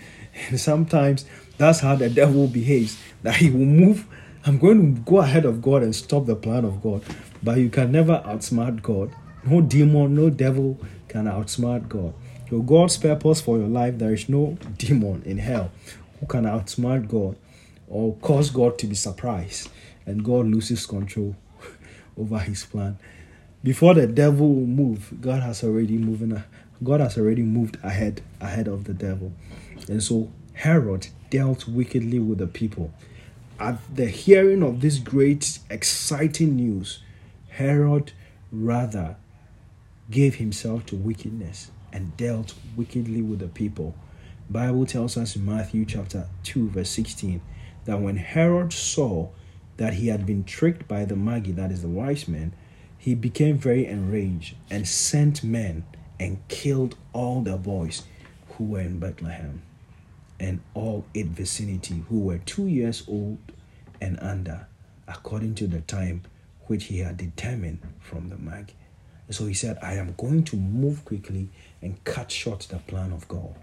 And 0.49 0.61
sometimes 0.61 1.25
that's 1.59 1.81
how 1.81 1.97
the 1.97 2.11
devil 2.11 2.47
behaves. 2.47 2.99
That 3.23 3.37
he 3.37 3.51
will 3.51 3.61
move. 3.61 4.07
I'm 4.45 4.59
going 4.59 4.95
to 4.95 5.01
go 5.03 5.19
ahead 5.19 5.45
of 5.45 5.63
God 5.63 5.83
and 5.83 5.95
stop 5.95 6.27
the 6.27 6.37
plan 6.37 6.65
of 6.65 6.83
God. 6.83 7.03
But 7.43 7.59
you 7.59 7.69
can 7.69 7.93
never 7.93 8.23
outsmart 8.27 8.83
God. 8.83 9.13
No 9.45 9.61
demon, 9.61 10.15
no 10.15 10.31
devil 10.31 10.79
can 11.09 11.25
outsmart 11.25 11.89
God. 11.89 12.15
So 12.51 12.61
God's 12.61 12.97
purpose 12.97 13.41
for 13.41 13.59
your 13.59 13.69
life, 13.69 13.99
there 13.99 14.13
is 14.13 14.29
no 14.29 14.57
demon 14.77 15.23
in 15.25 15.39
hell 15.39 15.73
who 16.21 16.27
can 16.27 16.45
outsmart 16.45 17.09
God 17.09 17.37
or 17.89 18.15
cause 18.17 18.51
God 18.51 18.79
to 18.79 18.87
be 18.87 18.95
surprised 18.95 19.69
and 20.05 20.25
God 20.25 20.47
loses 20.47 20.87
control 20.87 21.37
over 22.19 22.39
his 22.39 22.65
plan. 22.65 22.99
Before 23.63 23.95
the 23.95 24.07
devil 24.07 24.49
will 24.49 24.67
move, 24.67 25.21
God 25.21 25.43
has 25.43 25.65
already 25.65 25.99
moving 25.99 26.41
God 26.83 27.01
has 27.01 27.17
already 27.17 27.43
moved 27.43 27.79
ahead 27.83 28.23
ahead 28.41 28.69
of 28.69 28.85
the 28.85 28.95
devil. 28.95 29.33
And 29.89 30.03
so 30.03 30.31
Herod 30.55 31.09
dealt 31.31 31.67
wickedly 31.69 32.19
with 32.19 32.39
the 32.39 32.47
people. 32.47 32.93
At 33.59 33.79
the 33.95 34.07
hearing 34.07 34.63
of 34.63 34.81
this 34.81 34.99
great 34.99 35.59
exciting 35.71 36.57
news, 36.57 37.03
Herod 37.49 38.13
rather 38.53 39.17
gave 40.11 40.37
himself 40.37 40.87
to 40.87 40.97
wickedness 40.97 41.71
and 41.93 42.17
dealt 42.17 42.55
wickedly 42.77 43.23
with 43.23 43.39
the 43.39 43.49
people. 43.49 43.95
Bible 44.49 44.87
tells 44.87 45.17
us 45.17 45.35
in 45.35 45.45
Matthew 45.45 45.85
chapter 45.85 46.29
2 46.45 46.71
verse 46.71 46.91
16 46.91 47.41
that 47.87 48.01
when 48.01 48.17
Herod 48.17 48.73
saw 48.73 49.31
that 49.79 49.95
he 49.95 50.09
had 50.09 50.27
been 50.27 50.45
tricked 50.45 50.87
by 50.87 51.05
the 51.05 51.17
Magi, 51.17 51.53
that 51.53 51.73
is 51.73 51.83
the 51.83 51.89
wise 51.89 52.29
men, 52.29 52.53
he 52.99 53.15
became 53.15 53.59
very 53.59 53.87
enraged 53.87 54.55
and 54.71 54.87
sent 54.87 55.43
men 55.43 55.85
and 56.19 56.47
killed 56.49 56.97
all 57.13 57.43
the 57.43 57.57
boys 57.57 58.05
who 58.51 58.65
were 58.65 58.81
in 58.81 58.99
Bethlehem 58.99 59.63
and 60.39 60.61
all 60.75 61.05
its 61.15 61.29
vicinity 61.29 62.05
who 62.09 62.21
were 62.21 62.39
two 62.39 62.67
years 62.67 63.05
old 63.09 63.39
and 64.01 64.19
under, 64.21 64.67
according 65.09 65.55
to 65.57 65.67
the 65.67 65.81
time 65.83 66.23
which 66.67 66.85
he 66.85 66.99
had 66.99 67.17
determined 67.17 67.81
from 68.01 68.29
the 68.29 68.37
Magi. 68.37 68.73
So 69.31 69.47
he 69.47 69.55
said, 69.55 69.79
I 69.83 69.95
am 69.95 70.15
going 70.17 70.45
to 70.45 70.57
move 70.57 71.05
quickly 71.05 71.49
and 71.83 72.03
cut 72.05 72.31
short 72.31 72.61
the 72.61 72.79
plan 72.79 73.13
of 73.13 73.27
God. 73.29 73.55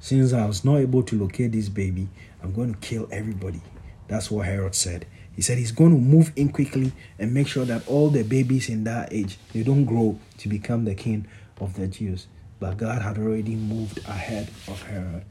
Since 0.00 0.32
I 0.32 0.46
was 0.46 0.64
not 0.64 0.78
able 0.78 1.02
to 1.04 1.18
locate 1.18 1.52
this 1.52 1.68
baby, 1.68 2.08
I'm 2.42 2.52
going 2.52 2.72
to 2.74 2.80
kill 2.80 3.06
everybody. 3.12 3.60
That's 4.08 4.30
what 4.30 4.46
Herod 4.46 4.74
said. 4.74 5.06
He 5.34 5.42
said 5.42 5.58
he's 5.58 5.72
going 5.72 5.92
to 5.92 5.98
move 5.98 6.32
in 6.36 6.50
quickly 6.50 6.92
and 7.18 7.32
make 7.32 7.46
sure 7.46 7.64
that 7.64 7.86
all 7.88 8.10
the 8.10 8.22
babies 8.22 8.68
in 8.68 8.84
that 8.84 9.12
age 9.12 9.38
they 9.52 9.62
don't 9.62 9.84
grow 9.84 10.18
to 10.38 10.48
become 10.48 10.84
the 10.84 10.94
king 10.94 11.26
of 11.60 11.74
the 11.74 11.86
Jews. 11.86 12.26
But 12.58 12.76
God 12.76 13.02
had 13.02 13.16
already 13.16 13.54
moved 13.54 13.98
ahead 14.06 14.48
of 14.68 14.82
Herod. 14.82 15.24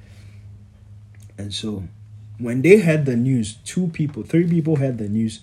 And 1.37 1.53
so 1.53 1.83
when 2.39 2.61
they 2.61 2.79
heard 2.79 3.05
the 3.05 3.15
news, 3.15 3.57
two 3.65 3.87
people, 3.87 4.23
three 4.23 4.47
people 4.47 4.77
heard 4.77 4.97
the 4.97 5.09
news, 5.09 5.41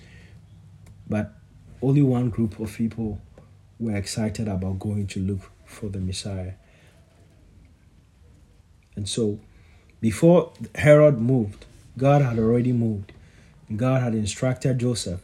but 1.08 1.34
only 1.82 2.02
one 2.02 2.30
group 2.30 2.58
of 2.58 2.74
people 2.74 3.20
were 3.78 3.94
excited 3.94 4.48
about 4.48 4.78
going 4.78 5.06
to 5.08 5.20
look 5.20 5.50
for 5.64 5.88
the 5.88 6.00
Messiah. 6.00 6.52
And 8.96 9.06
so, 9.08 9.38
before 10.00 10.52
Herod 10.74 11.20
moved, 11.20 11.66
God 11.98 12.22
had 12.22 12.38
already 12.38 12.72
moved. 12.72 13.12
God 13.74 14.02
had 14.02 14.14
instructed 14.14 14.78
Joseph 14.78 15.20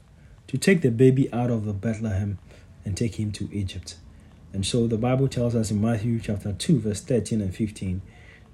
to 0.48 0.58
take 0.58 0.82
the 0.82 0.90
baby 0.90 1.32
out 1.32 1.50
of 1.50 1.80
Bethlehem 1.80 2.38
and 2.84 2.96
take 2.96 3.14
him 3.20 3.30
to 3.32 3.48
Egypt. 3.52 3.96
And 4.52 4.66
so 4.66 4.86
the 4.86 4.98
Bible 4.98 5.28
tells 5.28 5.54
us 5.54 5.70
in 5.70 5.80
Matthew 5.80 6.18
chapter 6.18 6.52
2, 6.52 6.80
verse 6.80 7.00
13 7.00 7.40
and 7.40 7.54
15 7.54 8.02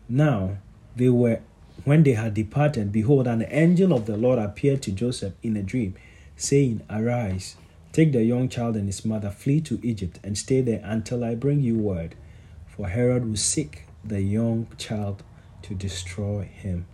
Now 0.08 0.58
they 0.94 1.08
were, 1.08 1.40
when 1.84 2.02
they 2.02 2.12
had 2.12 2.34
departed, 2.34 2.92
behold, 2.92 3.26
an 3.26 3.46
angel 3.48 3.92
of 3.94 4.06
the 4.06 4.16
Lord 4.16 4.38
appeared 4.38 4.82
to 4.82 4.92
Joseph 4.92 5.34
in 5.42 5.56
a 5.56 5.62
dream, 5.62 5.94
saying, 6.36 6.82
Arise 6.90 7.56
Take 7.92 8.12
the 8.12 8.22
young 8.22 8.48
child 8.48 8.76
and 8.76 8.86
his 8.86 9.04
mother, 9.04 9.30
flee 9.30 9.60
to 9.62 9.80
Egypt, 9.82 10.20
and 10.22 10.36
stay 10.36 10.60
there 10.60 10.82
until 10.84 11.24
I 11.24 11.34
bring 11.34 11.60
you 11.60 11.76
word. 11.78 12.14
For 12.66 12.88
Herod 12.88 13.26
will 13.26 13.36
seek 13.36 13.84
the 14.04 14.20
young 14.20 14.68
child 14.76 15.22
to 15.62 15.74
destroy 15.74 16.42
him. 16.42 16.86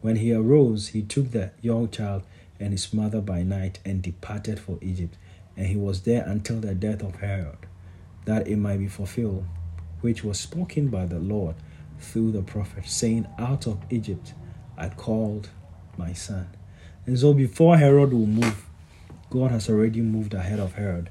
When 0.00 0.16
he 0.16 0.32
arose, 0.32 0.88
he 0.88 1.02
took 1.02 1.30
the 1.30 1.50
young 1.60 1.90
child 1.90 2.22
and 2.58 2.72
his 2.72 2.92
mother 2.92 3.20
by 3.20 3.42
night 3.42 3.78
and 3.84 4.02
departed 4.02 4.58
for 4.58 4.78
Egypt. 4.80 5.16
And 5.56 5.66
he 5.66 5.76
was 5.76 6.02
there 6.02 6.24
until 6.26 6.60
the 6.60 6.74
death 6.74 7.02
of 7.02 7.16
Herod, 7.16 7.66
that 8.24 8.48
it 8.48 8.56
might 8.56 8.78
be 8.78 8.88
fulfilled, 8.88 9.44
which 10.00 10.24
was 10.24 10.40
spoken 10.40 10.88
by 10.88 11.06
the 11.06 11.18
Lord 11.18 11.56
through 11.98 12.32
the 12.32 12.42
prophet, 12.42 12.88
saying, 12.88 13.26
Out 13.38 13.66
of 13.66 13.78
Egypt 13.90 14.32
I 14.76 14.88
called 14.88 15.50
my 15.98 16.12
son. 16.12 16.48
And 17.06 17.18
so 17.18 17.34
before 17.34 17.76
Herod 17.76 18.12
will 18.12 18.26
move, 18.26 18.66
God 19.30 19.50
has 19.50 19.68
already 19.68 20.00
moved 20.00 20.34
ahead 20.34 20.60
of 20.60 20.74
Herod 20.74 21.10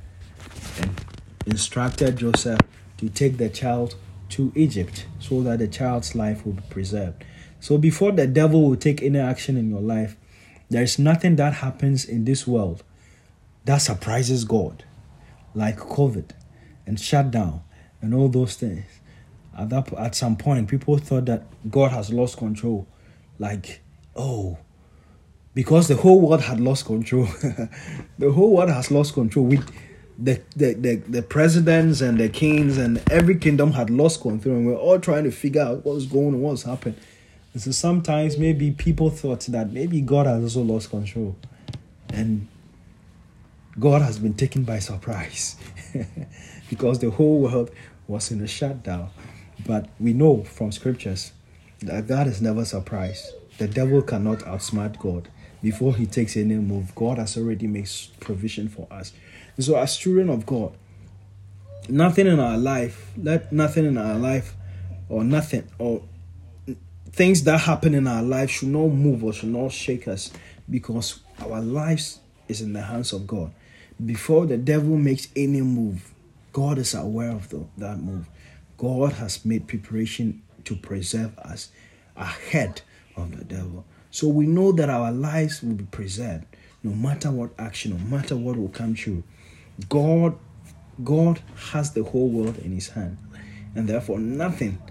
and 0.81 1.05
instructed 1.45 2.17
Joseph 2.17 2.59
to 2.97 3.09
take 3.09 3.37
the 3.37 3.49
child 3.49 3.95
to 4.29 4.51
Egypt 4.55 5.05
so 5.19 5.41
that 5.43 5.59
the 5.59 5.67
child's 5.67 6.15
life 6.15 6.45
will 6.45 6.53
be 6.53 6.63
preserved. 6.69 7.23
So 7.59 7.77
before 7.77 8.11
the 8.11 8.27
devil 8.27 8.69
will 8.69 8.75
take 8.75 9.01
any 9.03 9.19
action 9.19 9.57
in 9.57 9.69
your 9.69 9.81
life, 9.81 10.15
there 10.69 10.83
is 10.83 10.99
nothing 10.99 11.35
that 11.37 11.55
happens 11.55 12.05
in 12.05 12.25
this 12.25 12.45
world 12.45 12.83
that 13.65 13.77
surprises 13.77 14.45
God, 14.45 14.83
like 15.53 15.77
COVID 15.77 16.31
and 16.85 16.99
shutdown 16.99 17.61
and 18.01 18.13
all 18.13 18.29
those 18.29 18.55
things. 18.55 18.85
At 19.57 19.69
that 19.69 19.91
at 19.93 20.15
some 20.15 20.37
point, 20.37 20.69
people 20.69 20.97
thought 20.97 21.25
that 21.25 21.43
God 21.69 21.91
has 21.91 22.11
lost 22.11 22.37
control, 22.37 22.87
like, 23.39 23.81
oh, 24.15 24.57
because 25.53 25.87
the 25.87 25.95
whole 25.95 26.21
world 26.21 26.41
had 26.41 26.59
lost 26.59 26.85
control. 26.85 27.25
the 28.17 28.31
whole 28.31 28.55
world 28.55 28.69
has 28.69 28.91
lost 28.91 29.13
control. 29.13 29.45
With 29.45 29.69
the, 30.17 30.41
the, 30.55 30.73
the, 30.73 30.95
the 30.95 31.21
presidents 31.21 32.01
and 32.01 32.19
the 32.19 32.29
kings 32.29 32.77
and 32.77 33.01
every 33.11 33.37
kingdom 33.37 33.73
had 33.73 33.89
lost 33.89 34.21
control, 34.21 34.55
and 34.55 34.67
we're 34.67 34.75
all 34.75 34.99
trying 34.99 35.25
to 35.25 35.31
figure 35.31 35.61
out 35.61 35.85
what's 35.85 36.05
going 36.05 36.35
on, 36.35 36.41
what's 36.41 36.63
happened. 36.63 36.95
And 37.53 37.61
so 37.61 37.71
sometimes 37.71 38.37
maybe 38.37 38.71
people 38.71 39.09
thought 39.09 39.41
that 39.47 39.71
maybe 39.71 40.01
God 40.01 40.27
has 40.27 40.43
also 40.43 40.61
lost 40.61 40.89
control. 40.89 41.35
And 42.09 42.47
God 43.79 44.01
has 44.01 44.19
been 44.19 44.33
taken 44.33 44.63
by 44.63 44.79
surprise 44.79 45.55
because 46.69 46.99
the 46.99 47.09
whole 47.09 47.41
world 47.41 47.71
was 48.07 48.31
in 48.31 48.41
a 48.41 48.47
shutdown. 48.47 49.09
But 49.65 49.89
we 49.99 50.13
know 50.13 50.43
from 50.43 50.71
scriptures 50.71 51.31
that 51.81 52.07
God 52.07 52.27
is 52.27 52.41
never 52.41 52.65
surprised. 52.65 53.33
The 53.57 53.67
devil 53.67 54.01
cannot 54.01 54.39
outsmart 54.39 54.99
God 54.99 55.29
before 55.61 55.95
he 55.95 56.05
takes 56.05 56.37
any 56.37 56.55
move. 56.55 56.93
God 56.95 57.17
has 57.17 57.37
already 57.37 57.67
made 57.67 57.89
provision 58.19 58.69
for 58.69 58.87
us. 58.91 59.13
And 59.55 59.65
so, 59.65 59.75
as 59.77 59.97
children 59.97 60.29
of 60.29 60.45
God, 60.45 60.73
nothing 61.89 62.27
in 62.27 62.39
our 62.39 62.57
life, 62.57 63.11
let 63.17 63.51
nothing 63.51 63.85
in 63.85 63.97
our 63.97 64.15
life, 64.15 64.55
or 65.09 65.23
nothing, 65.23 65.67
or 65.77 66.01
things 67.19 67.43
that 67.43 67.59
happen 67.59 67.93
in 67.93 68.07
our 68.07 68.23
life 68.23 68.49
should 68.49 68.69
not 68.69 68.87
move 68.87 69.25
or 69.25 69.33
should 69.33 69.49
not 69.49 69.73
shake 69.73 70.07
us 70.07 70.31
because 70.69 71.19
our 71.41 71.59
lives 71.59 72.21
is 72.47 72.61
in 72.61 72.71
the 72.71 72.81
hands 72.81 73.11
of 73.11 73.27
God. 73.27 73.51
Before 74.05 74.45
the 74.45 74.55
devil 74.55 74.95
makes 74.95 75.27
any 75.35 75.59
move, 75.59 76.13
God 76.53 76.77
is 76.77 76.93
aware 76.93 77.31
of 77.31 77.49
the, 77.49 77.65
that 77.77 77.97
move. 77.97 78.29
God 78.77 79.11
has 79.11 79.43
made 79.43 79.67
preparation 79.67 80.41
to 80.63 80.77
preserve 80.77 81.37
us 81.39 81.71
ahead 82.15 82.83
of 83.17 83.37
the 83.37 83.43
devil. 83.43 83.83
So 84.11 84.29
we 84.29 84.47
know 84.47 84.71
that 84.71 84.89
our 84.89 85.11
lives 85.11 85.61
will 85.61 85.73
be 85.73 85.83
preserved 85.91 86.45
no 86.83 86.91
matter 86.91 87.31
what 87.31 87.51
action, 87.59 87.97
no 87.97 88.17
matter 88.17 88.37
what 88.37 88.55
will 88.55 88.69
come 88.69 88.93
true. 88.93 89.25
God 89.89 90.37
God 91.03 91.41
has 91.71 91.91
the 91.91 92.03
whole 92.05 92.29
world 92.29 92.59
in 92.59 92.71
his 92.71 92.87
hand. 92.87 93.17
And 93.75 93.89
therefore 93.89 94.19
nothing 94.19 94.81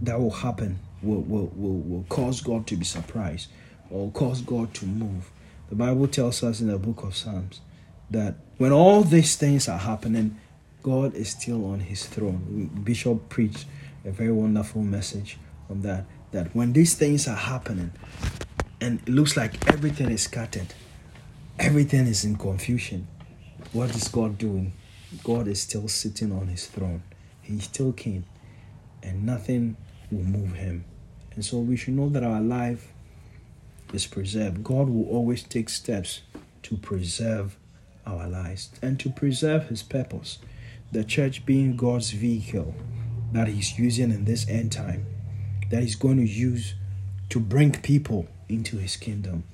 that 0.00 0.18
will 0.18 0.30
happen 0.30 0.78
will, 1.02 1.22
will, 1.22 1.52
will, 1.54 1.78
will 1.78 2.04
cause 2.08 2.40
God 2.40 2.66
to 2.68 2.76
be 2.76 2.84
surprised 2.84 3.48
or 3.90 4.10
cause 4.10 4.40
God 4.40 4.74
to 4.74 4.86
move. 4.86 5.30
The 5.68 5.74
Bible 5.74 6.08
tells 6.08 6.42
us 6.42 6.60
in 6.60 6.68
the 6.68 6.78
book 6.78 7.02
of 7.02 7.16
Psalms 7.16 7.60
that 8.10 8.36
when 8.58 8.72
all 8.72 9.02
these 9.02 9.36
things 9.36 9.68
are 9.68 9.78
happening, 9.78 10.38
God 10.82 11.14
is 11.14 11.30
still 11.30 11.64
on 11.66 11.80
his 11.80 12.06
throne. 12.06 12.70
Bishop 12.84 13.28
preached 13.28 13.66
a 14.04 14.10
very 14.10 14.32
wonderful 14.32 14.82
message 14.82 15.38
on 15.68 15.82
that. 15.82 16.04
That 16.32 16.54
when 16.54 16.72
these 16.72 16.94
things 16.94 17.26
are 17.26 17.36
happening, 17.36 17.92
and 18.80 19.00
it 19.00 19.08
looks 19.08 19.36
like 19.36 19.66
everything 19.72 20.10
is 20.10 20.22
scattered, 20.22 20.74
everything 21.58 22.06
is 22.06 22.24
in 22.24 22.36
confusion. 22.36 23.08
What 23.72 23.90
is 23.94 24.08
God 24.08 24.38
doing? 24.38 24.72
God 25.24 25.48
is 25.48 25.62
still 25.62 25.88
sitting 25.88 26.30
on 26.30 26.48
his 26.48 26.66
throne. 26.66 27.02
He's 27.42 27.64
still 27.64 27.92
king, 27.92 28.24
and 29.02 29.24
nothing 29.24 29.76
will 30.10 30.24
move 30.24 30.54
him. 30.54 30.84
And 31.34 31.44
so 31.44 31.58
we 31.58 31.76
should 31.76 31.94
know 31.94 32.08
that 32.08 32.22
our 32.22 32.40
life 32.40 32.92
is 33.92 34.06
preserved. 34.06 34.64
God 34.64 34.88
will 34.88 35.08
always 35.08 35.42
take 35.42 35.68
steps 35.68 36.22
to 36.62 36.76
preserve 36.76 37.56
our 38.06 38.26
lives 38.28 38.70
and 38.82 38.98
to 39.00 39.10
preserve 39.10 39.68
his 39.68 39.82
purpose. 39.82 40.38
The 40.92 41.04
church 41.04 41.44
being 41.44 41.76
God's 41.76 42.10
vehicle 42.12 42.74
that 43.32 43.48
he's 43.48 43.78
using 43.78 44.10
in 44.10 44.24
this 44.24 44.48
end 44.48 44.72
time, 44.72 45.06
that 45.70 45.82
he's 45.82 45.96
going 45.96 46.16
to 46.18 46.26
use 46.26 46.74
to 47.30 47.40
bring 47.40 47.72
people 47.72 48.28
into 48.48 48.76
his 48.76 48.96
kingdom. 48.96 49.44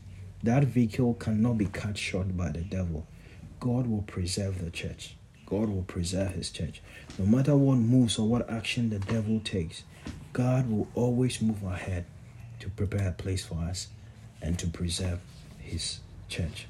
That 0.43 0.65
vehicle 0.65 1.15
cannot 1.15 1.59
be 1.59 1.67
cut 1.67 1.97
short 1.97 2.37
by 2.37 2.51
the 2.51 2.61
devil. 2.61 3.07
God 3.61 3.87
will 3.87 4.03
preserve 4.03 4.63
the 4.63 4.71
church. 4.71 5.17
God 5.47 5.69
will 5.69 5.83
preserve 5.83 6.33
his 6.33 6.51
church. 6.51 6.83
No 7.19 7.27
matter 7.27 7.57
what 7.57 7.77
moves 7.77 8.19
or 8.19 8.27
what 8.27 8.49
action 8.51 8.91
the 8.91 8.99
devil 8.99 9.41
takes, 9.41 9.85
God 10.33 10.71
will 10.71 10.89
always 10.95 11.41
move 11.43 11.63
ahead 11.63 12.05
to 12.61 12.69
prepare 12.71 13.09
a 13.09 13.13
place 13.13 13.45
for 13.45 13.57
us 13.57 13.89
and 14.41 14.59
to 14.59 14.67
preserve 14.67 15.21
his 15.59 16.01
church. 16.29 16.67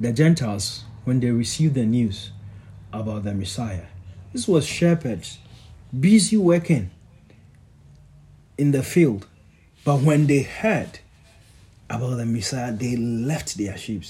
The 0.00 0.12
Gentiles, 0.12 0.84
when 1.04 1.20
they 1.20 1.30
received 1.30 1.74
the 1.74 1.86
news 1.86 2.30
about 2.92 3.24
the 3.24 3.34
Messiah, 3.34 3.86
this 4.32 4.46
was 4.46 4.66
shepherds 4.66 5.38
busy 5.98 6.36
working 6.36 6.90
in 8.56 8.72
the 8.72 8.82
field 8.82 9.26
but 9.88 10.02
when 10.02 10.26
they 10.26 10.42
heard 10.42 10.98
about 11.88 12.16
the 12.16 12.26
Messiah, 12.26 12.70
they 12.72 12.94
left 12.94 13.56
their 13.56 13.74
sheep 13.78 14.02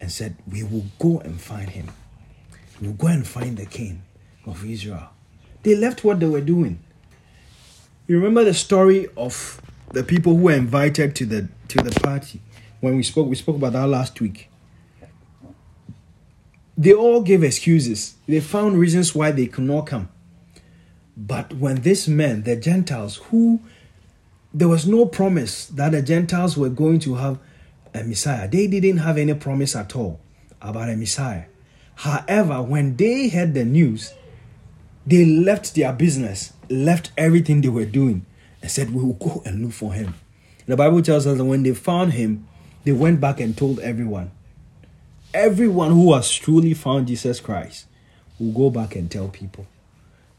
and 0.00 0.08
said, 0.08 0.36
We 0.48 0.62
will 0.62 0.84
go 1.00 1.18
and 1.18 1.40
find 1.40 1.68
him. 1.68 1.88
We 2.80 2.86
will 2.86 2.94
go 2.94 3.08
and 3.08 3.26
find 3.26 3.56
the 3.56 3.66
king 3.66 4.02
of 4.46 4.64
Israel. 4.64 5.08
They 5.64 5.74
left 5.74 6.04
what 6.04 6.20
they 6.20 6.26
were 6.26 6.42
doing. 6.42 6.78
You 8.06 8.16
remember 8.16 8.44
the 8.44 8.54
story 8.54 9.08
of 9.16 9.60
the 9.92 10.04
people 10.04 10.36
who 10.36 10.42
were 10.44 10.52
invited 10.52 11.16
to 11.16 11.26
the 11.26 11.48
to 11.68 11.78
the 11.78 11.98
party 12.00 12.40
when 12.80 12.96
we 12.96 13.02
spoke 13.02 13.28
we 13.28 13.34
spoke 13.34 13.56
about 13.56 13.72
that 13.72 13.86
last 13.86 14.20
week. 14.20 14.50
They 16.76 16.92
all 16.92 17.22
gave 17.22 17.42
excuses. 17.42 18.14
They 18.26 18.40
found 18.40 18.78
reasons 18.78 19.14
why 19.14 19.30
they 19.30 19.46
could 19.46 19.64
not 19.64 19.86
come. 19.86 20.08
But 21.16 21.54
when 21.54 21.76
these 21.76 22.08
men, 22.08 22.42
the 22.42 22.56
Gentiles, 22.56 23.16
who 23.30 23.60
there 24.52 24.68
was 24.68 24.86
no 24.86 25.06
promise 25.06 25.66
that 25.66 25.92
the 25.92 26.02
Gentiles 26.02 26.56
were 26.56 26.68
going 26.68 26.98
to 27.00 27.14
have 27.14 27.38
a 27.94 28.04
Messiah. 28.04 28.48
They 28.48 28.66
didn't 28.66 28.98
have 28.98 29.16
any 29.16 29.34
promise 29.34 29.74
at 29.76 29.96
all 29.96 30.20
about 30.60 30.90
a 30.90 30.96
Messiah. 30.96 31.44
However, 31.94 32.60
when 32.60 32.96
they 32.96 33.28
heard 33.28 33.54
the 33.54 33.64
news, 33.64 34.12
they 35.06 35.24
left 35.24 35.74
their 35.74 35.92
business, 35.92 36.52
left 36.70 37.12
everything 37.16 37.60
they 37.60 37.68
were 37.68 37.84
doing, 37.84 38.24
and 38.62 38.70
said, 38.70 38.94
We 38.94 39.02
will 39.02 39.14
go 39.14 39.42
and 39.44 39.62
look 39.62 39.72
for 39.72 39.92
him. 39.92 40.14
The 40.66 40.76
Bible 40.76 41.02
tells 41.02 41.26
us 41.26 41.36
that 41.36 41.44
when 41.44 41.62
they 41.62 41.74
found 41.74 42.14
him, 42.14 42.48
they 42.84 42.92
went 42.92 43.20
back 43.20 43.40
and 43.40 43.56
told 43.56 43.80
everyone. 43.80 44.30
Everyone 45.32 45.90
who 45.90 46.14
has 46.14 46.32
truly 46.32 46.74
found 46.74 47.08
Jesus 47.08 47.40
Christ 47.40 47.86
will 48.38 48.52
go 48.52 48.70
back 48.70 48.96
and 48.96 49.10
tell 49.10 49.28
people. 49.28 49.66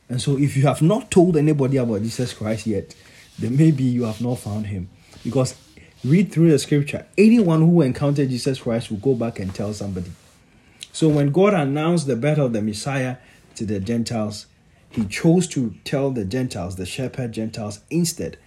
And 0.09 0.22
so, 0.22 0.38
if 0.38 0.55
you 0.55 0.63
have 0.63 0.82
not 0.82 1.11
told 1.11 1.38
anybody 1.38 1.78
about 1.78 2.01
Jesus 2.01 2.34
Christ 2.34 2.68
yet, 2.68 2.95
then 3.38 3.57
maybe 3.57 3.84
you 3.84 4.03
have 4.03 4.22
not 4.22 4.39
found 4.39 4.68
him. 4.68 4.89
Because 5.24 5.55
read 6.03 6.32
through 6.32 6.51
the 6.51 6.59
scripture, 6.59 7.05
anyone 7.18 7.61
who 7.61 7.82
encountered 7.82 8.30
Jesus 8.30 8.59
Christ 8.59 8.89
will 8.89 8.97
go 8.97 9.16
back 9.16 9.39
and 9.39 9.53
tell 9.53 9.74
somebody. 9.74 10.11
So 10.91 11.09
when 11.09 11.32
God 11.32 11.53
announced 11.53 12.07
the 12.07 12.16
birth 12.16 12.38
of 12.38 12.53
the 12.53 12.61
Messiah 12.61 13.18
to 13.55 13.66
the 13.66 13.80
Gentiles, 13.80 14.45
he 14.95 15.05
chose 15.05 15.47
to 15.47 15.75
tell 15.83 16.11
the 16.11 16.25
Gentiles, 16.25 16.75
the 16.75 16.85
shepherd 16.85 17.33
Gentiles, 17.33 17.81
instead 17.89 18.37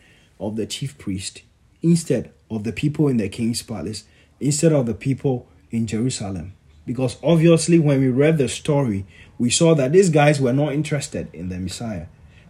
of 0.40 0.57
the 0.57 0.66
chief 0.66 0.96
priest, 0.99 1.42
instead 1.82 2.32
of 2.51 2.64
the 2.64 2.72
people 2.72 3.09
in 3.09 3.18
the 3.18 3.28
king's 3.28 3.62
palace, 3.62 4.05
instead 4.40 4.72
of 4.72 4.86
the 4.86 4.94
people 4.94 5.46
in 5.70 5.86
Jerusalem. 5.86 6.55
Because 6.86 7.18
obviously, 7.22 7.78
when 7.78 8.01
we 8.01 8.09
read 8.09 8.38
the 8.38 8.49
story, 8.49 9.05
we 9.38 9.51
saw 9.51 9.74
that 9.74 9.92
these 9.92 10.09
guys 10.09 10.40
were 10.40 10.55
not 10.55 10.72
interested 10.72 11.28
in 11.34 11.51
the 11.51 11.59
Messiah, 11.59 12.07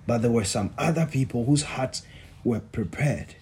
but 0.07 0.23
there 0.23 0.31
were 0.31 0.45
some 0.45 0.73
other 0.79 1.07
people 1.07 1.45
whose 1.45 1.63
hearts 1.63 2.03
were 2.45 2.61
prepared 2.61 3.35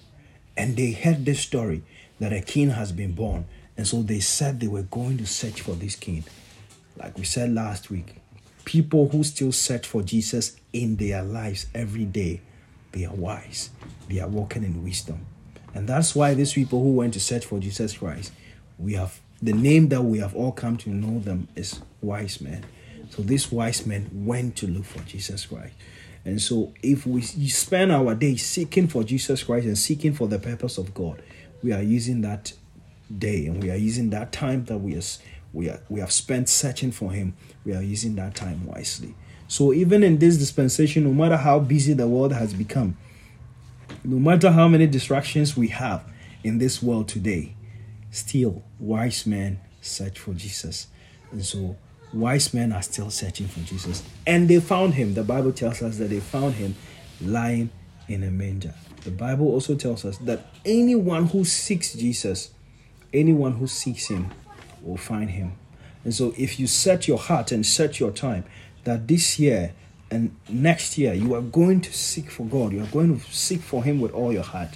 and 0.56 0.76
they 0.76 0.92
heard 0.92 1.24
this 1.24 1.40
story 1.40 1.82
that 2.18 2.32
a 2.32 2.40
king 2.40 2.70
has 2.70 2.92
been 2.92 3.12
born. 3.12 3.44
And 3.76 3.86
so 3.86 4.02
they 4.02 4.20
said 4.20 4.58
they 4.58 4.68
were 4.68 4.82
going 4.82 5.18
to 5.18 5.26
search 5.26 5.60
for 5.60 5.72
this 5.72 5.96
king. 5.96 6.24
Like 6.96 7.18
we 7.18 7.24
said 7.24 7.52
last 7.52 7.90
week, 7.90 8.16
people 8.66 9.08
who 9.08 9.24
still 9.24 9.52
search 9.52 9.86
for 9.86 10.02
Jesus 10.02 10.56
in 10.74 10.96
their 10.96 11.22
lives 11.22 11.66
every 11.74 12.04
day, 12.04 12.42
they 12.92 13.06
are 13.06 13.14
wise. 13.14 13.70
They 14.08 14.20
are 14.20 14.28
walking 14.28 14.64
in 14.64 14.84
wisdom. 14.84 15.24
And 15.72 15.88
that's 15.88 16.14
why 16.14 16.34
these 16.34 16.52
people 16.52 16.82
who 16.82 16.92
went 16.92 17.14
to 17.14 17.20
search 17.20 17.46
for 17.46 17.58
Jesus 17.58 17.96
Christ, 17.96 18.32
we 18.78 18.94
have 18.94 19.20
the 19.40 19.52
name 19.52 19.88
that 19.88 20.02
we 20.02 20.18
have 20.18 20.34
all 20.34 20.52
come 20.52 20.76
to 20.78 20.90
know 20.90 21.20
them 21.20 21.48
is 21.54 21.80
wise 22.02 22.40
men. 22.40 22.64
So 23.10 23.22
these 23.22 23.50
wise 23.52 23.86
men 23.86 24.10
went 24.12 24.56
to 24.56 24.66
look 24.66 24.84
for 24.84 25.00
Jesus 25.00 25.46
Christ. 25.46 25.74
And 26.24 26.42
so, 26.42 26.74
if 26.82 27.06
we 27.06 27.20
spend 27.22 27.92
our 27.92 28.16
day 28.16 28.34
seeking 28.34 28.88
for 28.88 29.04
Jesus 29.04 29.44
Christ 29.44 29.66
and 29.66 29.78
seeking 29.78 30.12
for 30.12 30.26
the 30.26 30.40
purpose 30.40 30.76
of 30.76 30.92
God, 30.92 31.22
we 31.62 31.72
are 31.72 31.82
using 31.82 32.22
that 32.22 32.52
day 33.16 33.46
and 33.46 33.62
we 33.62 33.70
are 33.70 33.76
using 33.76 34.10
that 34.10 34.32
time 34.32 34.64
that 34.64 34.78
we, 34.78 34.96
are, 34.96 35.02
we, 35.52 35.68
are, 35.68 35.80
we 35.88 36.00
have 36.00 36.12
spent 36.12 36.48
searching 36.48 36.92
for 36.92 37.12
Him, 37.12 37.34
we 37.64 37.74
are 37.74 37.82
using 37.82 38.14
that 38.16 38.34
time 38.34 38.66
wisely. 38.66 39.14
So, 39.48 39.72
even 39.72 40.02
in 40.02 40.18
this 40.18 40.36
dispensation, 40.36 41.04
no 41.04 41.12
matter 41.12 41.36
how 41.36 41.60
busy 41.60 41.92
the 41.92 42.08
world 42.08 42.32
has 42.32 42.52
become, 42.52 42.96
no 44.02 44.18
matter 44.18 44.50
how 44.50 44.68
many 44.68 44.86
distractions 44.86 45.56
we 45.56 45.68
have 45.68 46.04
in 46.42 46.58
this 46.58 46.82
world 46.82 47.08
today, 47.08 47.54
still 48.10 48.64
wise 48.78 49.26
men 49.26 49.60
search 49.80 50.18
for 50.18 50.34
Jesus. 50.34 50.88
And 51.30 51.44
so, 51.44 51.76
wise 52.12 52.52
men 52.52 52.72
are 52.72 52.82
still 52.82 53.10
searching 53.10 53.46
for 53.46 53.60
Jesus. 53.60 54.02
And 54.26 54.48
they 54.48 54.60
found 54.60 54.94
him. 54.94 55.14
The 55.14 55.22
Bible 55.22 55.52
tells 55.52 55.82
us 55.82 55.98
that 55.98 56.10
they 56.10 56.20
found 56.20 56.54
him 56.54 56.74
lying 57.20 57.70
in 58.08 58.22
a 58.24 58.30
manger. 58.30 58.74
The 59.04 59.10
Bible 59.10 59.46
also 59.46 59.74
tells 59.74 60.04
us 60.04 60.18
that 60.18 60.46
anyone 60.64 61.26
who 61.26 61.44
seeks 61.44 61.94
Jesus, 61.94 62.50
anyone 63.12 63.52
who 63.52 63.66
seeks 63.66 64.08
him, 64.08 64.30
will 64.86 64.96
find 64.96 65.30
him. 65.30 65.52
And 66.04 66.14
so 66.14 66.34
if 66.38 66.60
you 66.60 66.66
set 66.66 67.08
your 67.08 67.18
heart 67.18 67.52
and 67.52 67.66
set 67.66 67.98
your 67.98 68.12
time 68.12 68.44
that 68.84 69.08
this 69.08 69.38
year 69.38 69.72
and 70.10 70.34
next 70.48 70.96
year 70.96 71.12
you 71.12 71.34
are 71.34 71.40
going 71.42 71.80
to 71.80 71.92
seek 71.92 72.30
for 72.30 72.44
God, 72.44 72.72
you 72.72 72.82
are 72.82 72.86
going 72.86 73.18
to 73.18 73.26
seek 73.32 73.60
for 73.60 73.82
him 73.82 74.00
with 74.00 74.12
all 74.12 74.32
your 74.32 74.44
heart, 74.44 74.70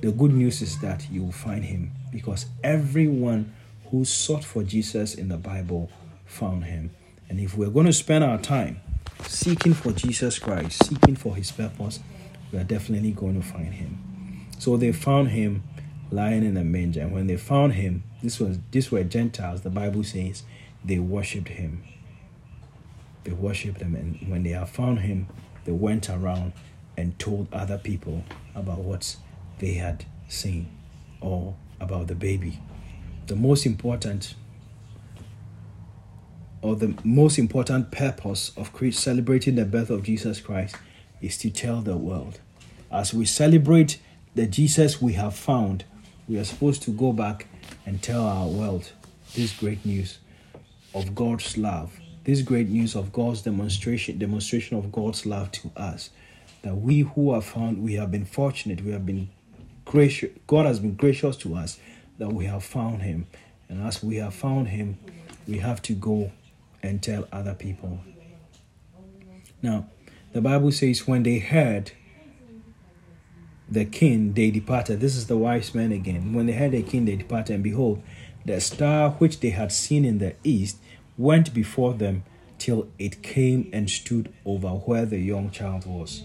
the 0.00 0.10
good 0.10 0.32
news 0.32 0.62
is 0.62 0.78
that 0.80 1.10
you 1.10 1.22
will 1.22 1.32
find 1.32 1.64
him 1.64 1.92
because 2.10 2.46
everyone 2.64 3.52
who 3.90 4.04
sought 4.04 4.44
for 4.44 4.62
Jesus 4.62 5.14
in 5.14 5.28
the 5.28 5.36
Bible 5.36 5.90
found 6.24 6.64
him. 6.64 6.90
And 7.28 7.40
if 7.40 7.56
we're 7.56 7.70
going 7.70 7.86
to 7.86 7.92
spend 7.92 8.24
our 8.24 8.38
time 8.38 8.80
seeking 9.24 9.74
for 9.74 9.92
Jesus 9.92 10.38
Christ, 10.38 10.84
seeking 10.86 11.16
for 11.16 11.34
his 11.34 11.50
purpose, 11.50 12.00
we 12.52 12.58
are 12.58 12.64
definitely 12.64 13.12
going 13.12 13.40
to 13.40 13.46
find 13.46 13.74
him. 13.74 14.46
So 14.58 14.76
they 14.76 14.92
found 14.92 15.28
him 15.28 15.62
lying 16.10 16.44
in 16.44 16.56
a 16.56 16.64
manger. 16.64 17.00
And 17.00 17.12
when 17.12 17.26
they 17.26 17.36
found 17.36 17.74
him, 17.74 18.04
this 18.22 18.38
was 18.38 18.58
these 18.70 18.90
were 18.90 19.04
Gentiles. 19.04 19.62
The 19.62 19.70
Bible 19.70 20.04
says 20.04 20.42
they 20.84 20.98
worshipped 20.98 21.48
him. 21.48 21.82
They 23.24 23.32
worshipped 23.32 23.80
him, 23.80 23.96
and 23.96 24.30
when 24.30 24.44
they 24.44 24.50
have 24.50 24.70
found 24.70 25.00
him, 25.00 25.26
they 25.64 25.72
went 25.72 26.08
around 26.08 26.52
and 26.96 27.18
told 27.18 27.52
other 27.52 27.76
people 27.76 28.24
about 28.54 28.78
what 28.78 29.16
they 29.58 29.74
had 29.74 30.04
seen 30.28 30.68
or 31.20 31.56
about 31.80 32.06
the 32.06 32.14
baby. 32.14 32.60
The 33.26 33.36
most 33.36 33.66
important 33.66 34.34
or 36.62 36.76
the 36.76 36.94
most 37.04 37.38
important 37.38 37.90
purpose 37.90 38.52
of 38.56 38.70
celebrating 38.92 39.56
the 39.56 39.64
birth 39.64 39.90
of 39.90 40.02
Jesus 40.02 40.40
Christ 40.40 40.76
is 41.20 41.36
to 41.38 41.50
tell 41.50 41.80
the 41.80 41.96
world. 41.96 42.40
As 42.90 43.12
we 43.12 43.24
celebrate 43.24 43.98
the 44.34 44.46
Jesus 44.46 45.00
we 45.00 45.14
have 45.14 45.34
found, 45.34 45.84
we 46.28 46.38
are 46.38 46.44
supposed 46.44 46.82
to 46.82 46.90
go 46.90 47.12
back 47.12 47.46
and 47.84 48.02
tell 48.02 48.26
our 48.26 48.48
world 48.48 48.90
this 49.34 49.56
great 49.56 49.84
news 49.84 50.18
of 50.94 51.14
God's 51.14 51.56
love, 51.56 51.98
this 52.24 52.42
great 52.42 52.68
news 52.68 52.96
of 52.96 53.12
God's 53.12 53.42
demonstration, 53.42 54.18
demonstration 54.18 54.76
of 54.76 54.90
God's 54.90 55.26
love 55.26 55.52
to 55.52 55.70
us. 55.76 56.10
That 56.62 56.76
we 56.76 57.00
who 57.00 57.30
are 57.30 57.42
found, 57.42 57.82
we 57.82 57.94
have 57.94 58.10
been 58.10 58.24
fortunate, 58.24 58.82
we 58.82 58.92
have 58.92 59.06
been 59.06 59.28
gracious, 59.84 60.30
God 60.46 60.66
has 60.66 60.80
been 60.80 60.94
gracious 60.94 61.36
to 61.38 61.54
us 61.54 61.78
that 62.18 62.32
we 62.32 62.46
have 62.46 62.64
found 62.64 63.02
him. 63.02 63.26
And 63.68 63.86
as 63.86 64.02
we 64.02 64.16
have 64.16 64.34
found 64.34 64.68
him, 64.68 64.98
we 65.46 65.58
have 65.58 65.82
to 65.82 65.92
go 65.92 66.32
and 66.82 67.02
tell 67.02 67.28
other 67.32 67.54
people. 67.54 68.00
Now, 69.62 69.88
the 70.32 70.40
Bible 70.40 70.72
says, 70.72 71.06
when 71.06 71.22
they 71.22 71.38
heard 71.38 71.92
the 73.68 73.84
king, 73.84 74.32
they 74.34 74.50
departed. 74.50 75.00
This 75.00 75.16
is 75.16 75.26
the 75.26 75.36
wise 75.36 75.74
men 75.74 75.92
again. 75.92 76.32
When 76.32 76.46
they 76.46 76.52
heard 76.52 76.72
the 76.72 76.82
king, 76.82 77.04
they 77.04 77.16
departed, 77.16 77.54
and 77.54 77.64
behold, 77.64 78.02
the 78.44 78.60
star 78.60 79.10
which 79.12 79.40
they 79.40 79.50
had 79.50 79.72
seen 79.72 80.04
in 80.04 80.18
the 80.18 80.34
east 80.44 80.78
went 81.18 81.52
before 81.52 81.94
them 81.94 82.22
till 82.58 82.88
it 82.98 83.22
came 83.22 83.68
and 83.72 83.90
stood 83.90 84.32
over 84.44 84.68
where 84.68 85.04
the 85.04 85.18
young 85.18 85.50
child 85.50 85.84
was. 85.84 86.22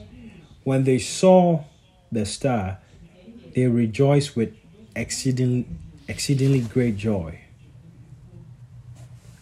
When 0.64 0.84
they 0.84 1.00
saw 1.00 1.64
the 2.12 2.26
star, 2.26 2.78
they 3.56 3.66
rejoiced 3.68 4.36
with 4.36 4.54
exceeding, 4.96 5.80
exceedingly 6.08 6.62
great 6.62 6.96
joy. 6.96 7.40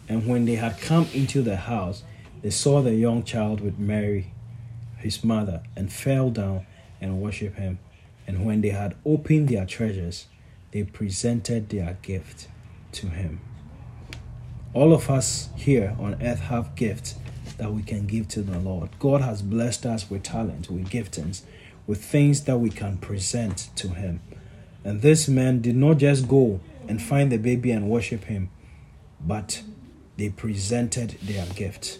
And 0.08 0.26
when 0.26 0.46
they 0.46 0.56
had 0.56 0.80
come 0.80 1.06
into 1.12 1.42
the 1.42 1.56
house, 1.56 2.02
they 2.42 2.50
saw 2.50 2.80
the 2.80 2.94
young 2.94 3.22
child 3.22 3.60
with 3.60 3.78
Mary, 3.78 4.32
his 4.96 5.22
mother, 5.22 5.62
and 5.76 5.92
fell 5.92 6.30
down 6.30 6.66
and 7.00 7.20
worshipped 7.20 7.58
him. 7.58 7.78
And 8.26 8.44
when 8.44 8.60
they 8.60 8.70
had 8.70 8.96
opened 9.04 9.48
their 9.48 9.66
treasures, 9.66 10.26
they 10.72 10.84
presented 10.84 11.68
their 11.68 11.98
gift 12.02 12.48
to 12.92 13.08
him. 13.08 13.40
All 14.72 14.92
of 14.92 15.10
us 15.10 15.48
here 15.56 15.96
on 15.98 16.22
earth 16.22 16.40
have 16.40 16.76
gifts 16.76 17.16
that 17.58 17.72
we 17.72 17.82
can 17.82 18.06
give 18.06 18.28
to 18.28 18.42
the 18.42 18.58
Lord. 18.58 18.90
God 18.98 19.20
has 19.20 19.42
blessed 19.42 19.84
us 19.84 20.08
with 20.08 20.22
talent, 20.22 20.70
with 20.70 20.88
giftings, 20.88 21.42
with 21.86 22.02
things 22.02 22.44
that 22.44 22.58
we 22.58 22.70
can 22.70 22.98
present 22.98 23.68
to 23.76 23.88
him. 23.88 24.20
And 24.84 25.02
this 25.02 25.28
man 25.28 25.60
did 25.60 25.76
not 25.76 25.98
just 25.98 26.28
go 26.28 26.60
and 26.88 27.02
find 27.02 27.30
the 27.30 27.36
baby 27.36 27.70
and 27.70 27.90
worship 27.90 28.24
him, 28.24 28.50
but 29.20 29.62
they 30.16 30.30
presented 30.30 31.16
their 31.22 31.46
gift. 31.46 31.98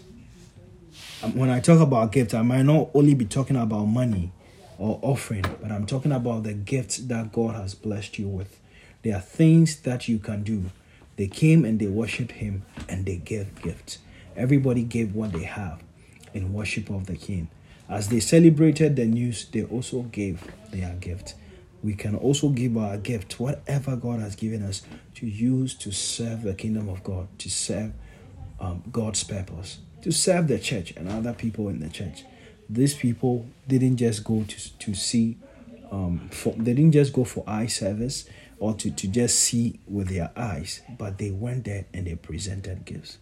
Um, 1.21 1.35
when 1.35 1.49
I 1.49 1.59
talk 1.59 1.79
about 1.79 2.11
gift, 2.11 2.33
I 2.33 2.41
might 2.41 2.63
not 2.63 2.89
only 2.93 3.13
be 3.13 3.25
talking 3.25 3.57
about 3.57 3.85
money, 3.85 4.31
or 4.81 4.97
offering, 5.03 5.45
but 5.61 5.71
I'm 5.71 5.85
talking 5.85 6.11
about 6.11 6.41
the 6.41 6.53
gifts 6.53 6.97
that 6.97 7.31
God 7.31 7.53
has 7.53 7.75
blessed 7.75 8.17
you 8.17 8.27
with. 8.27 8.59
There 9.03 9.15
are 9.15 9.21
things 9.21 9.79
that 9.81 10.07
you 10.07 10.17
can 10.17 10.41
do. 10.41 10.71
They 11.17 11.27
came 11.27 11.65
and 11.65 11.79
they 11.79 11.85
worshiped 11.85 12.31
Him 12.31 12.63
and 12.89 13.05
they 13.05 13.17
gave 13.17 13.61
gifts. 13.61 13.99
Everybody 14.35 14.81
gave 14.81 15.13
what 15.13 15.33
they 15.33 15.43
have 15.43 15.83
in 16.33 16.51
worship 16.51 16.89
of 16.89 17.05
the 17.05 17.15
King. 17.15 17.49
As 17.87 18.09
they 18.09 18.19
celebrated 18.19 18.95
the 18.95 19.05
news, 19.05 19.45
they 19.45 19.63
also 19.65 20.01
gave 20.01 20.49
their 20.71 20.95
gift. 20.95 21.35
We 21.83 21.93
can 21.93 22.15
also 22.15 22.49
give 22.49 22.75
our 22.75 22.97
gift, 22.97 23.39
whatever 23.39 23.95
God 23.95 24.19
has 24.19 24.35
given 24.35 24.63
us, 24.63 24.81
to 25.15 25.27
use 25.27 25.75
to 25.75 25.91
serve 25.91 26.41
the 26.41 26.55
kingdom 26.55 26.89
of 26.89 27.03
God, 27.03 27.27
to 27.37 27.51
serve 27.51 27.91
um, 28.59 28.81
God's 28.91 29.23
purpose, 29.23 29.77
to 30.01 30.11
serve 30.11 30.47
the 30.47 30.57
church 30.57 30.91
and 30.97 31.07
other 31.07 31.33
people 31.33 31.69
in 31.69 31.81
the 31.81 31.89
church 31.89 32.23
these 32.71 32.95
people 32.95 33.45
didn't 33.67 33.97
just 33.97 34.23
go 34.23 34.43
to, 34.43 34.77
to 34.79 34.93
see 34.93 35.37
um, 35.91 36.29
for, 36.31 36.53
they 36.53 36.73
didn't 36.73 36.93
just 36.93 37.11
go 37.11 37.25
for 37.25 37.43
eye 37.45 37.67
service 37.67 38.25
or 38.59 38.73
to, 38.75 38.91
to 38.91 39.07
just 39.07 39.39
see 39.39 39.79
with 39.87 40.07
their 40.07 40.31
eyes, 40.37 40.81
but 40.97 41.17
they 41.17 41.31
went 41.31 41.65
there 41.65 41.85
and 41.93 42.07
they 42.07 42.15
presented 42.15 42.85
gifts. 42.85 43.17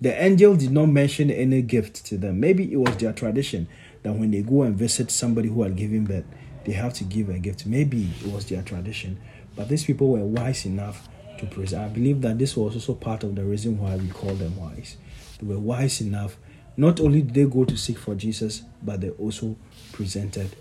The 0.00 0.22
angel 0.22 0.56
did 0.56 0.70
not 0.70 0.86
mention 0.86 1.30
any 1.30 1.62
gift 1.62 2.04
to 2.06 2.18
them. 2.18 2.38
Maybe 2.38 2.72
it 2.72 2.76
was 2.76 2.96
their 2.98 3.12
tradition 3.12 3.66
that 4.02 4.12
when 4.12 4.30
they 4.30 4.42
go 4.42 4.62
and 4.62 4.76
visit 4.76 5.10
somebody 5.10 5.48
who 5.48 5.62
had 5.62 5.76
given 5.76 6.04
birth, 6.04 6.24
they 6.64 6.72
have 6.72 6.92
to 6.94 7.04
give 7.04 7.30
a 7.30 7.38
gift. 7.38 7.66
Maybe 7.66 8.10
it 8.24 8.30
was 8.30 8.46
their 8.46 8.62
tradition, 8.62 9.20
but 9.56 9.68
these 9.68 9.84
people 9.84 10.10
were 10.10 10.24
wise 10.24 10.66
enough 10.66 11.08
to 11.38 11.46
present. 11.46 11.84
I 11.84 11.88
believe 11.88 12.20
that 12.22 12.38
this 12.38 12.56
was 12.56 12.74
also 12.74 12.94
part 12.94 13.24
of 13.24 13.34
the 13.34 13.44
reason 13.44 13.78
why 13.78 13.96
we 13.96 14.08
call 14.08 14.34
them 14.34 14.56
wise. 14.56 14.96
They 15.40 15.46
were 15.46 15.58
wise 15.58 16.00
enough 16.00 16.36
not 16.76 17.00
only 17.00 17.22
did 17.22 17.34
they 17.34 17.44
go 17.44 17.64
to 17.64 17.76
seek 17.76 17.98
for 17.98 18.14
Jesus, 18.14 18.62
but 18.82 19.00
they 19.00 19.10
also 19.10 19.56
presented 19.92 20.56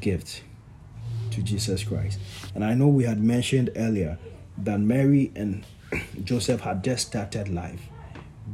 gifts 0.00 0.42
to 1.32 1.42
Jesus 1.42 1.82
Christ. 1.84 2.18
And 2.54 2.64
I 2.64 2.74
know 2.74 2.88
we 2.88 3.04
had 3.04 3.20
mentioned 3.20 3.70
earlier 3.76 4.18
that 4.58 4.80
Mary 4.80 5.32
and 5.34 5.64
Joseph 6.24 6.60
had 6.60 6.84
just 6.84 7.08
started 7.08 7.48
life. 7.48 7.80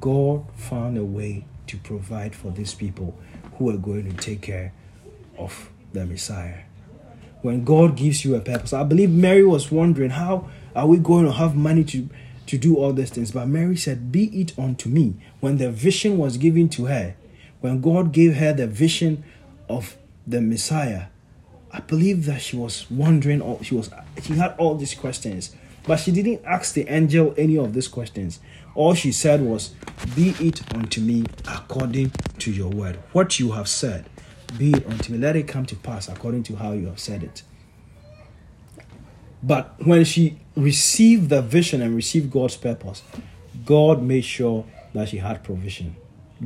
God 0.00 0.44
found 0.56 0.98
a 0.98 1.04
way 1.04 1.44
to 1.66 1.76
provide 1.78 2.34
for 2.34 2.50
these 2.50 2.74
people 2.74 3.18
who 3.56 3.70
are 3.70 3.76
going 3.76 4.10
to 4.10 4.16
take 4.16 4.42
care 4.42 4.72
of 5.38 5.70
the 5.92 6.04
Messiah. 6.04 6.62
When 7.42 7.64
God 7.64 7.96
gives 7.96 8.24
you 8.24 8.34
a 8.34 8.40
purpose, 8.40 8.72
I 8.72 8.84
believe 8.84 9.10
Mary 9.10 9.44
was 9.44 9.70
wondering 9.70 10.10
how 10.10 10.48
are 10.74 10.86
we 10.86 10.98
going 10.98 11.26
to 11.26 11.32
have 11.32 11.54
money 11.54 11.84
to 11.84 12.08
to 12.46 12.58
do 12.58 12.76
all 12.76 12.92
these 12.92 13.10
things. 13.10 13.30
But 13.32 13.48
Mary 13.48 13.76
said, 13.76 14.12
Be 14.12 14.26
it 14.40 14.58
unto 14.58 14.88
me. 14.88 15.14
When 15.40 15.58
the 15.58 15.70
vision 15.70 16.18
was 16.18 16.36
given 16.36 16.68
to 16.70 16.86
her, 16.86 17.14
when 17.60 17.80
God 17.80 18.12
gave 18.12 18.36
her 18.36 18.52
the 18.52 18.66
vision 18.66 19.24
of 19.68 19.96
the 20.26 20.40
Messiah, 20.40 21.06
I 21.72 21.80
believe 21.80 22.26
that 22.26 22.40
she 22.40 22.56
was 22.56 22.90
wondering, 22.90 23.40
or 23.40 23.62
she 23.64 23.74
was 23.74 23.90
she 24.22 24.34
had 24.34 24.54
all 24.58 24.76
these 24.76 24.94
questions, 24.94 25.54
but 25.86 25.96
she 25.96 26.12
didn't 26.12 26.42
ask 26.44 26.74
the 26.74 26.86
angel 26.88 27.34
any 27.36 27.58
of 27.58 27.74
these 27.74 27.88
questions. 27.88 28.40
All 28.74 28.94
she 28.94 29.12
said 29.12 29.40
was, 29.40 29.70
Be 30.14 30.30
it 30.40 30.62
unto 30.74 31.00
me 31.00 31.24
according 31.48 32.12
to 32.38 32.52
your 32.52 32.70
word. 32.70 32.96
What 33.12 33.40
you 33.40 33.52
have 33.52 33.68
said, 33.68 34.06
be 34.58 34.72
it 34.72 34.86
unto 34.86 35.12
me. 35.12 35.18
Let 35.18 35.36
it 35.36 35.48
come 35.48 35.66
to 35.66 35.76
pass 35.76 36.08
according 36.08 36.44
to 36.44 36.56
how 36.56 36.72
you 36.72 36.86
have 36.86 37.00
said 37.00 37.22
it. 37.22 37.42
But 39.46 39.74
when 39.84 40.06
she 40.06 40.38
received 40.56 41.28
the 41.28 41.42
vision 41.42 41.82
and 41.82 41.94
received 41.94 42.30
God's 42.30 42.56
purpose, 42.56 43.02
God 43.66 44.02
made 44.02 44.24
sure 44.24 44.64
that 44.94 45.10
she 45.10 45.18
had 45.18 45.44
provision. 45.44 45.96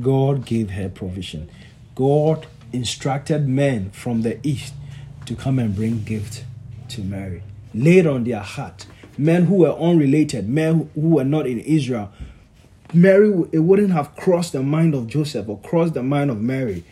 God 0.01 0.45
gave 0.45 0.71
her 0.71 0.89
provision. 0.89 1.49
God 1.95 2.45
instructed 2.73 3.47
men 3.47 3.91
from 3.91 4.23
the 4.23 4.45
east 4.45 4.73
to 5.27 5.33
come 5.33 5.59
and 5.59 5.73
bring 5.73 6.03
gift 6.03 6.43
to 6.89 7.01
Mary. 7.01 7.41
Laid 7.73 8.05
on 8.05 8.25
their 8.25 8.41
heart, 8.41 8.85
men 9.17 9.45
who 9.45 9.55
were 9.55 9.79
unrelated, 9.79 10.49
men 10.49 10.89
who 10.93 11.09
were 11.09 11.23
not 11.23 11.47
in 11.47 11.59
Israel. 11.59 12.11
Mary, 12.93 13.29
it 13.53 13.59
wouldn't 13.59 13.91
have 13.93 14.13
crossed 14.17 14.51
the 14.51 14.63
mind 14.63 14.93
of 14.93 15.07
Joseph 15.07 15.47
or 15.47 15.59
crossed 15.59 15.93
the 15.93 16.03
mind 16.03 16.31
of 16.31 16.41
Mary 16.41 16.83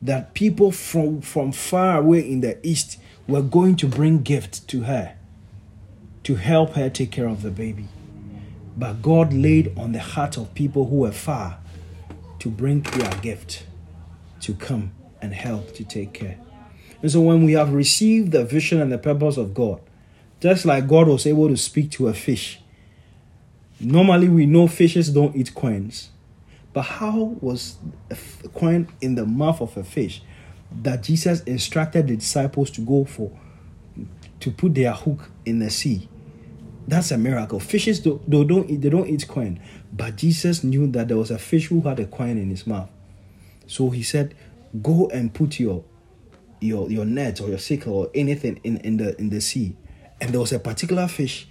that 0.00 0.32
people 0.32 0.70
from, 0.70 1.22
from 1.22 1.50
far 1.50 1.98
away 1.98 2.20
in 2.20 2.40
the 2.40 2.64
east 2.64 3.00
were 3.26 3.42
going 3.42 3.74
to 3.74 3.88
bring 3.88 4.22
gift 4.22 4.68
to 4.68 4.82
her 4.82 5.16
to 6.26 6.34
help 6.34 6.72
her 6.72 6.90
take 6.90 7.12
care 7.12 7.28
of 7.28 7.42
the 7.42 7.52
baby. 7.52 7.86
But 8.76 9.00
God 9.00 9.32
laid 9.32 9.78
on 9.78 9.92
the 9.92 10.00
heart 10.00 10.36
of 10.36 10.52
people 10.54 10.88
who 10.88 10.96
were 10.96 11.12
far 11.12 11.60
to 12.40 12.48
bring 12.48 12.80
their 12.80 13.12
gift 13.20 13.64
to 14.40 14.52
come 14.52 14.90
and 15.22 15.32
help 15.32 15.72
to 15.74 15.84
take 15.84 16.12
care. 16.14 16.36
And 17.00 17.12
so 17.12 17.20
when 17.20 17.44
we 17.44 17.52
have 17.52 17.72
received 17.72 18.32
the 18.32 18.44
vision 18.44 18.80
and 18.80 18.90
the 18.90 18.98
purpose 18.98 19.36
of 19.36 19.54
God, 19.54 19.80
just 20.40 20.64
like 20.64 20.88
God 20.88 21.06
was 21.06 21.28
able 21.28 21.46
to 21.46 21.56
speak 21.56 21.92
to 21.92 22.08
a 22.08 22.12
fish, 22.12 22.58
normally 23.78 24.28
we 24.28 24.46
know 24.46 24.66
fishes 24.66 25.10
don't 25.10 25.36
eat 25.36 25.54
coins. 25.54 26.10
But 26.72 26.82
how 26.82 27.36
was 27.40 27.76
a 28.10 28.48
coin 28.48 28.88
in 29.00 29.14
the 29.14 29.26
mouth 29.26 29.60
of 29.60 29.76
a 29.76 29.84
fish 29.84 30.22
that 30.82 31.04
Jesus 31.04 31.42
instructed 31.42 32.08
the 32.08 32.16
disciples 32.16 32.72
to 32.72 32.80
go 32.80 33.04
for 33.04 33.30
to 34.40 34.50
put 34.50 34.74
their 34.74 34.92
hook 34.92 35.30
in 35.44 35.60
the 35.60 35.70
sea 35.70 36.08
that's 36.88 37.10
a 37.10 37.18
miracle. 37.18 37.58
Fishes 37.60 38.00
do, 38.00 38.20
they 38.26 38.44
don't 38.44 38.70
eat, 38.70 38.80
they 38.80 38.90
don't 38.90 39.08
eat 39.08 39.26
coin, 39.26 39.60
but 39.92 40.16
Jesus 40.16 40.62
knew 40.62 40.86
that 40.92 41.08
there 41.08 41.16
was 41.16 41.30
a 41.30 41.38
fish 41.38 41.66
who 41.66 41.80
had 41.82 41.98
a 41.98 42.06
coin 42.06 42.38
in 42.38 42.50
his 42.50 42.66
mouth. 42.66 42.90
So 43.66 43.90
he 43.90 44.02
said, 44.02 44.34
"Go 44.82 45.08
and 45.08 45.34
put 45.34 45.58
your 45.58 45.84
your 46.60 46.90
your 46.90 47.04
net 47.04 47.40
or 47.40 47.48
your 47.48 47.58
sickle 47.58 47.94
or 47.94 48.10
anything 48.14 48.60
in, 48.62 48.78
in 48.78 48.96
the 48.98 49.18
in 49.18 49.30
the 49.30 49.40
sea, 49.40 49.76
and 50.20 50.32
there 50.32 50.40
was 50.40 50.52
a 50.52 50.58
particular 50.58 51.08
fish. 51.08 51.48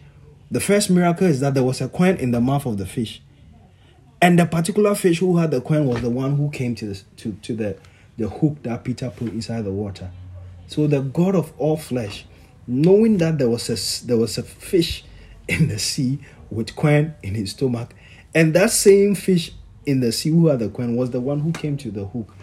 The 0.52 0.60
first 0.60 0.90
miracle 0.90 1.28
is 1.28 1.40
that 1.40 1.54
there 1.54 1.64
was 1.64 1.82
a 1.82 1.90
coin 1.90 2.16
in 2.18 2.32
the 2.32 2.40
mouth 2.40 2.66
of 2.66 2.78
the 2.78 2.86
fish. 2.86 3.22
And 4.22 4.40
the 4.40 4.46
particular 4.46 4.96
fish 4.96 5.20
who 5.20 5.38
had 5.38 5.52
the 5.52 5.62
coin 5.62 5.86
was 5.86 6.02
the 6.02 6.10
one 6.10 6.38
who 6.38 6.50
came 6.50 6.76
to 6.76 6.88
the, 6.88 7.02
to, 7.18 7.34
to 7.42 7.56
the, 7.56 7.78
the 8.18 8.30
hook 8.30 8.64
that 8.64 8.84
Peter 8.84 9.10
put 9.10 9.28
inside 9.30 9.66
the 9.66 9.72
water. 9.72 10.10
So 10.68 10.88
the 10.88 11.02
God 11.02 11.36
of 11.36 11.52
all 11.58 11.78
flesh, 11.78 12.26
knowing 12.66 13.18
that 13.18 13.38
there 13.38 13.50
was 13.50 13.70
a, 13.70 14.06
there 14.08 14.18
was 14.18 14.38
a 14.38 14.44
fish 14.44 15.04
in 15.48 15.68
the 15.68 15.80
sea 15.80 16.20
with 16.50 16.76
coin 16.76 17.14
in 17.24 17.36
his 17.36 17.52
stomach, 17.52 17.94
and 18.34 18.54
that 18.54 18.72
same 18.72 19.16
fish 19.16 19.52
in 19.86 20.00
the 20.00 20.12
sea 20.12 20.30
who 20.30 20.48
had 20.48 20.60
the 20.60 20.70
coin 20.70 20.96
was 20.96 21.12
the 21.12 21.22
one 21.22 21.40
who 21.40 21.52
came 21.52 21.78
to 21.78 21.92
the 21.92 22.06
hook. 22.06 22.34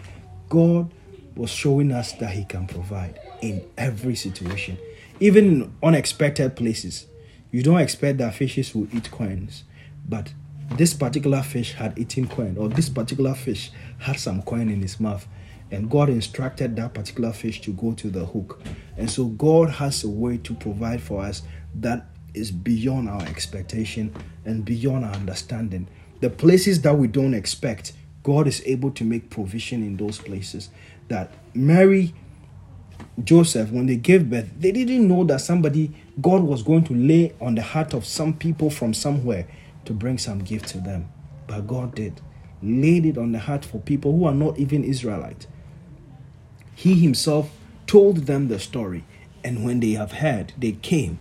God 0.49 0.91
was 1.35 1.49
showing 1.49 1.91
us 1.91 2.13
that 2.13 2.31
He 2.31 2.45
can 2.45 2.67
provide 2.67 3.19
in 3.41 3.63
every 3.77 4.15
situation, 4.15 4.77
even 5.19 5.45
in 5.45 5.73
unexpected 5.81 6.55
places. 6.55 7.07
You 7.51 7.63
don't 7.63 7.79
expect 7.79 8.17
that 8.19 8.35
fishes 8.35 8.73
will 8.73 8.87
eat 8.95 9.11
coins, 9.11 9.63
but 10.07 10.33
this 10.71 10.93
particular 10.93 11.43
fish 11.43 11.73
had 11.73 11.97
eaten 11.97 12.27
coin, 12.27 12.57
or 12.57 12.69
this 12.69 12.89
particular 12.89 13.33
fish 13.35 13.71
had 13.99 14.19
some 14.19 14.41
coin 14.41 14.69
in 14.69 14.81
his 14.81 14.99
mouth. 14.99 15.27
And 15.71 15.89
God 15.89 16.09
instructed 16.09 16.75
that 16.75 16.93
particular 16.93 17.33
fish 17.33 17.61
to 17.61 17.73
go 17.73 17.93
to 17.93 18.09
the 18.09 18.25
hook. 18.25 18.61
And 18.95 19.09
so 19.09 19.25
God 19.25 19.71
has 19.71 20.03
a 20.03 20.09
way 20.09 20.37
to 20.37 20.53
provide 20.53 21.01
for 21.01 21.23
us 21.23 21.41
that 21.75 22.05
is 22.33 22.51
beyond 22.51 23.09
our 23.09 23.21
expectation 23.23 24.13
and 24.45 24.65
beyond 24.65 25.05
our 25.05 25.13
understanding. 25.13 25.87
The 26.21 26.29
places 26.29 26.81
that 26.81 26.97
we 26.97 27.07
don't 27.07 27.33
expect, 27.33 27.93
God 28.23 28.47
is 28.47 28.63
able 28.65 28.91
to 28.91 29.03
make 29.03 29.29
provision 29.29 29.83
in 29.83 29.97
those 29.97 30.17
places. 30.17 30.69
That 31.09 31.31
Mary, 31.53 32.13
Joseph, 33.23 33.71
when 33.71 33.85
they 33.85 33.97
gave 33.97 34.29
birth, 34.29 34.49
they 34.57 34.71
didn't 34.71 35.07
know 35.07 35.23
that 35.25 35.41
somebody, 35.41 35.91
God 36.21 36.43
was 36.43 36.63
going 36.63 36.83
to 36.85 36.93
lay 36.93 37.33
on 37.41 37.55
the 37.55 37.61
heart 37.61 37.93
of 37.93 38.05
some 38.05 38.33
people 38.33 38.69
from 38.69 38.93
somewhere 38.93 39.47
to 39.85 39.93
bring 39.93 40.17
some 40.17 40.39
gift 40.39 40.69
to 40.69 40.77
them. 40.79 41.09
But 41.47 41.67
God 41.67 41.95
did. 41.95 42.21
Laid 42.61 43.05
it 43.05 43.17
on 43.17 43.33
the 43.33 43.39
heart 43.39 43.65
for 43.65 43.79
people 43.79 44.17
who 44.17 44.25
are 44.25 44.33
not 44.33 44.57
even 44.57 44.85
Israelites. 44.85 45.47
He 46.75 46.95
himself 46.95 47.51
told 47.85 48.19
them 48.25 48.47
the 48.47 48.59
story. 48.59 49.03
And 49.43 49.65
when 49.65 49.81
they 49.81 49.91
have 49.91 50.13
heard, 50.13 50.53
they 50.57 50.71
came 50.71 51.19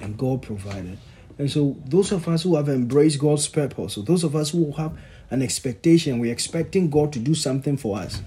and 0.00 0.16
God 0.16 0.42
provided. 0.42 0.98
And 1.38 1.50
so, 1.50 1.76
those 1.84 2.12
of 2.12 2.28
us 2.28 2.42
who 2.42 2.56
have 2.56 2.68
embraced 2.68 3.18
God's 3.18 3.46
purpose, 3.46 3.94
so 3.94 4.02
those 4.02 4.24
of 4.24 4.34
us 4.34 4.50
who 4.50 4.72
have 4.72 4.96
an 5.30 5.42
expectation, 5.42 6.18
we're 6.18 6.32
expecting 6.32 6.88
God 6.88 7.12
to 7.12 7.18
do 7.18 7.34
something 7.34 7.76
for 7.76 7.98
us, 7.98 8.22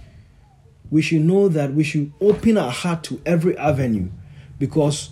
we 0.92 1.02
should 1.02 1.22
know 1.22 1.48
that 1.50 1.74
we 1.74 1.84
should 1.84 2.12
open 2.22 2.58
our 2.58 2.72
heart 2.72 3.04
to 3.06 3.22
every 3.26 3.58
avenue 3.58 4.10
because 4.60 5.12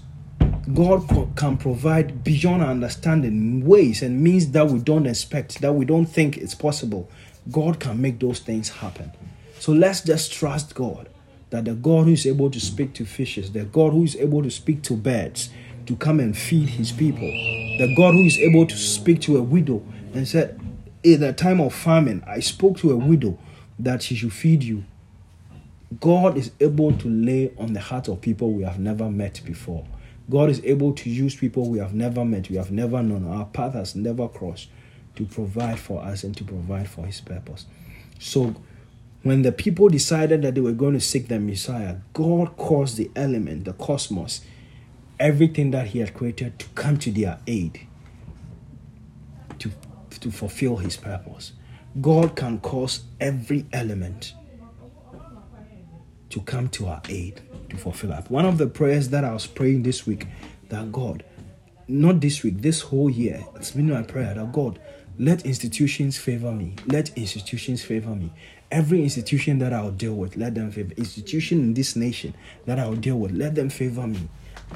God 0.73 1.07
can 1.35 1.57
provide 1.57 2.23
beyond 2.23 2.61
our 2.63 2.71
understanding 2.71 3.65
ways 3.65 4.01
and 4.01 4.21
means 4.21 4.51
that 4.51 4.67
we 4.67 4.79
don't 4.79 5.05
expect, 5.05 5.61
that 5.61 5.73
we 5.73 5.85
don't 5.85 6.05
think 6.05 6.37
it's 6.37 6.55
possible. 6.55 7.09
God 7.49 7.79
can 7.79 8.01
make 8.01 8.19
those 8.19 8.39
things 8.39 8.69
happen. 8.69 9.11
So 9.59 9.71
let's 9.71 10.01
just 10.01 10.33
trust 10.33 10.75
God 10.75 11.09
that 11.49 11.65
the 11.65 11.73
God 11.73 12.05
who 12.05 12.11
is 12.11 12.25
able 12.25 12.51
to 12.51 12.59
speak 12.59 12.93
to 12.95 13.05
fishes, 13.05 13.51
the 13.53 13.63
God 13.63 13.93
who 13.93 14.03
is 14.03 14.15
able 14.17 14.43
to 14.43 14.51
speak 14.51 14.81
to 14.83 14.95
birds, 14.95 15.49
to 15.87 15.95
come 15.95 16.19
and 16.19 16.37
feed 16.37 16.69
his 16.69 16.91
people. 16.91 17.27
The 17.77 17.93
God 17.97 18.13
who 18.13 18.23
is 18.23 18.37
able 18.37 18.65
to 18.67 18.75
speak 18.75 19.21
to 19.21 19.37
a 19.37 19.41
widow 19.41 19.83
and 20.13 20.27
said, 20.27 20.59
In 21.03 21.21
the 21.21 21.33
time 21.33 21.59
of 21.59 21.73
famine, 21.73 22.23
I 22.27 22.39
spoke 22.39 22.77
to 22.79 22.91
a 22.91 22.95
widow 22.95 23.39
that 23.79 24.03
she 24.03 24.15
should 24.15 24.33
feed 24.33 24.63
you. 24.63 24.83
God 25.99 26.37
is 26.37 26.51
able 26.59 26.91
to 26.97 27.09
lay 27.09 27.53
on 27.57 27.73
the 27.73 27.79
heart 27.79 28.07
of 28.09 28.21
people 28.21 28.51
we 28.51 28.63
have 28.63 28.79
never 28.79 29.09
met 29.09 29.41
before. 29.45 29.85
God 30.29 30.49
is 30.49 30.61
able 30.65 30.91
to 30.93 31.09
use 31.09 31.35
people 31.35 31.69
we 31.69 31.79
have 31.79 31.93
never 31.93 32.25
met, 32.25 32.49
we 32.49 32.57
have 32.57 32.71
never 32.71 33.01
known, 33.01 33.25
our 33.25 33.45
path 33.45 33.73
has 33.73 33.95
never 33.95 34.27
crossed 34.27 34.67
to 35.15 35.25
provide 35.25 35.79
for 35.79 36.03
us 36.03 36.23
and 36.23 36.35
to 36.35 36.43
provide 36.43 36.89
for 36.89 37.05
his 37.05 37.21
purpose. 37.21 37.65
So, 38.19 38.55
when 39.23 39.41
the 39.41 39.51
people 39.51 39.87
decided 39.89 40.41
that 40.41 40.55
they 40.55 40.61
were 40.61 40.73
going 40.73 40.93
to 40.93 40.99
seek 40.99 41.27
the 41.27 41.39
Messiah, 41.39 41.97
God 42.13 42.57
caused 42.57 42.97
the 42.97 43.09
element, 43.15 43.65
the 43.65 43.73
cosmos, 43.73 44.41
everything 45.19 45.71
that 45.71 45.87
he 45.87 45.99
had 45.99 46.13
created 46.13 46.59
to 46.59 46.65
come 46.69 46.97
to 46.97 47.11
their 47.11 47.39
aid 47.47 47.87
to, 49.59 49.71
to 50.19 50.31
fulfill 50.31 50.77
his 50.77 50.97
purpose. 50.97 51.53
God 51.99 52.35
can 52.35 52.59
cause 52.59 53.01
every 53.19 53.65
element 53.73 54.33
to 56.29 56.41
come 56.41 56.69
to 56.69 56.87
our 56.87 57.01
aid 57.09 57.41
to 57.69 57.77
fulfill 57.77 58.11
that. 58.11 58.29
One 58.29 58.45
of 58.45 58.57
the 58.57 58.67
prayers 58.67 59.09
that 59.09 59.23
I 59.23 59.33
was 59.33 59.47
praying 59.47 59.83
this 59.83 60.05
week 60.05 60.27
that 60.69 60.91
God, 60.91 61.23
not 61.87 62.19
this 62.19 62.43
week, 62.43 62.61
this 62.61 62.81
whole 62.81 63.09
year, 63.09 63.43
it's 63.55 63.71
been 63.71 63.89
my 63.89 64.03
prayer 64.03 64.33
that 64.33 64.51
God, 64.51 64.79
let 65.17 65.45
institutions 65.45 66.17
favor 66.17 66.51
me. 66.51 66.75
Let 66.85 67.17
institutions 67.17 67.83
favor 67.83 68.13
me. 68.13 68.31
Every 68.69 69.01
institution 69.01 69.59
that 69.59 69.73
I'll 69.73 69.91
deal 69.91 70.13
with, 70.13 70.35
let 70.35 70.53
them 70.53 70.71
favor. 70.71 70.93
Institution 70.97 71.59
in 71.59 71.73
this 71.73 71.95
nation 71.95 72.35
that 72.65 72.77
I'll 72.77 72.95
deal 72.95 73.17
with, 73.17 73.31
let 73.31 73.55
them 73.55 73.69
favor 73.69 74.05
me. 74.05 74.29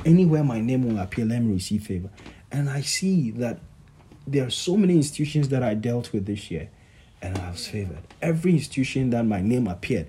Anywhere 0.05 0.43
my 0.43 0.59
name 0.59 0.87
will 0.87 0.99
appear, 0.99 1.25
let 1.25 1.41
me 1.41 1.53
receive 1.53 1.83
favor. 1.83 2.09
And 2.51 2.69
I 2.69 2.81
see 2.81 3.31
that 3.31 3.59
there 4.27 4.45
are 4.45 4.51
so 4.51 4.77
many 4.77 4.95
institutions 4.95 5.49
that 5.49 5.63
I 5.63 5.73
dealt 5.73 6.13
with 6.13 6.25
this 6.25 6.51
year 6.51 6.69
and 7.21 7.37
I 7.37 7.51
was 7.51 7.67
favored. 7.67 8.01
Every 8.21 8.53
institution 8.53 9.11
that 9.11 9.25
my 9.25 9.41
name 9.41 9.67
appeared, 9.67 10.07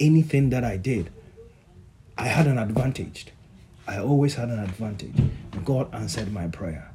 anything 0.00 0.50
that 0.50 0.64
I 0.64 0.76
did, 0.76 1.10
I 2.16 2.26
had 2.26 2.46
an 2.46 2.58
advantage. 2.58 3.26
I 3.86 3.98
always 3.98 4.34
had 4.34 4.48
an 4.48 4.60
advantage. 4.60 5.14
God 5.64 5.92
answered 5.94 6.32
my 6.32 6.48
prayer. 6.48 6.90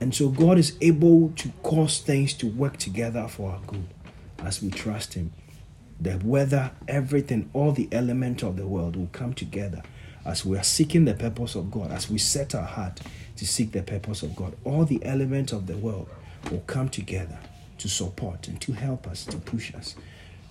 And 0.00 0.14
so 0.14 0.28
God 0.28 0.58
is 0.58 0.76
able 0.80 1.30
to 1.36 1.50
cause 1.62 2.00
things 2.00 2.34
to 2.34 2.48
work 2.48 2.76
together 2.76 3.28
for 3.28 3.52
our 3.52 3.60
good 3.66 3.86
as 4.40 4.62
we 4.62 4.70
trust 4.70 5.14
Him. 5.14 5.32
The 6.00 6.20
weather, 6.22 6.72
everything, 6.86 7.48
all 7.54 7.72
the 7.72 7.88
elements 7.92 8.42
of 8.42 8.56
the 8.56 8.66
world 8.66 8.96
will 8.96 9.08
come 9.12 9.32
together 9.32 9.82
as 10.26 10.44
we 10.44 10.58
are 10.58 10.62
seeking 10.62 11.04
the 11.04 11.14
purpose 11.14 11.54
of 11.54 11.70
God, 11.70 11.90
as 11.92 12.10
we 12.10 12.18
set 12.18 12.54
our 12.54 12.66
heart 12.66 13.00
to 13.36 13.46
seek 13.46 13.72
the 13.72 13.82
purpose 13.82 14.22
of 14.22 14.34
God, 14.34 14.54
all 14.64 14.84
the 14.84 15.04
elements 15.04 15.52
of 15.52 15.66
the 15.66 15.76
world 15.76 16.08
will 16.50 16.62
come 16.66 16.88
together 16.88 17.38
to 17.78 17.88
support 17.88 18.48
and 18.48 18.60
to 18.60 18.72
help 18.72 19.06
us, 19.06 19.24
to 19.26 19.36
push 19.36 19.74
us. 19.74 19.94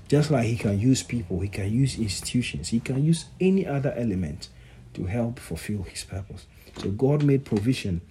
Just 0.08 0.32
like 0.32 0.46
He 0.46 0.56
can 0.56 0.80
use 0.80 1.04
people, 1.04 1.40
He 1.40 1.50
can 1.50 1.72
use 1.72 1.98
institutions, 1.98 2.70
He 2.70 2.80
can 2.80 3.04
use 3.04 3.26
any 3.40 3.66
other 3.66 3.94
element 3.98 4.50
to 4.94 5.06
help 5.06 5.40
fulfill 5.40 5.84
His 5.84 6.04
purpose. 6.04 6.46
So 6.78 6.92
God 6.92 7.24
made 7.24 7.46
provision 7.46 8.02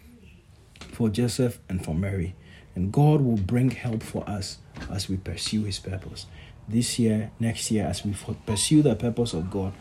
for 0.92 1.08
Joseph 1.08 1.58
and 1.68 1.84
for 1.84 1.94
Mary, 1.94 2.34
and 2.74 2.92
God 2.92 3.20
will 3.20 3.36
bring 3.36 3.70
help 3.70 4.02
for 4.02 4.28
us 4.28 4.58
as 4.90 5.08
we 5.08 5.16
pursue 5.16 5.64
His 5.64 5.78
purpose 5.78 6.26
this 6.68 6.98
year, 6.98 7.30
next 7.38 7.70
year, 7.70 7.86
as 7.86 8.04
we 8.04 8.14
pursue 8.46 8.82
the 8.82 8.94
purpose 8.94 9.34
of 9.34 9.50
God, 9.50 9.72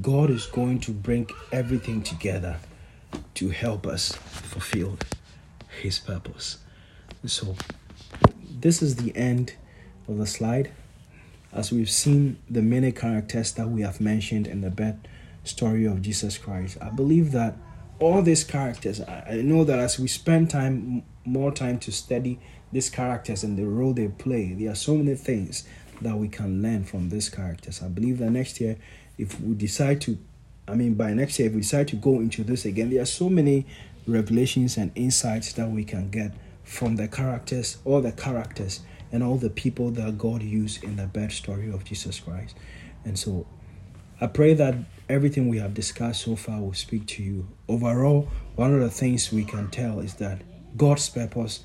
God 0.00 0.30
is 0.30 0.46
going 0.46 0.80
to 0.80 0.90
bring 0.90 1.28
everything 1.52 2.02
together 2.02 2.56
to 3.34 3.50
help 3.50 3.86
us 3.86 4.12
fulfill 4.12 4.96
His 5.82 5.98
purpose. 5.98 6.58
So, 7.26 7.54
this 8.50 8.80
is 8.80 8.96
the 8.96 9.14
end 9.14 9.54
of 10.08 10.16
the 10.16 10.26
slide. 10.26 10.70
As 11.52 11.70
we've 11.70 11.90
seen 11.90 12.38
the 12.48 12.62
many 12.62 12.90
characters 12.92 13.52
that 13.52 13.68
we 13.68 13.82
have 13.82 14.00
mentioned 14.00 14.46
in 14.46 14.62
the 14.62 14.70
birth 14.70 14.96
story 15.44 15.84
of 15.84 16.00
Jesus 16.00 16.38
Christ, 16.38 16.78
I 16.80 16.88
believe 16.88 17.32
that 17.32 17.56
all 17.98 18.22
these 18.22 18.44
characters, 18.44 19.00
I 19.02 19.42
know 19.44 19.62
that 19.64 19.78
as 19.78 19.98
we 19.98 20.08
spend 20.08 20.48
time, 20.48 21.02
more 21.26 21.52
time 21.52 21.78
to 21.80 21.92
study 21.92 22.40
these 22.72 22.88
characters 22.88 23.44
and 23.44 23.58
the 23.58 23.66
role 23.66 23.92
they 23.92 24.08
play, 24.08 24.54
there 24.54 24.72
are 24.72 24.74
so 24.74 24.96
many 24.96 25.14
things 25.16 25.68
that 26.00 26.16
we 26.16 26.28
can 26.28 26.62
learn 26.62 26.84
from 26.84 27.10
these 27.10 27.28
characters. 27.28 27.82
I 27.82 27.88
believe 27.88 28.18
that 28.18 28.30
next 28.30 28.60
year, 28.60 28.76
if 29.22 29.40
we 29.40 29.54
decide 29.54 30.00
to, 30.02 30.18
I 30.66 30.74
mean, 30.74 30.94
by 30.94 31.14
next 31.14 31.38
year, 31.38 31.48
if 31.48 31.54
we 31.54 31.60
decide 31.60 31.88
to 31.88 31.96
go 31.96 32.16
into 32.16 32.42
this 32.42 32.64
again, 32.64 32.90
there 32.90 33.02
are 33.02 33.06
so 33.06 33.28
many 33.28 33.66
revelations 34.06 34.76
and 34.76 34.90
insights 34.94 35.52
that 35.54 35.70
we 35.70 35.84
can 35.84 36.10
get 36.10 36.32
from 36.64 36.96
the 36.96 37.08
characters, 37.08 37.78
all 37.84 38.00
the 38.00 38.12
characters, 38.12 38.80
and 39.12 39.22
all 39.22 39.36
the 39.36 39.50
people 39.50 39.90
that 39.92 40.18
God 40.18 40.42
used 40.42 40.82
in 40.82 40.96
the 40.96 41.06
birth 41.06 41.32
story 41.32 41.70
of 41.70 41.84
Jesus 41.84 42.18
Christ. 42.18 42.56
And 43.04 43.18
so 43.18 43.46
I 44.20 44.26
pray 44.26 44.54
that 44.54 44.74
everything 45.08 45.48
we 45.48 45.58
have 45.58 45.74
discussed 45.74 46.22
so 46.22 46.34
far 46.34 46.60
will 46.60 46.74
speak 46.74 47.06
to 47.08 47.22
you. 47.22 47.46
Overall, 47.68 48.28
one 48.56 48.74
of 48.74 48.80
the 48.80 48.90
things 48.90 49.32
we 49.32 49.44
can 49.44 49.70
tell 49.70 50.00
is 50.00 50.14
that 50.14 50.42
God's 50.76 51.08
purpose 51.08 51.60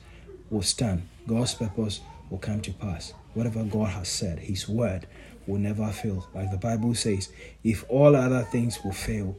will 0.50 0.62
stand, 0.62 1.08
God's 1.28 1.56
purpose 1.56 2.02
will 2.30 2.40
come 2.40 2.62
to 2.62 2.74
pass 2.74 3.14
whatever 3.34 3.64
God 3.64 3.90
has 3.90 4.10
said, 4.10 4.40
His 4.40 4.68
word 4.68 5.08
will 5.48 5.60
never 5.60 5.88
fail. 5.88 6.28
Like 6.36 6.52
the 6.52 6.58
Bible 6.58 6.94
says, 6.94 7.30
if 7.64 7.86
all 7.90 8.16
other 8.16 8.44
things 8.44 8.84
will 8.84 8.92
fail, 8.92 9.36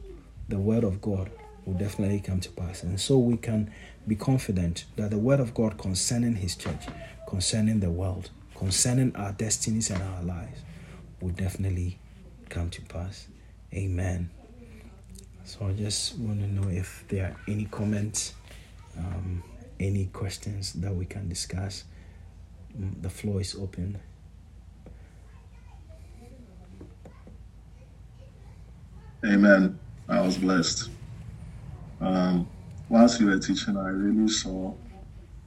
the 0.47 0.57
word 0.57 0.83
of 0.83 1.01
God 1.01 1.31
will 1.65 1.75
definitely 1.75 2.19
come 2.19 2.39
to 2.41 2.49
pass. 2.49 2.83
And 2.83 2.99
so 2.99 3.17
we 3.17 3.37
can 3.37 3.71
be 4.07 4.15
confident 4.15 4.85
that 4.95 5.11
the 5.11 5.17
word 5.17 5.39
of 5.39 5.53
God 5.53 5.77
concerning 5.77 6.35
His 6.35 6.55
church, 6.55 6.87
concerning 7.27 7.79
the 7.79 7.91
world, 7.91 8.31
concerning 8.55 9.15
our 9.15 9.31
destinies 9.33 9.89
and 9.91 10.01
our 10.01 10.23
lives 10.23 10.61
will 11.21 11.29
definitely 11.29 11.99
come 12.49 12.69
to 12.71 12.81
pass. 12.81 13.27
Amen. 13.73 14.31
So 15.45 15.67
I 15.67 15.73
just 15.73 16.17
want 16.17 16.39
to 16.41 16.47
know 16.47 16.69
if 16.69 17.05
there 17.07 17.25
are 17.25 17.37
any 17.47 17.65
comments, 17.65 18.33
um, 18.97 19.43
any 19.79 20.05
questions 20.07 20.73
that 20.73 20.93
we 20.93 21.05
can 21.05 21.29
discuss. 21.29 21.85
Mm, 22.77 23.01
the 23.01 23.09
floor 23.09 23.41
is 23.41 23.55
open. 23.55 23.99
Amen. 29.25 29.79
I 30.07 30.21
was 30.21 30.37
blessed. 30.37 30.89
Um, 31.99 32.49
whilst 32.87 33.19
you 33.19 33.27
were 33.27 33.39
teaching, 33.39 33.75
I 33.75 33.89
really 33.89 34.29
saw 34.29 34.75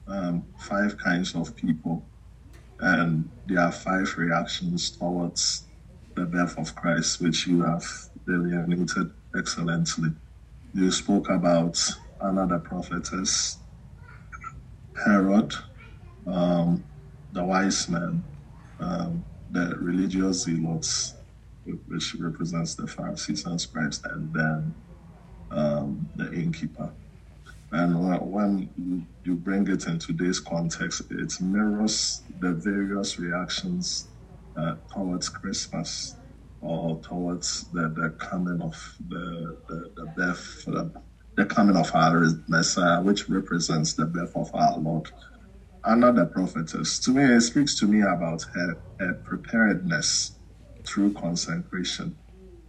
um, 0.07 0.45
five 0.59 0.97
kinds 0.97 1.33
of 1.35 1.55
people, 1.55 2.05
and 2.79 3.29
there 3.47 3.61
are 3.61 3.71
five 3.71 4.13
reactions 4.17 4.95
towards 4.95 5.63
the 6.15 6.25
birth 6.25 6.57
of 6.59 6.75
Christ, 6.75 7.19
which 7.21 7.47
you 7.47 7.63
have 7.63 7.83
delineated 8.27 9.11
excellently. 9.35 10.09
You 10.73 10.91
spoke 10.91 11.29
about 11.29 11.79
Anna 12.21 12.45
the 12.47 12.59
prophetess, 12.59 13.57
Herod, 15.03 15.53
um, 16.27 16.85
the 17.31 17.43
wise 17.43 17.89
men, 17.89 18.23
um, 18.79 19.25
the 19.49 19.75
religious 19.79 20.43
zealots, 20.43 21.15
which 21.65 22.15
represents 22.19 22.75
the 22.75 22.87
Pharisees 22.87 23.45
and 23.45 23.59
scribes, 23.61 24.01
and 24.05 24.33
then 24.33 24.75
um, 25.51 26.09
the 26.15 26.31
innkeeper. 26.33 26.93
And 27.71 27.99
when 28.31 28.69
you, 28.77 29.07
bring 29.35 29.67
it 29.67 29.87
into 29.87 30.13
this 30.13 30.39
context, 30.39 31.01
it 31.11 31.33
mirrors 31.41 32.23
the 32.39 32.53
various 32.53 33.19
reactions 33.19 34.09
uh, 34.55 34.75
towards 34.93 35.29
Christmas 35.29 36.17
or 36.61 37.01
towards 37.01 37.65
the, 37.71 37.89
the 37.95 38.15
coming 38.19 38.61
of 38.61 38.75
the, 39.07 39.57
the, 39.67 39.91
the 39.97 40.05
birth, 40.07 40.63
the, 40.67 40.91
the 41.37 41.45
coming 41.45 41.75
of 41.75 41.91
our 41.95 42.27
Messiah, 42.47 43.01
which 43.01 43.29
represents 43.29 43.95
the 43.95 44.05
birth 44.05 44.31
of 44.35 44.49
our 44.53 44.77
Lord. 44.79 45.09
Anna 45.85 46.13
the 46.13 46.25
prophetess. 46.27 46.99
To 47.01 47.11
me, 47.11 47.23
it 47.23 47.41
speaks 47.41 47.77
to 47.79 47.87
me 47.87 48.01
about 48.01 48.43
her, 48.53 48.79
her 48.99 49.15
preparedness 49.23 50.37
through 50.85 51.13
consecration. 51.13 52.15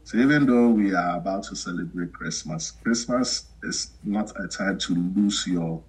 So 0.05 0.19
even 0.19 0.47
though 0.47 0.69
we 0.69 0.95
are 0.95 1.17
about 1.17 1.45
to 1.45 1.57
celebrate 1.57 2.13
Christmas, 2.13 2.71
Christmas 2.71 3.49
is 3.63 3.93
not 4.03 4.33
a 4.39 4.47
time 4.47 4.79
to 4.81 4.95
lose 4.95 5.47
your 5.47 5.83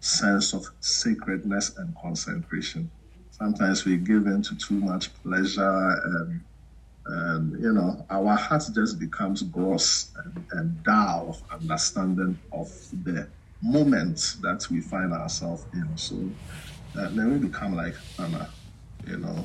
sense 0.00 0.54
of 0.54 0.64
sacredness 0.80 1.76
and 1.76 1.94
consecration. 2.00 2.90
Sometimes 3.30 3.84
we 3.84 3.96
give 3.96 4.26
in 4.26 4.40
to 4.42 4.56
too 4.56 4.74
much 4.74 5.10
pleasure 5.22 6.00
and, 6.04 6.40
and 7.06 7.62
you 7.62 7.72
know, 7.72 8.06
our 8.08 8.36
heart 8.36 8.62
just 8.72 9.00
becomes 9.00 9.42
gross 9.42 10.12
and, 10.24 10.46
and 10.52 10.82
dull 10.84 11.30
of 11.30 11.42
understanding 11.60 12.38
of 12.52 12.68
the 12.92 13.28
moment 13.60 14.36
that 14.42 14.64
we 14.70 14.80
find 14.80 15.12
ourselves 15.12 15.66
in. 15.74 15.96
So 15.96 16.30
uh, 16.96 17.08
then 17.10 17.32
we 17.32 17.48
become 17.48 17.74
like 17.74 17.94
Anna, 18.18 18.48
you 19.06 19.18
know, 19.18 19.44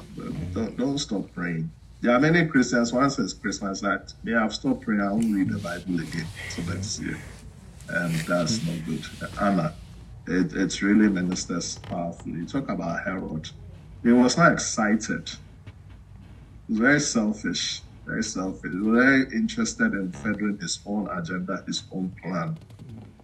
don't, 0.53 0.77
don't 0.77 0.97
stop 0.99 1.33
praying 1.33 1.71
there 2.01 2.15
are 2.15 2.19
many 2.19 2.47
Christians, 2.47 2.91
once 2.91 3.19
it's 3.19 3.33
Christmas, 3.33 3.79
that 3.81 4.11
they 4.23 4.31
have 4.31 4.53
stopped 4.53 4.81
praying, 4.81 5.01
I 5.01 5.11
won't 5.11 5.33
read 5.33 5.49
the 5.49 5.59
Bible 5.59 5.99
again. 5.99 6.25
So 6.49 6.63
let's 6.67 6.87
see. 6.87 7.13
And 7.89 8.13
that's 8.21 8.65
not 8.65 8.85
good. 8.85 9.05
Anna, 9.39 9.75
it, 10.25 10.53
it 10.53 10.81
really 10.81 11.09
ministers 11.09 11.77
powerfully. 11.77 12.39
You 12.39 12.45
talk 12.47 12.69
about 12.69 13.03
Herod. 13.03 13.49
He 14.01 14.11
was 14.11 14.35
not 14.35 14.51
excited. 14.51 15.29
He 16.67 16.73
was 16.73 16.79
very 16.79 16.99
selfish, 16.99 17.81
very 18.07 18.23
selfish, 18.23 18.71
very 18.73 19.21
interested 19.31 19.93
in 19.93 20.11
furthering 20.11 20.57
his 20.57 20.79
own 20.87 21.07
agenda, 21.15 21.63
his 21.67 21.83
own 21.91 22.11
plan. 22.21 22.57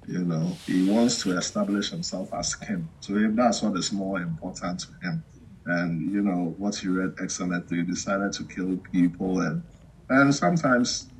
You 0.07 0.19
know, 0.19 0.55
he 0.67 0.87
wants 0.87 1.23
to 1.23 1.35
establish 1.35 1.89
himself 1.89 2.31
as 2.31 2.53
king. 2.53 2.87
To 3.01 3.17
him, 3.17 3.35
that's 3.35 3.63
what 3.63 3.75
is 3.75 3.91
more 3.91 4.19
important 4.21 4.81
to 4.81 5.07
him 5.07 5.23
and 5.67 6.11
you 6.11 6.21
know 6.21 6.55
what 6.57 6.83
you 6.83 6.99
read 6.99 7.15
excellently 7.21 7.83
decided 7.83 8.33
to 8.33 8.45
kill 8.45 8.77
people. 8.91 9.41
And 9.41 9.63
and 10.09 10.35
sometimes 10.35 11.11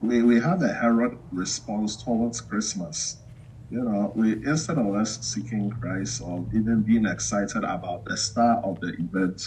we, 0.00 0.22
we 0.22 0.40
have 0.40 0.62
a 0.62 0.72
herod 0.72 1.18
response 1.32 2.02
towards 2.02 2.40
christmas. 2.40 3.22
You 3.70 3.84
know 3.84 4.12
we 4.16 4.34
instead 4.46 4.78
of 4.78 4.94
us 4.94 5.20
seeking 5.22 5.70
christ 5.70 6.22
or 6.22 6.48
even 6.54 6.82
being 6.82 7.06
excited 7.06 7.64
about 7.64 8.04
the 8.06 8.16
star 8.16 8.58
of 8.64 8.80
the 8.80 8.94
event 8.98 9.42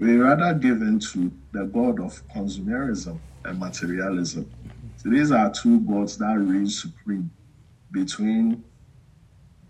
we 0.00 0.16
rather 0.18 0.54
give 0.54 0.82
in 0.82 1.00
to 1.00 1.32
the 1.52 1.64
god 1.66 2.00
of 2.00 2.22
consumerism 2.34 3.20
and 3.44 3.58
materialism. 3.60 4.50
So 4.96 5.10
these 5.10 5.32
are 5.32 5.50
two 5.52 5.80
gods 5.80 6.18
that 6.18 6.36
reign 6.38 6.66
supreme 6.68 7.30
between 7.92 8.64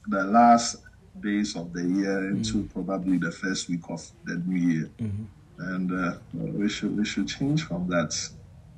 the 0.09 0.25
last 0.25 0.77
days 1.25 1.57
of 1.57 1.73
the 1.73 1.83
year 1.83 2.21
mm-hmm. 2.21 2.37
into 2.37 2.59
mm-hmm. 2.59 2.83
probably 2.83 3.19
the 3.19 3.33
first 3.33 3.69
week 3.69 3.83
of 3.89 4.07
the 4.25 4.37
new 4.47 4.69
year. 4.69 4.91
Mm-hmm. 5.01 5.25
And 5.59 5.93
uh, 5.93 6.19
we 6.33 6.69
should 6.69 6.97
we 6.97 7.05
should 7.05 7.29
change 7.29 7.65
from 7.65 7.89
that. 7.89 8.13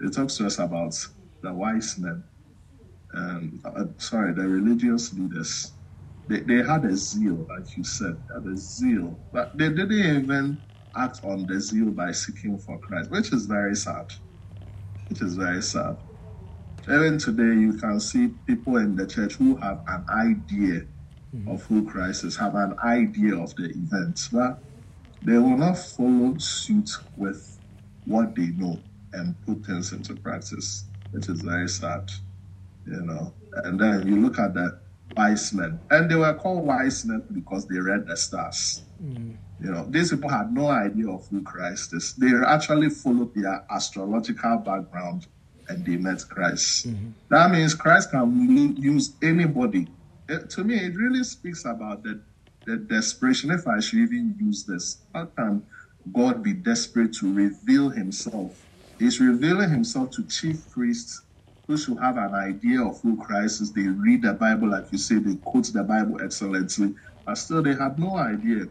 It 0.01 0.13
talks 0.13 0.37
to 0.37 0.47
us 0.47 0.59
about 0.59 0.95
the 1.43 1.53
wise 1.53 1.99
men, 1.99 2.23
and 3.13 3.61
uh, 3.65 3.87
sorry, 3.99 4.33
the 4.35 4.47
religious 4.47 5.13
leaders. 5.15 5.73
They, 6.29 6.41
they 6.41 6.57
had 6.57 6.85
a 6.85 6.97
zeal, 6.97 7.47
like 7.49 7.77
you 7.77 7.85
said, 7.85 8.21
had 8.35 8.45
a 8.47 8.57
zeal, 8.57 9.17
but 9.33 9.57
they 9.57 9.69
didn't 9.69 9.93
even 9.93 10.59
act 10.97 11.25
on 11.25 11.47
the 11.47 11.61
zeal 11.61 11.91
by 11.93 12.13
seeking 12.13 12.59
for 12.59 12.79
Christ, 12.79 13.11
which 13.11 13.33
is 13.33 13.47
very 13.47 13.77
sad. 13.77 14.13
Which 15.09 15.23
is 15.23 15.37
very 15.37 15.63
sad. 15.63 15.97
Even 16.83 17.17
today, 17.19 17.59
you 17.61 17.75
can 17.75 18.01
see 18.01 18.29
people 18.47 18.77
in 18.77 18.97
the 18.97 19.07
church 19.07 19.35
who 19.35 19.57
have 19.57 19.83
an 19.87 20.05
idea 20.11 20.83
mm-hmm. 21.37 21.51
of 21.51 21.63
who 21.65 21.85
Christ 21.85 22.25
is, 22.25 22.37
have 22.37 22.55
an 22.55 22.77
idea 22.83 23.37
of 23.37 23.55
the 23.57 23.71
events, 23.71 24.29
but 24.29 24.59
they 25.23 25.39
will 25.39 25.57
not 25.57 25.79
follow 25.79 26.37
suit 26.39 26.91
with 27.17 27.59
what 28.05 28.35
they 28.35 28.49
know 28.49 28.79
and 29.13 29.35
put 29.47 29.65
things 29.65 29.93
into 29.93 30.15
practice, 30.15 30.85
which 31.11 31.29
is 31.29 31.41
very 31.41 31.69
sad, 31.69 32.11
you 32.87 33.03
know. 33.03 33.33
And 33.65 33.81
then 33.81 34.07
you 34.07 34.17
look 34.17 34.39
at 34.39 34.55
the 34.55 34.79
wise 35.17 35.53
men, 35.53 35.81
and 35.91 36.11
they 36.11 36.15
were 36.17 36.35
called 36.35 36.67
wise 36.67 37.05
men 37.05 37.23
because 37.33 37.67
they 37.67 37.79
read 37.79 38.07
the 38.07 38.17
stars. 38.17 38.83
Mm-hmm. 39.03 39.33
You 39.61 39.71
know, 39.71 39.87
these 39.89 40.11
people 40.11 40.29
had 40.29 40.53
no 40.53 40.69
idea 40.69 41.09
of 41.09 41.27
who 41.29 41.43
Christ 41.43 41.95
is. 41.95 42.15
They 42.15 42.31
actually 42.47 42.91
followed 42.91 43.35
their 43.35 43.65
astrological 43.71 44.59
background 44.59 45.27
and 45.69 45.85
they 45.85 45.97
met 45.97 46.23
Christ. 46.29 46.89
Mm-hmm. 46.89 47.11
That 47.31 47.51
means 47.51 47.75
Christ 47.75 48.11
can 48.11 48.77
use 48.77 49.13
anybody 49.23 49.89
it, 50.29 50.51
to 50.51 50.65
me, 50.65 50.77
it 50.77 50.97
really 50.97 51.25
speaks 51.25 51.65
about 51.67 52.03
the, 52.05 52.23
the 52.67 52.77
desperation. 52.79 53.51
If 53.51 53.67
I 53.69 53.81
should 53.81 54.01
even 54.01 54.37
use 54.41 54.65
this, 54.67 55.05
how 55.15 55.27
can 55.27 55.65
God 56.13 56.43
be 56.43 56.55
desperate 56.55 57.15
to 57.21 57.33
reveal 57.33 57.91
himself? 57.91 58.67
He's 58.99 59.21
revealing 59.21 59.71
himself 59.71 60.11
to 60.13 60.27
chief 60.29 60.71
priests 60.71 61.23
who 61.69 61.77
should 61.79 61.99
have 62.01 62.17
an 62.19 62.35
idea 62.35 62.83
of 62.83 63.01
who 63.03 63.17
Christ 63.19 63.61
is. 63.63 63.73
They 63.73 63.89
read 63.89 64.23
the 64.23 64.35
Bible, 64.35 64.71
like 64.71 64.87
you 64.93 64.99
say, 64.99 65.17
they 65.17 65.37
quote 65.37 65.67
the 65.73 65.85
Bible 65.85 66.21
excellently, 66.23 66.95
but 67.27 67.37
still 67.39 67.63
they 67.63 67.75
had 67.75 67.99
no 67.99 68.17
idea 68.17 68.67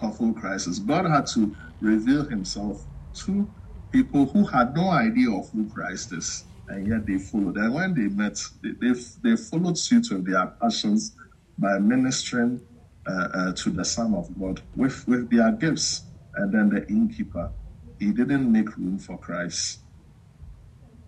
of 0.00 0.18
who 0.18 0.34
Christ 0.34 0.68
is. 0.68 0.80
God 0.80 1.06
had 1.06 1.26
to 1.34 1.54
reveal 1.80 2.28
himself 2.28 2.86
to 3.26 3.50
people 3.92 4.26
who 4.26 4.46
had 4.46 4.74
no 4.74 4.90
idea 4.90 5.30
of 5.30 5.50
who 5.52 5.70
Christ 5.70 6.12
is 6.12 6.44
and 6.68 6.86
yet 6.86 7.06
they 7.06 7.18
followed. 7.18 7.56
And 7.56 7.74
when 7.74 7.94
they 7.94 8.08
met, 8.08 8.38
they, 8.62 8.70
they, 8.80 8.94
they 9.22 9.36
followed 9.36 9.78
suit 9.78 10.08
with 10.10 10.26
their 10.26 10.46
passions 10.60 11.14
by 11.58 11.78
ministering 11.78 12.60
uh, 13.06 13.28
uh, 13.34 13.52
to 13.52 13.70
the 13.70 13.84
Son 13.84 14.14
of 14.14 14.28
God 14.38 14.62
with, 14.74 15.06
with 15.06 15.30
their 15.30 15.52
gifts. 15.52 16.02
And 16.36 16.52
then 16.52 16.68
the 16.70 16.86
innkeeper, 16.88 17.52
he 17.98 18.12
didn't 18.12 18.50
make 18.50 18.76
room 18.76 18.98
for 18.98 19.18
Christ. 19.18 19.80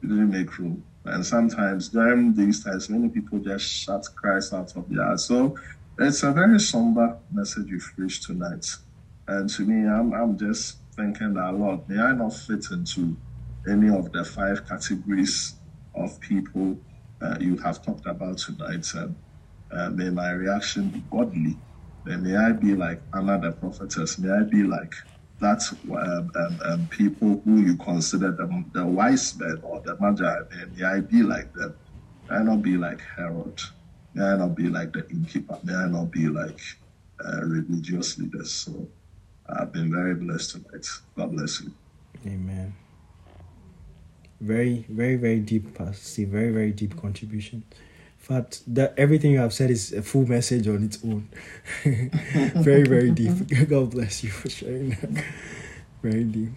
He 0.01 0.09
didn't 0.09 0.31
make 0.31 0.59
room. 0.59 0.85
And 1.05 1.25
sometimes 1.25 1.89
during 1.89 2.35
these 2.35 2.63
times, 2.65 2.91
many 2.91 3.09
people 3.09 3.39
just 3.39 3.65
shut 3.65 4.05
Christ 4.17 4.53
out 4.53 4.77
of 4.77 4.89
their 4.89 5.05
heart. 5.05 5.21
So 5.21 5.57
it's 5.99 6.23
a 6.23 6.33
very 6.33 6.61
somber 6.61 7.19
message 7.31 7.69
you've 7.69 7.93
preached 7.97 8.25
tonight. 8.25 8.67
And 9.27 9.49
to 9.51 9.63
me, 9.63 9.89
I'm, 9.89 10.13
I'm 10.13 10.39
just 10.39 10.79
thinking 10.95 11.35
that, 11.35 11.55
Lord, 11.55 11.89
may 11.89 12.01
I 12.01 12.13
not 12.13 12.35
fit 12.35 12.67
into 12.71 13.17
any 13.69 13.89
of 13.89 14.13
the 14.13 14.25
five 14.25 14.67
categories 14.69 15.57
of 15.95 16.21
people 16.21 16.79
uh, 17.23 17.37
you 17.41 17.57
have 17.59 17.83
talked 17.85 18.07
about 18.07 18.39
tonight, 18.39 18.87
and 18.95 19.17
uh, 19.73 19.91
may 19.91 20.11
my 20.11 20.31
reaction 20.33 20.91
be 20.91 21.01
godly. 21.11 21.61
And 22.05 22.23
may 22.23 22.37
I 22.37 22.53
be 22.53 22.75
like 22.75 23.03
Anna 23.15 23.41
the 23.41 23.53
prophetess. 23.53 24.19
May 24.19 24.31
I 24.31 24.43
be 24.45 24.63
like 24.63 24.95
that 25.41 25.63
um, 25.91 26.31
um, 26.37 26.61
um, 26.65 26.89
people 26.89 27.43
who 27.45 27.61
you 27.63 27.77
consider 27.77 28.33
the, 28.33 28.65
the 28.73 28.87
wise 28.87 29.37
men 29.39 29.61
or 29.63 29.81
the 29.85 29.97
magi. 30.01 30.35
May 30.75 30.85
I 30.85 31.01
be 31.01 31.23
like 31.23 31.53
them. 31.55 31.75
May 32.31 32.37
I 32.37 32.43
not 32.45 32.63
be 32.63 32.77
like 32.77 33.01
Herod. 33.17 33.61
May 34.15 34.25
I 34.25 34.37
not 34.37 34.55
be 34.57 34.69
like 34.69 34.93
the 34.93 35.07
innkeeper. 35.11 35.59
May 35.65 35.75
I 35.75 35.89
not 35.89 36.11
be 36.13 36.29
like 36.29 36.61
uh, 37.25 37.43
religious 37.45 38.19
leaders. 38.19 38.53
So 38.53 38.89
I've 39.49 39.73
been 39.73 39.91
very 39.93 40.15
blessed 40.15 40.53
tonight. 40.53 40.87
God 41.17 41.33
bless 41.33 41.61
you. 41.63 41.73
Amen. 42.27 42.75
Very, 44.41 44.85
very, 44.89 45.17
very 45.17 45.41
deep, 45.41 45.75
Pastor 45.75 46.27
Very, 46.27 46.51
very 46.51 46.73
deep 46.73 47.01
contribution. 47.01 47.65
In 47.71 48.43
fact, 48.43 48.63
that 48.75 48.95
everything 48.99 49.33
you 49.33 49.39
have 49.39 49.53
said 49.53 49.71
is 49.71 49.93
a 49.93 50.03
full 50.03 50.27
message 50.27 50.69
on 50.69 50.85
its 50.85 50.99
own. 51.05 51.29
very, 52.63 52.83
very 52.85 53.11
deep. 53.11 53.49
God 53.69 53.91
bless 53.91 54.23
you 54.25 54.31
for 54.31 54.51
sharing 54.51 54.91
that. 54.91 55.25
Very 56.03 56.25
deep. 56.25 56.51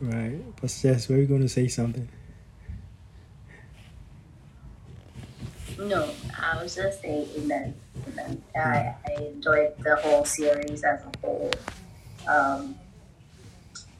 Right. 0.00 0.56
Pastor 0.56 0.92
Jess, 0.92 1.08
were 1.08 1.16
you 1.16 1.26
going 1.26 1.42
to 1.42 1.48
say 1.48 1.68
something? 1.68 2.08
No, 5.78 6.10
I 6.38 6.62
was 6.62 6.74
just 6.74 7.00
saying 7.00 7.28
amen. 7.36 7.74
Amen. 8.08 8.42
I, 8.54 8.94
I 9.08 9.22
enjoyed 9.22 9.72
the 9.78 9.96
whole 9.96 10.24
series 10.24 10.84
as 10.84 11.00
a 11.00 11.18
whole. 11.20 11.50
Um, 12.28 12.76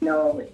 no, 0.01 0.45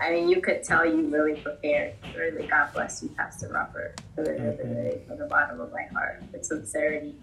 I 0.00 0.10
mean, 0.10 0.28
you 0.28 0.40
could 0.40 0.64
tell 0.64 0.86
you 0.86 1.08
really 1.08 1.40
prepared. 1.40 1.94
Really, 2.16 2.46
God 2.46 2.72
bless 2.72 3.02
you, 3.02 3.08
Pastor 3.10 3.48
Robert, 3.48 4.00
really, 4.16 4.40
really, 4.40 4.64
really, 4.64 5.00
from 5.06 5.18
the 5.18 5.26
bottom 5.26 5.60
of 5.60 5.72
my 5.72 5.82
heart, 5.92 6.22
with 6.32 6.44
sincerity. 6.44 7.14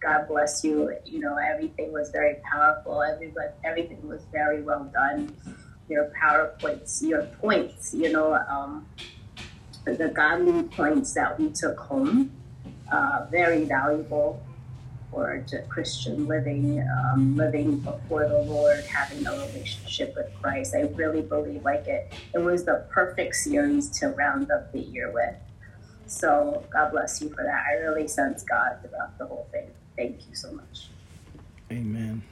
God 0.00 0.28
bless 0.28 0.62
you. 0.62 0.94
You 1.04 1.20
know, 1.20 1.36
everything 1.36 1.92
was 1.92 2.10
very 2.10 2.36
powerful. 2.50 3.02
Everybody, 3.02 3.48
everything 3.64 4.06
was 4.06 4.22
very 4.30 4.62
well 4.62 4.84
done. 4.92 5.34
Your 5.88 6.12
PowerPoints, 6.20 7.02
your 7.02 7.22
points, 7.22 7.94
you 7.94 8.12
know, 8.12 8.34
um, 8.34 8.86
the 9.84 10.12
godly 10.14 10.64
points 10.64 11.14
that 11.14 11.38
we 11.38 11.50
took 11.50 11.78
home, 11.78 12.32
uh, 12.92 13.26
very 13.30 13.64
valuable 13.64 14.40
for 15.10 15.44
Christian 15.68 16.26
living, 16.26 16.86
um, 17.12 17.36
living 17.36 17.78
before 17.78 18.28
the 18.28 18.42
Lord, 18.42 18.84
having 18.84 19.26
a 19.26 19.32
relationship 19.32 20.14
with 20.16 20.26
Christ. 20.40 20.74
I 20.74 20.82
really 20.94 21.22
believe 21.22 21.64
like 21.64 21.86
it. 21.86 22.12
It 22.34 22.38
was 22.38 22.64
the 22.64 22.86
perfect 22.90 23.36
series 23.36 23.88
to 24.00 24.08
round 24.08 24.50
up 24.50 24.72
the 24.72 24.80
year 24.80 25.10
with. 25.10 25.34
So 26.06 26.64
God 26.70 26.92
bless 26.92 27.20
you 27.20 27.30
for 27.30 27.42
that. 27.42 27.64
I 27.70 27.74
really 27.74 28.08
sense 28.08 28.42
God 28.42 28.78
throughout 28.82 29.18
the 29.18 29.26
whole 29.26 29.48
thing. 29.50 29.70
Thank 29.96 30.28
you 30.28 30.34
so 30.34 30.52
much. 30.52 30.88
Amen. 31.70 32.22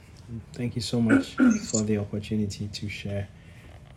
Thank 0.53 0.75
you 0.75 0.81
so 0.81 1.01
much 1.01 1.35
for 1.69 1.81
the 1.81 1.97
opportunity 1.97 2.67
to 2.67 2.89
share. 2.89 3.27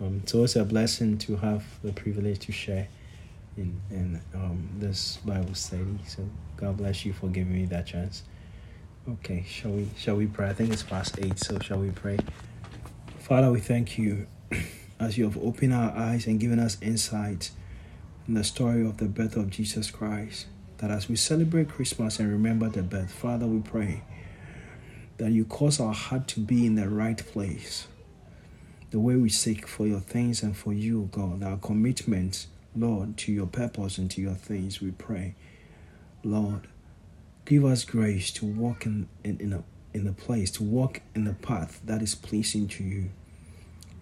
Um, 0.01 0.21
it's 0.23 0.35
always 0.35 0.57
a 0.57 0.65
blessing 0.65 1.19
to 1.19 1.37
have 1.37 1.65
the 1.83 1.93
privilege 1.93 2.41
to 2.41 2.53
share 2.53 2.89
in, 3.57 3.81
in 3.91 4.21
um, 4.35 4.69
this 4.79 5.19
Bible 5.19 5.55
study. 5.55 5.99
So 6.07 6.29
God 6.57 6.77
bless 6.77 7.05
you 7.05 7.13
for 7.13 7.29
giving 7.29 7.55
me 7.55 7.67
that 7.67 7.87
chance. 7.87 8.23
Okay, 9.09 9.43
shall 9.49 9.71
we 9.71 9.89
shall 9.97 10.17
we 10.17 10.27
pray? 10.27 10.51
I 10.51 10.53
think 10.53 10.71
it's 10.71 10.83
past 10.83 11.19
eight, 11.19 11.39
so 11.39 11.59
shall 11.61 11.79
we 11.79 11.91
pray? 11.91 12.19
Father, 13.21 13.51
we 13.51 13.59
thank 13.59 13.97
you 13.97 14.27
as 15.01 15.17
you 15.17 15.25
have 15.25 15.39
opened 15.39 15.73
our 15.73 15.97
eyes 15.97 16.27
and 16.27 16.39
given 16.39 16.59
us 16.59 16.77
insight 16.83 17.51
in 18.27 18.35
the 18.35 18.45
story 18.45 18.87
of 18.87 18.99
the 18.99 19.07
birth 19.07 19.35
of 19.35 19.49
Jesus 19.49 19.91
Christ. 19.91 20.47
That 20.77 20.91
as 20.91 21.09
we 21.09 21.17
celebrate 21.17 21.71
Christmas 21.71 22.19
and 22.19 22.31
remember 22.31 22.69
the 22.69 22.83
birth, 22.83 23.11
Father, 23.11 23.47
we 23.47 23.61
pray 23.61 24.03
that 25.17 25.33
you 25.33 25.47
cause 25.47 25.81
our 25.81 25.95
heart 25.95 26.29
to 26.29 26.41
be 26.41 26.67
in 26.67 26.75
the 26.75 26.91
right 26.91 27.17
place. 27.17 27.87
The 28.91 29.01
way 29.01 29.17
we 29.17 29.31
seek 29.31 29.67
for 29.67 29.87
your 29.87 30.01
things 30.01 30.43
and 30.43 30.55
for 30.55 30.75
you, 30.75 31.09
God, 31.13 31.43
our 31.43 31.57
commitment, 31.57 32.47
Lord, 32.77 33.17
to 33.19 33.33
your 33.33 33.47
purpose 33.47 33.97
and 33.97 34.11
to 34.11 34.21
your 34.21 34.35
things, 34.35 34.83
we 34.83 34.91
pray. 34.91 35.35
Lord, 36.23 36.69
Give 37.49 37.65
us 37.65 37.83
grace 37.83 38.31
to 38.33 38.45
walk 38.45 38.85
in, 38.85 39.09
in, 39.25 39.41
in, 39.41 39.53
a, 39.55 39.65
in 39.95 40.07
a 40.07 40.13
place, 40.13 40.51
to 40.51 40.63
walk 40.63 41.01
in 41.15 41.25
the 41.25 41.33
path 41.33 41.81
that 41.83 42.03
is 42.03 42.15
pleasing 42.15 42.69
to 42.69 42.85
you. 42.85 43.09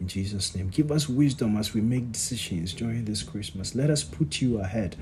In 0.01 0.09
Jesus' 0.09 0.53
name. 0.57 0.69
Give 0.69 0.91
us 0.91 1.09
wisdom 1.09 1.57
as 1.57 1.73
we 1.73 1.81
make 1.81 2.11
decisions 2.11 2.73
during 2.73 3.05
this 3.05 3.23
Christmas. 3.23 3.77
Let 3.77 3.89
us 3.89 4.03
put 4.03 4.41
you 4.41 4.59
ahead 4.59 4.97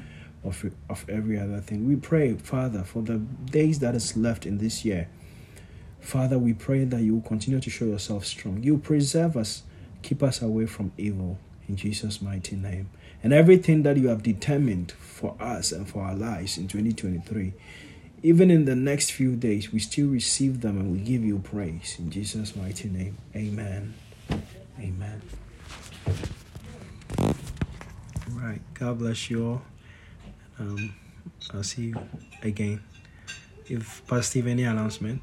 of, 0.45 0.63
of 0.91 1.09
every 1.09 1.41
other 1.41 1.61
thing. 1.61 1.89
We 1.89 1.97
pray, 1.97 2.35
Father, 2.35 2.85
for 2.85 3.01
the 3.01 3.17
days 3.17 3.79
that 3.79 3.95
is 3.95 4.15
left 4.15 4.45
in 4.45 4.59
this 4.59 4.85
year. 4.85 5.09
Father, 6.01 6.39
we 6.39 6.53
pray 6.53 6.85
that 6.85 7.01
you 7.01 7.15
will 7.15 7.23
continue 7.23 7.61
to 7.61 7.71
show 7.71 7.87
yourself 7.87 8.27
strong. 8.27 8.63
You 8.63 8.77
preserve 8.77 9.39
us, 9.39 9.63
keep 10.03 10.23
us 10.23 10.43
away 10.43 10.67
from 10.67 10.93
evil. 10.99 11.39
In 11.67 11.77
Jesus' 11.77 12.21
mighty 12.21 12.57
name. 12.57 12.91
And 13.23 13.33
everything 13.33 13.85
that 13.85 13.97
you 13.97 14.09
have 14.09 14.23
determined 14.23 14.93
for 14.93 15.35
us 15.41 15.73
and 15.73 15.89
for 15.89 16.03
our 16.03 16.15
lives 16.15 16.59
in 16.59 16.69
2023 16.69 17.55
even 18.25 18.51
in 18.51 18.65
the 18.65 18.75
next 18.75 19.11
few 19.11 19.37
days, 19.37 19.71
we 19.71 19.79
still 19.79 20.09
receive 20.09 20.63
them 20.63 20.79
and 20.79 20.91
we 20.91 20.99
give 20.99 21.23
you 21.23 21.41
praise. 21.41 21.97
In 21.99 22.11
Jesus' 22.11 22.57
mighty 22.57 22.89
name, 22.89 23.19
amen. 23.37 23.93
Amen. 24.81 25.21
Right. 28.31 28.63
God 28.73 28.99
bless 28.99 29.29
you 29.29 29.47
all. 29.47 29.63
Um, 30.59 30.95
I'll 31.53 31.63
see 31.63 31.89
you 31.89 31.97
again. 32.43 32.83
If 33.67 34.03
Pastor 34.07 34.23
Steve, 34.23 34.47
any 34.47 34.63
announcement? 34.63 35.21